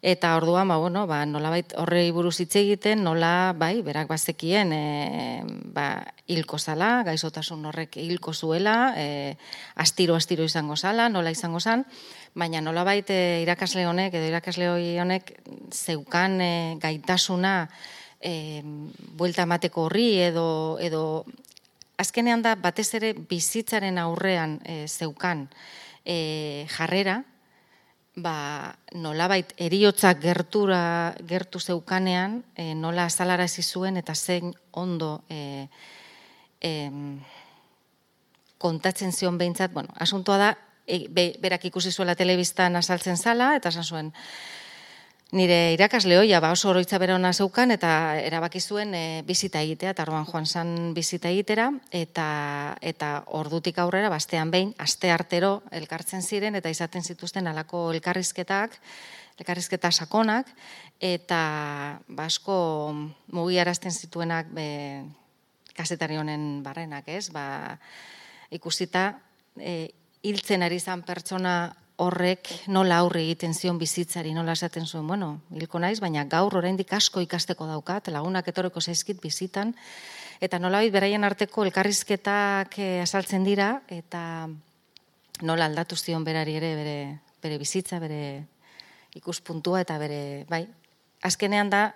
eta 0.07 0.35
orduan, 0.37 0.69
ba, 0.69 0.77
bueno, 0.79 1.07
ba, 1.09 1.25
nolabait 1.27 1.73
horrei 1.81 2.11
buruz 2.13 2.37
hitz 2.43 2.55
egiten, 2.61 3.03
nola, 3.05 3.55
bai, 3.57 3.81
berak 3.87 4.11
bazekien, 4.13 4.73
e, 4.77 4.83
ba, 5.73 5.89
hilko 6.29 6.59
zala, 6.59 7.03
gaizotasun 7.07 7.65
horrek 7.71 7.97
hilko 8.03 8.35
zuela, 8.35 8.93
e, 8.97 9.37
astiro-astiro 9.83 10.45
izango 10.45 10.77
zala, 10.77 11.09
nola 11.09 11.33
izango 11.33 11.61
zan, 11.61 11.87
baina 12.35 12.61
nolabait 12.61 13.11
e, 13.11 13.41
irakasle 13.43 13.87
honek, 13.89 14.15
edo 14.15 14.29
irakasle 14.29 14.71
honek, 15.01 15.33
zeukan 15.73 16.41
e, 16.41 16.53
gaitasuna, 16.83 17.57
e, 18.21 18.63
buelta 19.17 19.49
emateko 19.49 19.89
horri 19.89 20.11
edo, 20.29 20.47
edo 20.83 21.25
azkenean 21.97 22.43
da 22.43 22.55
batez 22.61 22.89
ere 22.99 23.13
bizitzaren 23.15 23.99
aurrean 23.99 24.61
e, 24.65 24.85
zeukan 24.89 25.47
e, 26.05 26.67
jarrera, 26.71 27.23
ba, 28.17 28.77
nolabait 28.97 29.53
eriotzak 29.61 30.21
gertura 30.23 31.15
gertu 31.29 31.61
zeukanean, 31.61 32.41
e, 32.57 32.75
nola 32.75 33.07
azalarazi 33.11 33.63
zuen 33.63 33.97
eta 34.01 34.15
zein 34.15 34.55
ondo 34.73 35.25
e, 35.29 35.69
em, 36.61 37.21
kontatzen 38.59 39.13
zion 39.13 39.37
behintzat, 39.39 39.73
bueno, 39.73 39.93
asuntoa 40.01 40.39
da, 40.41 40.51
e, 40.87 41.07
be, 41.13 41.35
berak 41.41 41.69
ikusi 41.69 41.93
zuela 41.93 42.17
telebistan 42.17 42.77
azaltzen 42.77 43.17
zala, 43.17 43.55
eta 43.57 43.69
esan 43.69 43.85
zuen, 43.85 44.13
nire 45.37 45.75
irakasle 45.75 46.17
hoia 46.19 46.41
ba 46.41 46.51
oso 46.55 46.71
oroitza 46.71 46.99
bera 46.99 47.15
ona 47.15 47.33
zeukan 47.33 47.71
eta 47.75 48.17
erabaki 48.19 48.61
zuen 48.61 48.95
e, 48.95 49.23
bizita 49.27 49.61
egitea 49.61 49.93
eta 49.93 50.07
orduan 50.07 50.27
joan 50.27 50.47
san 50.47 50.95
bizita 50.95 51.31
egitera 51.31 51.69
eta 51.91 52.77
eta 52.81 53.11
ordutik 53.41 53.79
aurrera 53.79 54.09
bastean 54.09 54.51
behin 54.51 54.73
aste 54.79 55.11
artero 55.13 55.63
elkartzen 55.71 56.23
ziren 56.23 56.57
eta 56.57 56.73
izaten 56.73 57.05
zituzten 57.05 57.47
halako 57.47 57.93
elkarrizketak 57.93 58.81
elkarrizketa 59.39 59.93
sakonak 59.93 60.49
eta 61.01 62.01
basko 62.09 62.57
mugiarazten 63.33 63.93
zituenak 63.93 64.49
be, 64.49 65.05
kazetari 65.77 66.17
honen 66.17 66.63
barrenak, 66.65 67.09
ez? 67.13 67.29
Ba, 67.35 67.77
ikusita 68.51 69.11
e, 69.61 69.93
hiltzen 70.25 70.65
ari 70.65 70.81
zan 70.81 71.05
pertsona 71.07 71.75
horrek 71.97 72.51
nola 72.69 72.99
aurre 73.01 73.23
egiten 73.25 73.55
zion 73.57 73.79
bizitzari, 73.81 74.35
nola 74.37 74.53
esaten 74.53 74.87
zuen, 74.87 75.07
bueno, 75.09 75.31
hilko 75.55 75.81
naiz, 75.81 75.99
baina 76.01 76.27
gaur 76.29 76.59
oraindik 76.59 76.93
asko 76.93 77.23
ikasteko 77.25 77.67
daukat, 77.71 78.11
lagunak 78.13 78.49
etorreko 78.53 78.81
zaizkit 78.81 79.21
bizitan, 79.23 79.73
eta 80.41 80.61
nolabait 80.61 80.93
beraien 80.93 81.25
arteko 81.25 81.65
elkarrizketak 81.65 82.79
eh, 82.79 83.01
azaltzen 83.03 83.47
dira, 83.49 83.81
eta 83.89 84.49
nola 85.43 85.71
aldatu 85.71 85.97
zion 85.97 86.25
berari 86.25 86.59
ere 86.61 86.75
bere, 86.77 86.99
bere 87.43 87.59
bizitza, 87.59 88.01
bere 88.03 88.21
ikuspuntua, 89.17 89.81
eta 89.87 89.97
bere, 89.99 90.45
bai, 90.51 90.67
azkenean 91.25 91.73
da, 91.73 91.87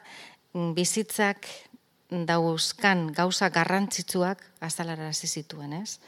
mm, 0.54 0.72
bizitzak 0.76 1.46
dauzkan 2.10 3.10
gauza 3.14 3.50
garrantzitsuak 3.52 4.42
azalararazi 4.64 5.28
zituen, 5.28 5.76
ez? 5.82 6.00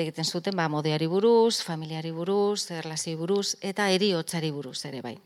Egiten 0.00 0.24
zuten, 0.24 0.56
ba, 0.56 0.68
modeari 0.72 1.06
buruz, 1.06 1.60
familiari 1.62 2.10
buruz, 2.10 2.70
erlazio 2.72 3.18
buruz, 3.18 3.56
eta 3.60 3.90
eriotzari 3.92 4.50
buruz 4.50 4.78
ere 4.88 5.02
bai. 5.04 5.18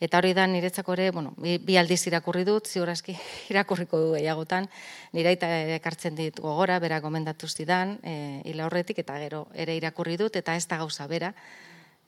Eta 0.00 0.16
hori 0.16 0.32
da 0.32 0.46
niretzako 0.48 0.94
ere, 0.96 1.10
bueno, 1.12 1.34
bi, 1.36 1.76
aldiz 1.76 2.00
irakurri 2.08 2.46
dut, 2.48 2.68
ziurazki 2.68 3.12
irakurriko 3.52 4.00
du 4.00 4.12
gehiagotan, 4.14 4.70
nireita 5.12 5.50
ekartzen 5.76 6.16
dit 6.16 6.40
gogora, 6.40 6.78
bera 6.80 7.02
gomendatu 7.04 7.48
zidan, 7.48 7.98
e, 8.02 8.14
hila 8.48 8.64
horretik, 8.66 9.02
eta 9.04 9.18
gero 9.20 9.44
ere 9.52 9.76
irakurri 9.76 10.16
dut, 10.16 10.40
eta 10.40 10.56
ez 10.56 10.64
da 10.70 10.80
gauza 10.80 11.06
bera, 11.10 11.34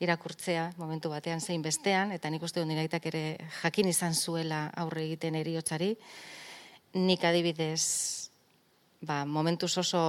irakurtzea 0.03 0.73
momentu 0.79 1.13
batean 1.13 1.41
zein 1.41 1.63
bestean, 1.63 2.17
eta 2.17 2.31
nik 2.33 2.43
uste 2.43 2.63
dut 2.63 2.71
niraitak 2.71 3.07
ere 3.13 3.25
jakin 3.61 3.93
izan 3.93 4.17
zuela 4.17 4.65
aurre 4.75 5.05
egiten 5.05 5.37
eriotzari, 5.39 5.93
nik 6.95 7.25
adibidez 7.25 8.22
ba, 9.03 9.25
momentuz 9.27 9.77
oso, 9.79 10.03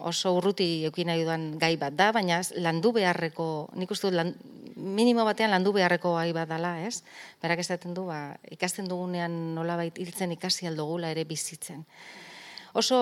oso 0.00 0.32
urruti 0.32 0.84
eukin 0.88 1.12
nahi 1.12 1.22
dudan 1.22 1.58
gai 1.60 1.76
bat 1.76 1.94
da, 1.94 2.08
baina 2.16 2.40
landu 2.56 2.92
beharreko, 2.96 3.68
nik 3.76 3.92
uste 3.92 4.10
lan, 4.10 4.32
minimo 4.76 5.26
batean 5.28 5.52
landu 5.52 5.74
beharreko 5.76 6.14
gai 6.16 6.32
bat 6.32 6.48
dala, 6.48 6.78
ez? 6.88 7.02
Berak 7.42 7.60
esaten 7.60 7.94
du, 7.94 8.06
ba, 8.08 8.40
ikasten 8.50 8.88
dugunean 8.88 9.54
nolabait 9.54 9.96
hiltzen 10.00 10.32
ikasi 10.32 10.70
aldugula 10.70 11.12
ere 11.12 11.26
bizitzen. 11.28 11.84
Oso 12.72 12.98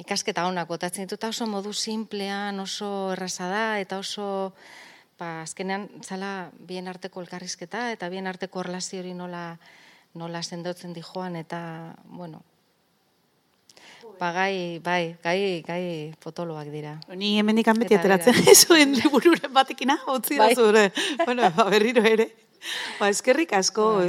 ikasketa 0.00 0.44
honak 0.48 0.68
botatzen 0.68 1.06
ditut, 1.06 1.18
eta 1.18 1.32
oso 1.32 1.48
modu 1.48 1.72
simplean, 1.72 2.60
oso 2.60 3.12
erraza 3.16 3.48
da, 3.48 3.66
eta 3.80 3.98
oso, 4.02 4.52
ba, 5.18 5.40
azkenean, 5.46 5.88
zala 6.04 6.50
bien 6.60 6.88
arteko 6.88 7.24
elkarrizketa, 7.24 7.90
eta 7.96 8.12
bien 8.12 8.28
arteko 8.28 8.60
erlazio 8.60 9.00
hori 9.00 9.16
nola, 9.16 9.56
nola 10.14 10.42
sendotzen 10.42 10.92
di 10.92 11.00
joan, 11.00 11.36
eta, 11.40 11.94
bueno, 12.04 12.42
Ba, 14.18 14.32
gai, 14.32 14.78
bai, 14.78 15.16
gai, 15.22 15.62
gai 15.66 16.14
potoloak 16.22 16.68
dira. 16.70 16.98
Ni 17.16 17.38
hemendik 17.38 17.66
beti 17.78 17.96
ateratzen 17.96 18.34
zuen 18.62 18.94
libururen 18.94 19.52
batekina, 19.52 19.98
utzi 20.14 20.36
da 20.36 20.46
Bai. 20.46 20.54
zure. 20.54 20.92
Bueno, 21.24 21.50
ba, 21.56 21.68
berriro 21.70 22.02
ere. 22.02 22.28
Ba, 23.00 23.08
eskerrik 23.08 23.52
asko, 23.58 23.96
Bai. 23.98 24.08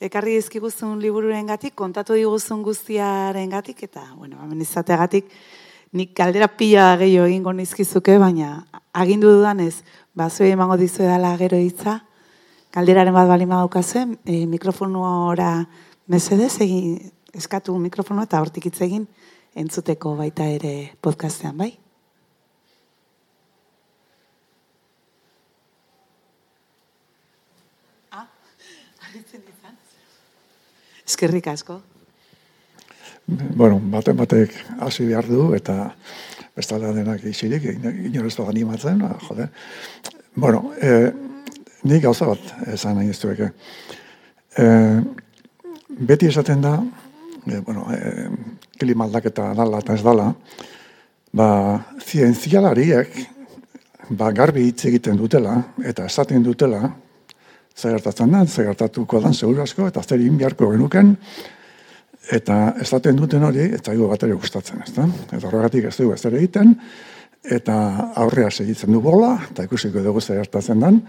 e, 0.00 0.06
ekarri 0.06 0.36
dizkiguzun 0.38 1.00
libururen 1.02 1.46
gatik, 1.46 1.74
kontatu 1.74 2.14
diguzun 2.14 2.62
guztiaren 2.62 3.50
gatik, 3.50 3.82
eta, 3.82 4.04
bueno, 4.14 4.38
hemen 4.44 4.62
izateagatik, 4.62 5.30
nik 5.92 6.14
galdera 6.14 6.48
pila 6.48 6.96
gehiago 7.00 7.26
egingo 7.26 7.52
nizkizuke, 7.52 8.18
baina 8.18 8.64
agindu 8.92 9.32
dudanez, 9.32 9.82
ba, 10.14 10.30
zuei 10.30 10.52
emango 10.52 10.76
dizuedala 10.76 11.36
gero 11.40 11.58
hitza, 11.58 12.00
galderaren 12.74 13.14
bat 13.14 13.28
balima 13.28 13.62
daukazuen, 13.64 14.18
e, 14.24 14.44
mikrofonora 14.46 15.52
mesedez, 16.06 16.60
egin, 16.64 16.98
eskatu 17.38 17.76
mikrofonoa 17.78 18.26
eta 18.28 18.40
hortik 18.40 18.68
hitz 18.70 18.80
egin 18.86 19.06
entzuteko 19.58 20.14
baita 20.18 20.46
ere 20.54 20.74
podcastean, 21.02 21.56
bai? 21.58 21.72
Eskerrik 31.08 31.46
asko. 31.48 31.80
Bueno, 33.28 33.76
baten 33.92 34.16
batek 34.16 34.54
hasi 34.80 35.04
behar 35.08 35.26
du, 35.28 35.52
eta 35.56 35.90
bestala 36.56 36.94
denak 36.96 37.24
isirik, 37.28 37.66
inorez 38.08 38.34
da 38.36 38.46
animatzen, 38.48 39.02
ah, 39.04 39.18
jode. 39.26 39.48
Bueno, 40.34 40.72
e, 40.80 41.12
nik 41.84 42.02
gauza 42.02 42.26
bat 42.30 42.40
esan 42.72 42.96
nahi 42.98 43.12
ez 43.12 43.18
dueke. 43.20 43.50
E, 44.56 44.64
beti 46.08 46.30
esaten 46.30 46.64
da, 46.64 46.78
e, 47.50 47.60
bueno, 47.60 47.86
e, 47.92 48.28
klima 48.78 49.04
aldaketa 49.08 49.52
dala 49.58 49.80
eta 49.82 49.96
ez 49.96 50.04
dala, 50.04 50.30
ba, 51.32 51.48
zientzialariek, 52.04 53.18
ba, 54.10 54.32
garbi 54.32 54.68
hitz 54.68 54.86
egiten 54.90 55.18
dutela, 55.20 55.56
eta 55.84 56.06
esaten 56.08 56.44
dutela, 56.44 56.82
zer 57.78 57.94
gertatzen 57.96 58.34
da, 58.34 58.44
zer 58.46 58.72
gertatuko 58.72 59.20
dan, 59.22 59.34
seguru 59.34 59.62
asko, 59.62 59.86
eta 59.90 60.02
zer 60.02 60.18
egin 60.18 60.38
beharko 60.40 60.72
genuken, 60.72 61.14
eta 62.34 62.58
esaten 62.82 63.16
duten 63.16 63.44
hori, 63.48 63.70
eta 63.78 63.94
ego 63.96 64.08
bat 64.10 64.24
ere 64.26 64.36
gustatzen, 64.36 64.82
ez 64.84 64.92
da? 64.96 65.06
Eta 65.28 65.46
horregatik 65.48 65.88
ez 65.88 65.96
dugu 65.96 66.14
ez 66.14 66.24
ere 66.28 66.40
egiten, 66.42 66.74
eta 67.58 67.74
aurrea 68.20 68.50
segitzen 68.50 68.92
du 68.92 69.00
bola, 69.00 69.36
eta 69.50 69.64
ikusiko 69.68 70.02
dugu 70.04 70.20
zer 70.20 70.42
gertatzen 70.42 70.82
den, 70.84 71.02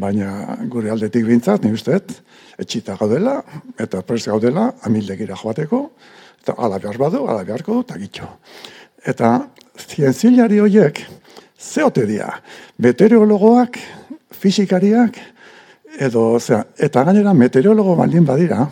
baina 0.00 0.56
gure 0.70 0.90
aldetik 0.92 1.24
bintzat, 1.26 1.64
ni 1.64 1.72
usteet, 1.72 2.12
etxita 2.60 2.96
gaudela, 3.00 3.40
eta 3.80 4.02
prest 4.06 4.28
gaudela, 4.30 4.70
amildegira 4.86 5.36
joateko, 5.38 5.82
eta 6.42 6.54
ala 6.58 6.78
behar 6.82 6.98
badu, 7.00 7.24
ala 7.28 7.44
beharko 7.44 7.80
du, 7.80 7.84
eta. 7.96 8.28
Eta 9.02 9.32
zientzilari 9.78 10.60
horiek, 10.62 11.02
zeote 11.58 12.06
dira, 12.06 12.30
meteorologoak, 12.78 13.78
fisikariak, 14.42 15.18
edo, 15.98 16.32
osea, 16.38 16.64
eta 16.78 17.04
gainera 17.04 17.34
meteorologo 17.34 17.96
baldin 17.98 18.26
badira, 18.26 18.66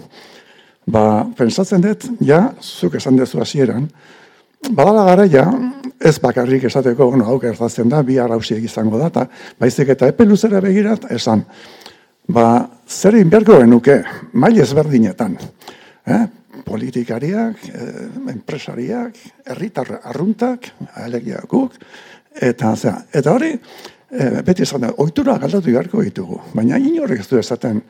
ba, 0.86 1.04
pensatzen 1.36 1.82
dut, 1.84 2.06
ja, 2.24 2.50
zuk 2.60 2.96
esan 2.98 3.18
dezu 3.18 3.40
hasieran, 3.42 3.88
badala 4.70 5.04
garaia, 5.08 5.46
ez 6.00 6.16
bakarrik 6.20 6.64
esateko, 6.64 7.10
bueno, 7.12 7.26
hau 7.28 7.36
gertatzen 7.40 7.88
da, 7.92 8.00
bi 8.02 8.16
arausiek 8.18 8.64
izango 8.64 8.98
da, 8.98 9.10
eta 9.12 9.26
baizik 9.60 9.92
eta 9.94 10.08
epe 10.08 10.24
luzera 10.24 10.62
begirat, 10.64 11.04
esan, 11.12 11.44
ba, 12.32 12.46
zer 12.88 13.18
egin 13.18 13.30
beharko 13.32 13.58
genuke, 13.60 14.00
mail 14.32 14.62
ezberdinetan, 14.64 15.36
eh? 16.06 16.22
politikariak, 16.64 17.62
eh, 17.68 18.08
enpresariak, 18.32 19.16
herritar 19.52 19.98
arruntak, 20.00 20.70
alegia 21.04 21.42
guk, 21.50 21.76
eta, 22.32 22.74
zera, 22.76 23.04
eta 23.12 23.34
hori, 23.34 23.52
eh, 24.10 24.40
beti 24.46 24.64
esan 24.64 24.86
da, 24.86 24.94
ohitura 24.96 25.36
galdatu 25.38 25.68
beharko 25.68 26.04
ditugu, 26.06 26.40
baina 26.54 26.78
inorrek 26.78 27.26
ez 27.26 27.28
du 27.28 27.40
esaten, 27.40 27.82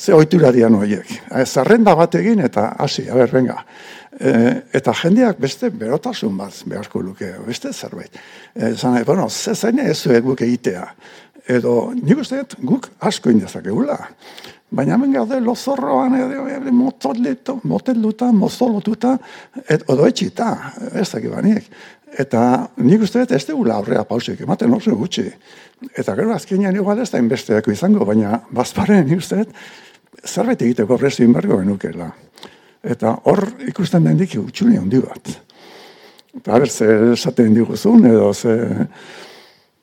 ze 0.00 0.14
ohitura 0.16 0.50
dian 0.52 0.74
horiek. 0.74 1.08
Eh, 1.28 1.44
Zerrenda 1.44 1.94
bat 1.98 2.14
egin 2.16 2.40
eta 2.44 2.70
hasi, 2.80 3.08
a 3.10 3.16
ber, 3.18 3.32
venga. 3.32 3.58
E, 4.10 4.30
eta 4.76 4.94
jendeak 4.96 5.38
beste 5.40 5.70
berotasun 5.70 6.36
bat 6.36 6.62
beharko 6.68 7.02
luke, 7.04 7.28
beste 7.46 7.72
zerbait. 7.72 8.16
E, 8.54 8.72
zan, 8.74 8.96
bueno, 9.06 9.28
ze 9.28 9.54
zaine 9.54 9.90
ez 9.90 10.06
guk 10.24 10.40
egitea. 10.40 10.86
Edo, 11.48 11.92
nik 11.94 12.18
uste 12.20 12.42
guk 12.62 12.88
asko 13.00 13.30
indezakegula. 13.30 13.98
Baina 14.70 14.94
hemen 14.94 15.12
gaude 15.12 15.40
lozorroan, 15.40 16.14
edo, 16.14 16.46
edo, 16.48 16.72
motoleto, 16.72 17.58
moteluta, 17.64 18.30
mozolotuta, 18.32 19.16
et, 19.66 19.82
odo 19.90 20.06
etxita, 20.06 20.50
ez 20.94 21.08
dakit 21.10 21.32
baniek. 21.32 21.66
Eta 22.18 22.42
nik 22.82 23.02
uste 23.06 23.24
ez 23.28 23.44
dugula 23.46 23.76
aurrea 23.78 24.04
pausik, 24.04 24.40
ematen 24.42 24.72
oso 24.74 24.94
gutxi. 24.98 25.28
Eta 25.94 26.14
gero 26.18 26.34
azkenean 26.34 26.76
igual 26.76 26.98
ez 27.02 27.10
da 27.10 27.20
inbesteako 27.22 27.72
izango, 27.74 28.04
baina 28.04 28.40
bazparen 28.54 29.06
nik 29.06 29.22
uste 29.22 29.44
dut 29.44 29.54
zerbait 30.24 30.62
egiteko 30.62 30.98
prestu 30.98 31.24
inbergo 31.24 31.58
genukela. 31.60 32.10
Eta 32.82 33.14
hor 33.28 33.46
ikusten 33.68 34.04
den 34.04 34.18
dik 34.20 34.34
utxune 34.40 34.78
handi 34.78 35.00
bat. 35.04 35.28
Eta 36.36 36.58
ber, 36.58 36.70
ze 36.70 37.12
esaten 37.12 37.54
diguzun, 37.54 38.06
edo 38.06 38.34
ze... 38.34 38.86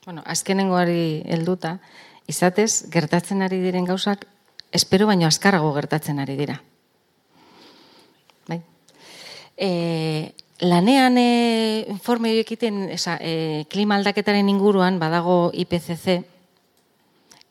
Bueno, 0.05 0.21
azkenengoari 0.25 1.23
helduta, 1.27 1.79
izatez, 2.31 2.85
gertatzen 2.91 3.41
ari 3.43 3.59
diren 3.59 3.85
gauzak, 3.85 4.25
espero 4.71 5.07
baino 5.07 5.27
azkarrago 5.27 5.73
gertatzen 5.75 6.19
ari 6.23 6.35
dira. 6.39 6.61
Bai. 8.47 8.61
E, 9.57 9.69
lanean 10.63 11.17
e, 11.19 11.85
informe 11.91 12.29
horiek 12.31 12.47
egiten, 12.47 12.89
esa, 12.95 13.17
e, 13.19 13.65
klima 13.69 13.95
aldaketaren 13.99 14.49
inguruan 14.49 14.99
badago 15.03 15.51
IPCC, 15.53 16.23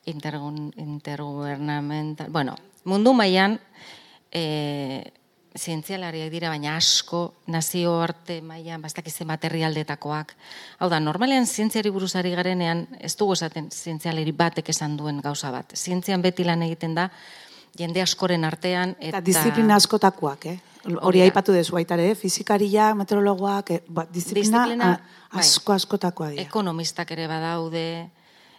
intergubernamental, 0.07 2.31
bueno, 2.31 2.57
mundu 2.87 3.13
mailan 3.19 3.59
e, 4.33 5.13
zientzialariak 5.57 6.29
dira, 6.31 6.51
baina 6.53 6.75
asko 6.77 7.21
nazio 7.49 7.95
arte 8.05 8.41
mailan 8.45 8.83
bastakize 8.85 9.25
materialdetakoak. 9.25 10.35
Hau 10.85 10.89
da, 10.93 10.99
normalean 11.01 11.47
zientziari 11.49 11.91
buruzari 11.91 12.35
garenean, 12.37 12.85
ez 13.01 13.15
dugu 13.17 13.33
esaten 13.39 13.71
zientzialari 13.73 14.33
batek 14.37 14.69
esan 14.75 14.97
duen 15.01 15.23
gauza 15.25 15.51
bat. 15.55 15.73
Zientzian 15.77 16.23
beti 16.23 16.45
lan 16.45 16.63
egiten 16.67 16.95
da, 16.99 17.09
jende 17.77 18.03
askoren 18.05 18.45
artean, 18.45 18.95
Eta, 19.01 19.19
eta... 19.19 19.21
disiplina 19.25 19.77
askotakoak, 19.81 20.47
eh? 20.53 20.59
Hori 21.03 21.19
aipatu 21.25 21.51
dezu 21.51 21.75
baita 21.75 21.97
ere, 21.97 22.13
eh? 22.13 22.15
fizikariak, 22.15 22.95
meteorologoak, 23.01 23.71
eh, 23.75 23.81
ba, 23.89 24.05
disiplina, 24.07 24.61
Disiplina, 24.69 24.93
a- 24.93 25.25
bai. 25.33 25.41
asko 25.43 25.73
askotakoak 25.75 26.37
dira. 26.37 26.45
ekonomistak 26.47 27.11
ere 27.17 27.27
badaude, 27.27 27.87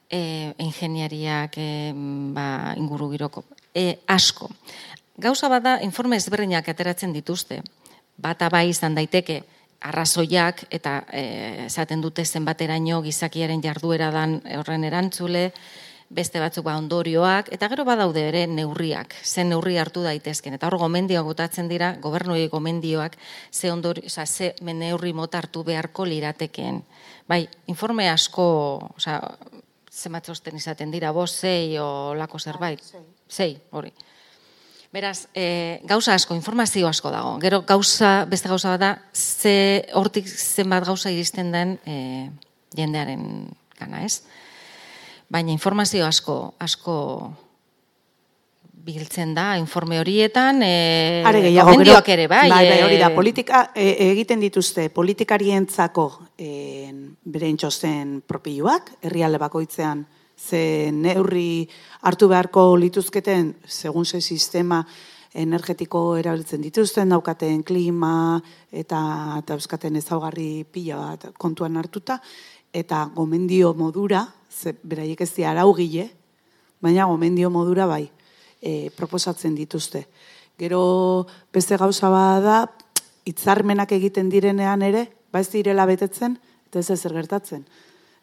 e, 0.10 0.20
ingeniariak 0.60 1.56
e, 1.58 1.94
ba, 2.36 2.74
inguru 2.76 3.08
giroko, 3.14 3.46
e, 3.78 4.00
asko. 4.10 4.50
Gauza 5.18 5.50
bada, 5.50 5.78
informe 5.86 6.18
ezberdinak 6.18 6.68
ateratzen 6.70 7.14
dituzte. 7.14 7.62
Bata 8.18 8.50
bai 8.50 8.68
izan 8.72 8.98
daiteke, 8.98 9.44
arrazoiak 9.88 10.64
eta 10.74 11.04
e, 11.14 11.24
esaten 11.68 12.02
dute 12.02 12.26
zenbateraino 12.26 13.04
gizakiaren 13.06 13.62
jarduera 13.62 14.10
dan 14.14 14.40
horren 14.58 14.88
erantzule, 14.88 15.52
beste 16.10 16.40
batzuk 16.40 16.64
ba 16.66 16.78
ondorioak, 16.80 17.52
eta 17.52 17.68
gero 17.70 17.84
badaude 17.86 18.24
ere 18.30 18.46
neurriak, 18.48 19.14
ze 19.24 19.44
neurri 19.44 19.76
hartu 19.78 20.06
daitezken. 20.06 20.56
Eta 20.56 20.70
hor 20.70 20.78
gomendioak 20.80 21.28
botatzen 21.28 21.68
dira, 21.68 21.94
gobernuei 22.02 22.48
gomendioak, 22.48 23.18
ze, 23.52 23.72
ondori, 23.72 24.06
oza, 24.08 24.26
ze 24.26 24.54
neurri 24.62 25.14
mota 25.14 25.42
hartu 25.44 25.66
beharko 25.68 26.06
liratekeen. 26.06 26.82
Bai, 27.28 27.44
informe 27.68 28.08
asko, 28.10 28.48
oza, 28.96 29.20
zenbat 29.98 30.28
txosten 30.28 30.58
izaten 30.60 30.92
dira, 30.94 31.12
bost, 31.16 31.42
sei, 31.42 31.78
o 31.82 32.14
lako 32.18 32.40
zerbait. 32.40 32.84
Sei, 33.28 33.56
hori. 33.72 33.92
Beraz, 34.94 35.28
e, 35.36 35.82
gauza 35.84 36.14
asko, 36.16 36.36
informazio 36.38 36.88
asko 36.88 37.12
dago. 37.12 37.36
Gero 37.44 37.64
gauza, 37.68 38.26
beste 38.30 38.48
gauza 38.50 38.76
bat 38.76 38.84
da, 38.84 38.92
ze 39.14 39.88
hortik 39.98 40.30
zenbat 40.30 40.86
gauza 40.88 41.12
iristen 41.12 41.52
den 41.52 41.76
e, 41.86 41.98
jendearen 42.78 43.50
gana, 43.80 44.06
ez? 44.06 44.22
Baina 45.30 45.52
informazio 45.52 46.06
asko, 46.08 46.54
asko 46.64 46.96
biltzen 48.88 49.34
da, 49.36 49.58
informe 49.60 50.00
horietan, 50.00 50.62
e, 50.64 51.24
Are 51.28 51.42
gehiago, 51.44 51.74
gero- 51.82 52.00
ere, 52.08 52.28
bai. 52.28 52.48
bai, 52.50 52.68
bai, 52.70 52.82
hori 52.86 52.98
da, 52.98 53.10
e, 53.12 53.16
politika 53.16 53.72
e, 53.76 54.12
egiten 54.12 54.40
dituzte 54.40 54.90
politikarientzako 54.90 56.06
e, 56.38 56.94
beren 57.24 57.58
txosten 57.60 58.22
propiluak, 58.26 58.94
herrialde 59.04 59.42
bakoitzean 59.44 60.06
ze 60.38 60.92
neurri 60.94 61.68
hartu 62.02 62.28
beharko 62.30 62.78
lituzketen, 62.78 63.56
segun 63.66 64.06
ze 64.06 64.22
sistema 64.22 64.86
energetiko 65.34 66.16
erabiltzen 66.18 66.62
dituzten, 66.62 67.10
daukaten 67.10 67.64
klima 67.64 68.40
eta 68.72 69.42
dauzkaten 69.46 69.96
ezaugarri 70.00 70.64
pila 70.72 70.98
bat 70.98 71.32
kontuan 71.38 71.76
hartuta, 71.78 72.22
eta 72.72 73.10
gomendio 73.16 73.74
modura, 73.74 74.28
ze 74.50 74.74
beraiek 74.84 75.22
ez 75.22 75.34
dira 75.36 75.52
araugile, 75.52 76.10
baina 76.80 77.06
gomendio 77.10 77.50
modura 77.50 77.86
bai, 77.90 78.06
e, 78.62 78.90
proposatzen 78.96 79.56
dituzte. 79.56 80.08
Gero 80.58 81.28
beste 81.54 81.78
gauza 81.78 82.10
bada 82.10 82.40
da, 82.42 82.60
hitzarmenak 83.28 83.92
egiten 83.98 84.30
direnean 84.30 84.82
ere, 84.82 85.08
ba 85.32 85.42
ez 85.44 85.50
direla 85.52 85.86
betetzen, 85.86 86.38
eta 86.68 86.80
ez 86.80 86.90
ezer 86.96 87.14
gertatzen. 87.14 87.66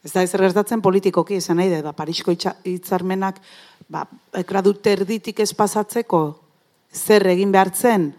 Ez 0.04 0.12
da 0.12 0.22
ezer 0.24 0.42
gertatzen 0.44 0.82
politikoki, 0.84 1.38
esan 1.40 1.60
nahi, 1.60 1.70
da, 1.72 1.80
ba, 1.84 1.94
Parisko 1.96 2.34
hitzarmenak, 2.34 3.40
ba, 3.88 4.04
gradu 4.48 4.74
terditik 4.84 5.40
ez 5.40 5.52
pasatzeko 5.56 6.24
zer 6.94 7.26
egin 7.32 7.52
behartzen, 7.52 8.10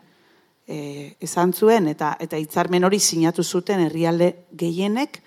e, 0.67 0.77
esan 1.21 1.53
zuen, 1.53 1.89
eta, 1.91 2.15
eta 2.19 2.39
hitzarmen 2.41 2.83
hori 2.83 2.99
sinatu 2.99 3.43
zuten 3.43 3.85
herrialde 3.85 4.31
gehienek, 4.57 5.21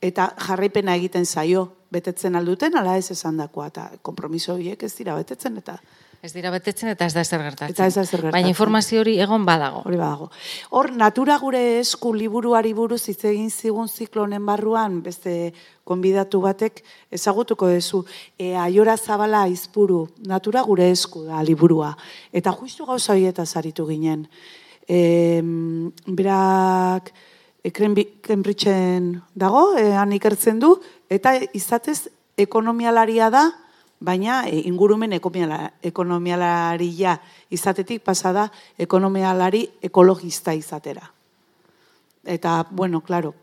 eta 0.00 0.30
jarraipena 0.40 0.96
egiten 0.98 1.26
zaio 1.26 1.68
betetzen 1.90 2.36
alduten, 2.36 2.76
ala 2.76 2.96
ez 2.96 3.10
esan 3.10 3.36
dakoa, 3.36 3.66
eta 3.66 3.90
kompromiso 4.02 4.54
horiek 4.54 4.82
ez 4.82 4.94
dira 4.96 5.16
betetzen, 5.16 5.56
eta 5.58 5.80
Ez 6.22 6.34
dira 6.34 6.50
betetzen 6.52 6.90
eta 6.92 7.06
ez 7.06 7.14
da 7.16 7.22
ezer 7.24 7.40
gertatzen. 7.40 7.72
Eta 7.72 7.86
ez 7.86 7.94
da 7.94 8.02
gertatzen. 8.02 8.30
Baina 8.34 8.48
informazio 8.50 9.00
hori 9.00 9.14
egon 9.24 9.46
badago. 9.46 9.80
hori 9.86 9.96
badago. 9.96 10.26
Hor, 10.68 10.90
natura 10.92 11.38
gure 11.40 11.78
esku 11.80 12.12
liburuari 12.12 12.74
buruz 12.76 13.08
hitz 13.08 13.24
egin 13.24 13.48
zigun 13.50 13.88
ziklonen 13.88 14.44
barruan, 14.44 14.98
beste 15.02 15.54
konbidatu 15.82 16.42
batek 16.44 16.82
ezagutuko 17.10 17.70
duzu, 17.72 18.04
e, 18.36 18.54
aiora 18.54 18.98
zabala 18.98 19.46
izpuru, 19.48 20.10
natura 20.26 20.60
gure 20.60 20.90
esku 20.90 21.24
da 21.24 21.40
liburua. 21.42 21.96
Eta 22.32 22.52
justu 22.52 22.84
gauza 22.84 23.14
horieta 23.14 23.46
zaritu 23.46 23.86
ginen. 23.88 24.28
E, 24.86 25.40
berak, 26.06 27.12
e, 27.64 27.70
Cambri- 27.72 28.20
Cambridgeen 28.20 29.22
dago, 29.34 29.74
e, 29.78 29.92
han 29.92 30.12
ikertzen 30.12 30.60
du, 30.60 30.74
eta 31.10 31.34
izatez 31.52 32.08
ekonomialaria 32.38 33.28
da, 33.30 33.50
baina 34.00 34.46
e, 34.48 34.62
ingurumen 34.70 35.12
ekonomiala, 35.12 35.72
ekonomialaria 35.84 37.18
izatetik 37.52 38.02
pasada 38.04 38.48
ekonomialari 38.78 39.66
ekologista 39.82 40.54
izatera. 40.56 41.04
Eta, 42.24 42.66
bueno, 42.70 43.00
claro, 43.00 43.34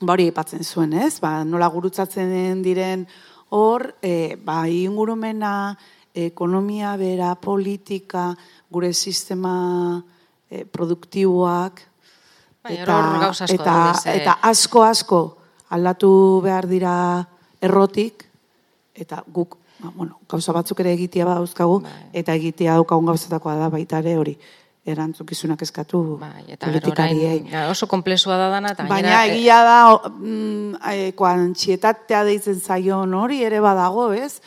ba 0.00 0.14
hori 0.14 0.30
aipatzen 0.30 0.64
zuen, 0.64 0.94
ez? 0.96 1.20
Ba, 1.20 1.42
nola 1.44 1.68
gurutzatzen 1.68 2.62
diren 2.64 3.06
hor, 3.50 3.90
e, 4.00 4.36
ba, 4.40 4.62
ingurumena, 4.68 5.76
ekonomia 6.14 6.96
bera, 6.96 7.34
politika, 7.36 8.30
gure 8.70 8.92
sistema 8.94 10.00
e, 10.48 10.64
produktiboak, 10.64 11.86
Bai, 12.60 12.76
hor 12.84 13.20
gauza 13.20 13.44
asko 13.44 13.54
eta, 13.56 13.74
daude, 13.74 14.00
ze- 14.02 14.16
eta 14.20 14.38
asko 14.44 14.82
asko 14.84 15.20
aldatu 15.70 16.12
behar 16.44 16.68
dira 16.68 16.94
errotik, 17.62 18.26
eta 18.94 19.22
guk, 19.26 19.56
ba, 19.80 19.92
bueno, 19.94 20.18
gauza 20.28 20.52
batzuk 20.56 20.80
ere 20.84 20.94
egitea 20.98 21.26
badauzkagu, 21.28 21.80
Bai. 21.84 22.00
eta 22.22 22.34
egitea 22.38 22.78
daukagun 22.80 23.12
gauzatakoa 23.12 23.56
da 23.60 23.70
baita 23.72 24.00
ere 24.02 24.16
hori 24.18 24.36
erantzukizunak 24.90 25.60
eskatu 25.62 26.16
Bai, 26.20 26.44
eta 26.48 26.66
politikariei. 26.66 27.44
oso 27.68 27.86
komplexua 27.86 28.36
da 28.40 28.48
dana 28.48 28.72
eta 28.72 28.86
Baina 28.88 29.24
eh, 29.24 29.34
egia 29.34 29.60
da, 29.64 29.78
mm, 30.08 30.80
e, 30.92 31.12
kuantietatea 31.16 32.24
deitzen 32.24 32.60
zaion 32.60 33.14
hori 33.14 33.42
ere 33.44 33.60
badago, 33.60 34.10
ez? 34.12 34.40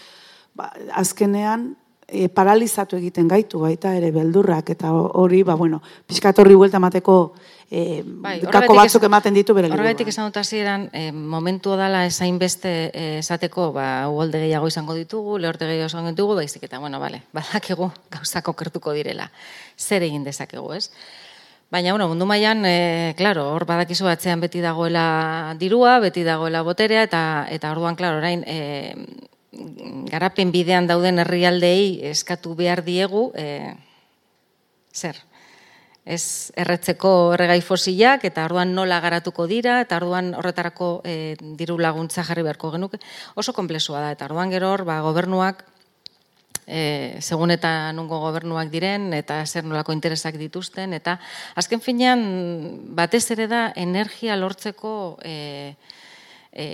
Ba, 0.58 0.72
azkenean 1.00 1.76
e, 2.08 2.28
paralizatu 2.30 2.98
egiten 2.98 3.28
gaitu 3.28 3.62
baita 3.64 3.94
ere 3.96 4.12
beldurrak 4.12 4.74
eta 4.74 4.92
hori, 4.94 5.44
ba 5.44 5.56
bueno, 5.56 5.82
pixkat 6.08 6.40
horri 6.40 6.56
buelta 6.56 6.82
emateko 6.82 7.18
e, 7.70 8.04
Bai, 8.06 8.40
kako 8.42 8.58
horregatik 8.58 8.80
batzuk 8.80 9.08
ematen 9.08 9.34
ditu 9.34 9.54
bere 9.54 9.70
Horregatik 9.70 10.08
liburuan. 10.08 10.14
esan 10.14 10.30
dut 10.30 10.38
hasieran, 10.38 10.90
eh, 10.94 11.12
momentu 11.12 11.76
dala 11.80 12.06
esain 12.06 12.38
beste 12.40 12.92
eh, 12.94 13.18
esateko, 13.20 13.72
ba, 13.74 14.08
uholde 14.10 14.40
gehiago 14.46 14.68
izango 14.68 14.94
ditugu, 14.94 15.38
lehorte 15.38 15.66
gehiago 15.66 15.88
izango 15.88 16.10
ditugu, 16.12 16.36
baizik 16.36 16.64
eta, 16.64 16.80
bueno, 16.80 17.00
bale, 17.00 17.24
badakigu 17.34 17.92
gauzak 18.16 18.48
okertuko 18.48 18.94
direla. 18.94 19.32
Zer 19.78 20.04
egin 20.04 20.24
dezakegu, 20.24 20.74
ez? 20.74 20.90
Baina, 21.74 21.90
bueno, 21.92 22.08
mundu 22.08 22.28
mailan, 22.30 22.66
e, 22.70 23.14
claro, 23.18 23.48
hor 23.56 23.66
badakizu 23.66 24.06
atzean 24.08 24.44
beti 24.44 24.62
dagoela 24.62 25.56
dirua, 25.58 25.98
beti 26.00 26.22
dagoela 26.24 26.62
boterea, 26.62 27.08
eta, 27.10 27.48
eta 27.50 27.72
orduan, 27.74 27.96
claro, 27.98 28.20
orain, 28.22 28.44
e, 28.46 28.94
garapen 30.12 30.52
bidean 30.54 30.86
dauden 30.86 31.18
herrialdei 31.24 32.06
eskatu 32.12 32.54
behar 32.54 32.84
diegu, 32.86 33.32
e, 33.34 33.74
zer? 34.94 35.18
Ez 36.04 36.52
erretzeko 36.60 37.34
erregai 37.38 37.62
fosilak, 37.64 38.26
eta 38.28 38.44
orduan 38.44 38.74
nola 38.76 39.00
garatuko 39.00 39.46
dira, 39.48 39.80
eta 39.86 40.02
orduan 40.02 40.34
horretarako 40.36 40.90
e, 41.08 41.36
diru 41.60 41.78
laguntza 41.80 42.26
jarri 42.28 42.44
beharko 42.44 42.74
genuke. 42.74 43.00
Oso 43.40 43.54
komplexua 43.56 44.02
da, 44.04 44.12
eta 44.12 44.28
orduan 44.28 44.52
gero 44.52 44.74
hor, 44.74 44.84
ba, 44.84 45.00
gobernuak, 45.06 45.64
e, 46.68 47.18
segun 47.22 47.52
eta 47.52 47.92
nungo 47.96 48.20
gobernuak 48.20 48.72
diren, 48.72 49.12
eta 49.16 49.42
zer 49.46 49.66
nolako 49.68 49.94
interesak 49.96 50.38
dituzten, 50.40 50.94
eta 50.94 51.18
azken 51.60 51.82
finean 51.84 52.24
batez 52.96 53.26
ere 53.36 53.48
da 53.48 53.66
energia 53.76 54.36
lortzeko 54.40 55.20
e, 55.24 55.76
e, 56.52 56.68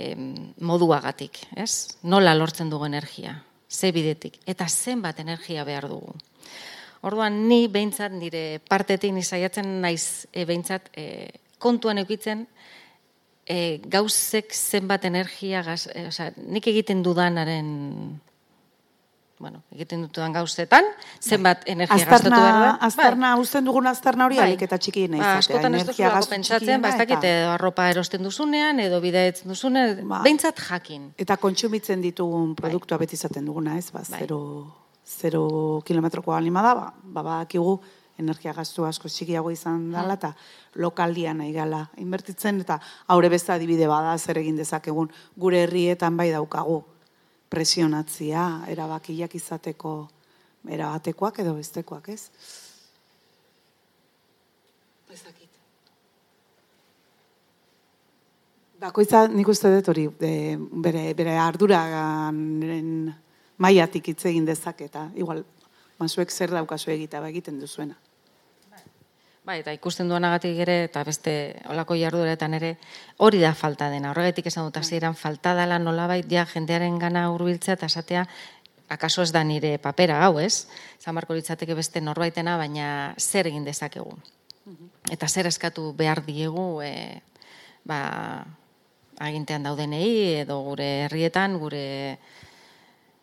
moduagatik, 0.60 1.44
ez? 1.56 1.98
Nola 2.02 2.34
lortzen 2.34 2.70
dugu 2.70 2.86
energia, 2.90 3.40
ze 3.70 3.92
bidetik, 3.92 4.40
eta 4.46 4.68
zenbat 4.68 5.20
energia 5.20 5.64
behar 5.64 5.88
dugu. 5.88 6.14
Orduan 7.02 7.48
ni 7.48 7.64
behintzat 7.72 8.12
nire 8.12 8.60
partetik 8.68 9.12
ni 9.16 9.22
saiatzen 9.24 9.80
naiz 9.80 10.26
e, 10.32 10.44
behintzat 10.44 10.90
e, 10.92 11.30
kontuan 11.58 11.98
eukitzen 12.02 12.46
e, 13.48 13.80
gauzek 13.88 14.52
zenbat 14.52 15.06
energia 15.08 15.62
gaz, 15.64 15.86
e, 15.94 16.08
osea, 16.10 16.32
nik 16.36 16.66
egiten 16.70 17.02
dudanaren 17.02 18.20
bueno, 19.40 19.62
egiten 19.72 20.02
dutudan 20.04 20.34
gauzetan, 20.36 20.84
zenbat 21.24 21.62
energia 21.64 21.96
gastatu 21.96 22.28
behar 22.28 22.42
da. 22.52 22.72
Aztarna, 22.74 22.88
aztarna, 22.90 23.30
usten 23.40 23.64
dugun 23.64 23.88
aztarna 23.88 24.26
hori 24.28 24.36
alik 24.36 24.66
eta 24.66 24.76
txikiena 24.76 25.16
Ba, 25.16 25.22
izatea. 25.22 25.38
askotan 25.40 25.78
ez 25.78 25.84
gastu 25.96 26.32
pentsatzen, 26.34 26.82
ba, 26.84 26.90
ez 26.92 27.00
dakit, 27.00 27.24
edo 27.24 27.54
arropa 27.54 27.88
erosten 27.88 28.28
duzunean, 28.28 28.84
edo 28.84 29.00
bidaetzen 29.00 29.48
duzunean, 29.48 30.04
Ba. 30.10 30.20
behintzat 30.28 30.60
jakin. 30.68 31.08
Eta 31.16 31.38
kontsumitzen 31.40 32.04
ditugun 32.04 32.52
produktua 32.58 33.00
beti 33.00 33.16
izaten 33.16 33.48
duguna, 33.48 33.78
ez? 33.80 33.88
Ba, 33.96 34.04
Bai. 34.12 34.26
Zero, 35.10 35.82
kilometroko 35.84 36.34
alima 36.34 36.62
da, 36.62 36.74
ba, 36.74 36.92
ba, 37.02 37.22
badakigu 37.22 37.80
energia 38.20 38.52
gastu 38.52 38.84
asko 38.84 39.08
txikiago 39.08 39.50
izan 39.50 39.88
dela, 39.94 40.14
eta 40.18 40.34
lokaldian 40.80 41.40
nahi 41.40 41.52
gala 41.56 41.86
inbertitzen, 42.02 42.60
eta 42.64 42.78
haure 43.08 43.30
beste 43.32 43.54
adibide 43.54 43.88
bada 43.90 44.16
zer 44.18 44.38
egin 44.42 44.60
dezakegun 44.60 45.10
gure 45.36 45.64
herrietan 45.64 46.16
bai 46.20 46.30
daukagu 46.30 46.82
presionatzia, 47.50 48.66
erabakiak 48.70 49.34
izateko 49.34 49.94
erabatekoak 50.68 51.40
edo 51.42 51.56
bestekoak, 51.56 52.10
ez? 52.12 52.28
Ez 55.10 55.22
dakit. 55.24 55.48
Bakoitza 58.80 59.26
nik 59.32 59.48
uste 59.48 59.72
dut 59.74 59.90
hori 59.92 60.06
e, 60.08 60.34
bere, 60.84 61.10
bere 61.16 61.34
arduraren 61.40 63.10
maiatik 63.60 64.12
hitz 64.12 64.24
egin 64.30 64.46
dezaketa. 64.48 65.10
Igual, 65.20 65.44
masuek 66.00 66.32
zer 66.32 66.54
daukazu 66.54 66.90
egita 66.94 67.20
ba 67.20 67.28
egiten 67.28 67.60
duzuena. 67.60 67.98
Bai, 69.44 69.62
eta 69.62 69.72
ikusten 69.72 70.08
duanagatik 70.08 70.58
ere, 70.62 70.76
eta 70.86 71.00
beste 71.04 71.32
olako 71.72 71.96
jardueretan 71.96 72.54
ere, 72.58 72.74
hori 73.24 73.40
da 73.40 73.54
falta 73.56 73.88
dena. 73.90 74.12
Horregatik 74.12 74.50
esan 74.50 74.68
dut 74.68 74.76
hasieran 74.76 75.16
falta 75.16 75.54
dela 75.56 75.78
nolabait 75.80 76.28
ja 76.28 76.44
jendearen 76.46 76.98
gana 77.00 77.24
hurbiltzea 77.32 77.78
eta 77.78 77.88
esatea, 77.88 78.26
akaso 78.90 79.24
ez 79.24 79.32
da 79.32 79.42
nire 79.44 79.78
papera 79.78 80.20
hau, 80.26 80.38
ez? 80.42 80.68
Zan 81.00 81.16
barko 81.16 81.34
litzateke 81.34 81.74
beste 81.78 82.02
norbaitena, 82.04 82.58
baina 82.60 83.14
zer 83.18 83.48
egin 83.48 83.64
dezakegu. 83.64 84.12
Eta 85.10 85.28
zer 85.28 85.48
eskatu 85.48 85.88
behar 85.96 86.20
diegu, 86.26 86.82
e, 86.84 87.22
ba, 87.88 88.00
agintean 89.18 89.64
daudenei, 89.64 90.42
edo 90.44 90.60
gure 90.68 90.90
herrietan, 91.06 91.56
gure 91.58 92.18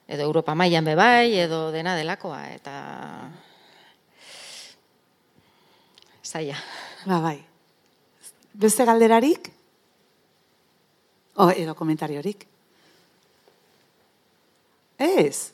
edo 0.08 0.24
Europa 0.24 0.56
mailan 0.56 0.86
be 0.86 0.96
bai, 0.96 1.36
edo 1.36 1.68
dena 1.72 1.96
delakoa, 1.96 2.48
eta 2.56 2.74
zaila. 6.24 6.58
Ba, 7.06 7.20
bai. 7.20 7.38
Beste 8.54 8.86
galderarik? 8.88 9.52
O, 11.38 11.52
edo 11.52 11.76
komentariorik? 11.76 12.48
Ez. 14.98 15.52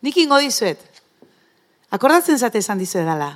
Nik 0.00 0.16
ingo 0.16 0.38
dizuet. 0.40 0.80
Akordatzen 1.92 2.38
zate 2.38 2.62
esan 2.62 2.78
dizuet 2.80 3.04
dala, 3.04 3.34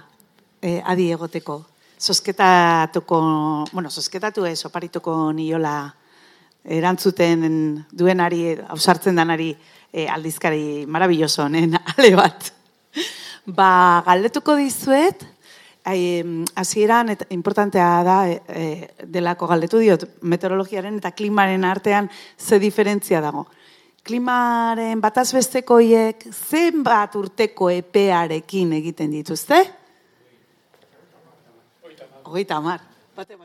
e, 0.62 0.78
adi 0.80 1.10
egoteko. 1.12 1.58
Sosketatuko, 1.98 3.18
bueno, 3.72 3.90
sosketatu 3.90 4.46
ez, 4.46 4.64
oparituko 4.64 5.32
niola 5.36 5.76
erantzuten 6.64 7.84
duenari, 7.92 8.54
ausartzen 8.72 9.16
danari 9.20 9.52
e, 9.94 10.08
aldizkari 10.10 10.84
marabilloso 10.90 11.46
honen 11.46 11.78
ale 11.94 12.10
bat. 12.18 12.50
Ba, 13.46 14.02
galdetuko 14.06 14.56
dizuet, 14.58 15.22
hasieran 15.84 17.12
eta 17.12 17.26
importantea 17.36 17.88
da 18.04 18.16
e, 18.28 18.40
e, 18.48 18.64
delako 19.04 19.46
galdetu 19.46 19.82
diot 19.82 20.06
meteorologiaren 20.22 20.96
eta 20.96 21.12
klimaren 21.12 21.64
artean 21.68 22.08
ze 22.38 22.58
diferentzia 22.58 23.20
dago. 23.20 23.46
Klimaren 24.04 25.00
bataz 25.00 25.32
besteko 25.32 25.78
zenbat 26.32 27.14
urteko 27.16 27.70
epearekin 27.70 28.72
egiten 28.72 29.10
dituzte? 29.10 29.62
Hogeita 32.24 32.60
mar. 32.60 32.80
Esan 33.16 33.38
du. 33.38 33.43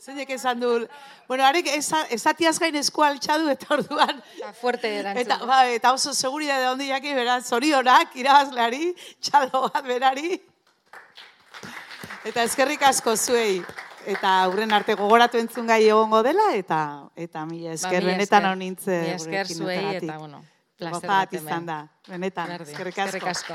Zeinek 0.00 0.30
esan 0.32 0.60
du, 0.60 0.86
bueno, 1.28 1.44
arek 1.44 1.66
esa- 1.76 2.06
esatiaz 2.08 2.58
gain 2.58 2.74
esku 2.80 3.02
altxadu 3.04 3.50
eta 3.52 3.74
orduan, 3.74 4.22
Eta 4.38 4.52
fuerte 4.56 4.88
erantzun. 5.00 5.20
eta, 5.26 5.36
ba, 5.44 5.58
eta 5.68 5.92
oso 5.92 6.14
seguridade 6.14 6.64
handiak 6.64 7.02
beraz, 7.02 7.42
zorionak, 7.50 8.14
irabazleari, 8.16 8.94
txalo 9.20 9.68
bat 9.68 9.84
berari. 9.84 10.40
Eta 12.24 12.42
eskerrik 12.48 12.82
asko 12.82 13.14
zuei. 13.16 13.60
Eta 14.08 14.30
aurren 14.46 14.72
arte 14.72 14.94
gogoratu 14.96 15.36
entzun 15.36 15.66
gai 15.68 15.82
egongo 15.86 16.22
dela, 16.24 16.54
eta 16.56 16.80
eta 17.14 17.44
mila 17.44 17.74
esker, 17.76 18.00
Ba, 18.00 18.06
mila 18.06 18.12
benetan 18.16 18.40
esker. 18.40 18.52
honintze 18.54 19.00
Mila 19.02 19.14
esker 19.16 19.46
zuei 19.52 19.96
eta, 19.96 20.16
bueno, 20.16 20.40
placer 20.78 20.94
Goza 20.94 21.06
bat 21.12 21.34
izan 21.36 21.66
da, 21.66 21.78
benetan, 22.08 22.56
eskerrik 22.62 22.98
asko. 22.98 23.16
Eskerrik 23.18 23.28
asko. 23.36 23.54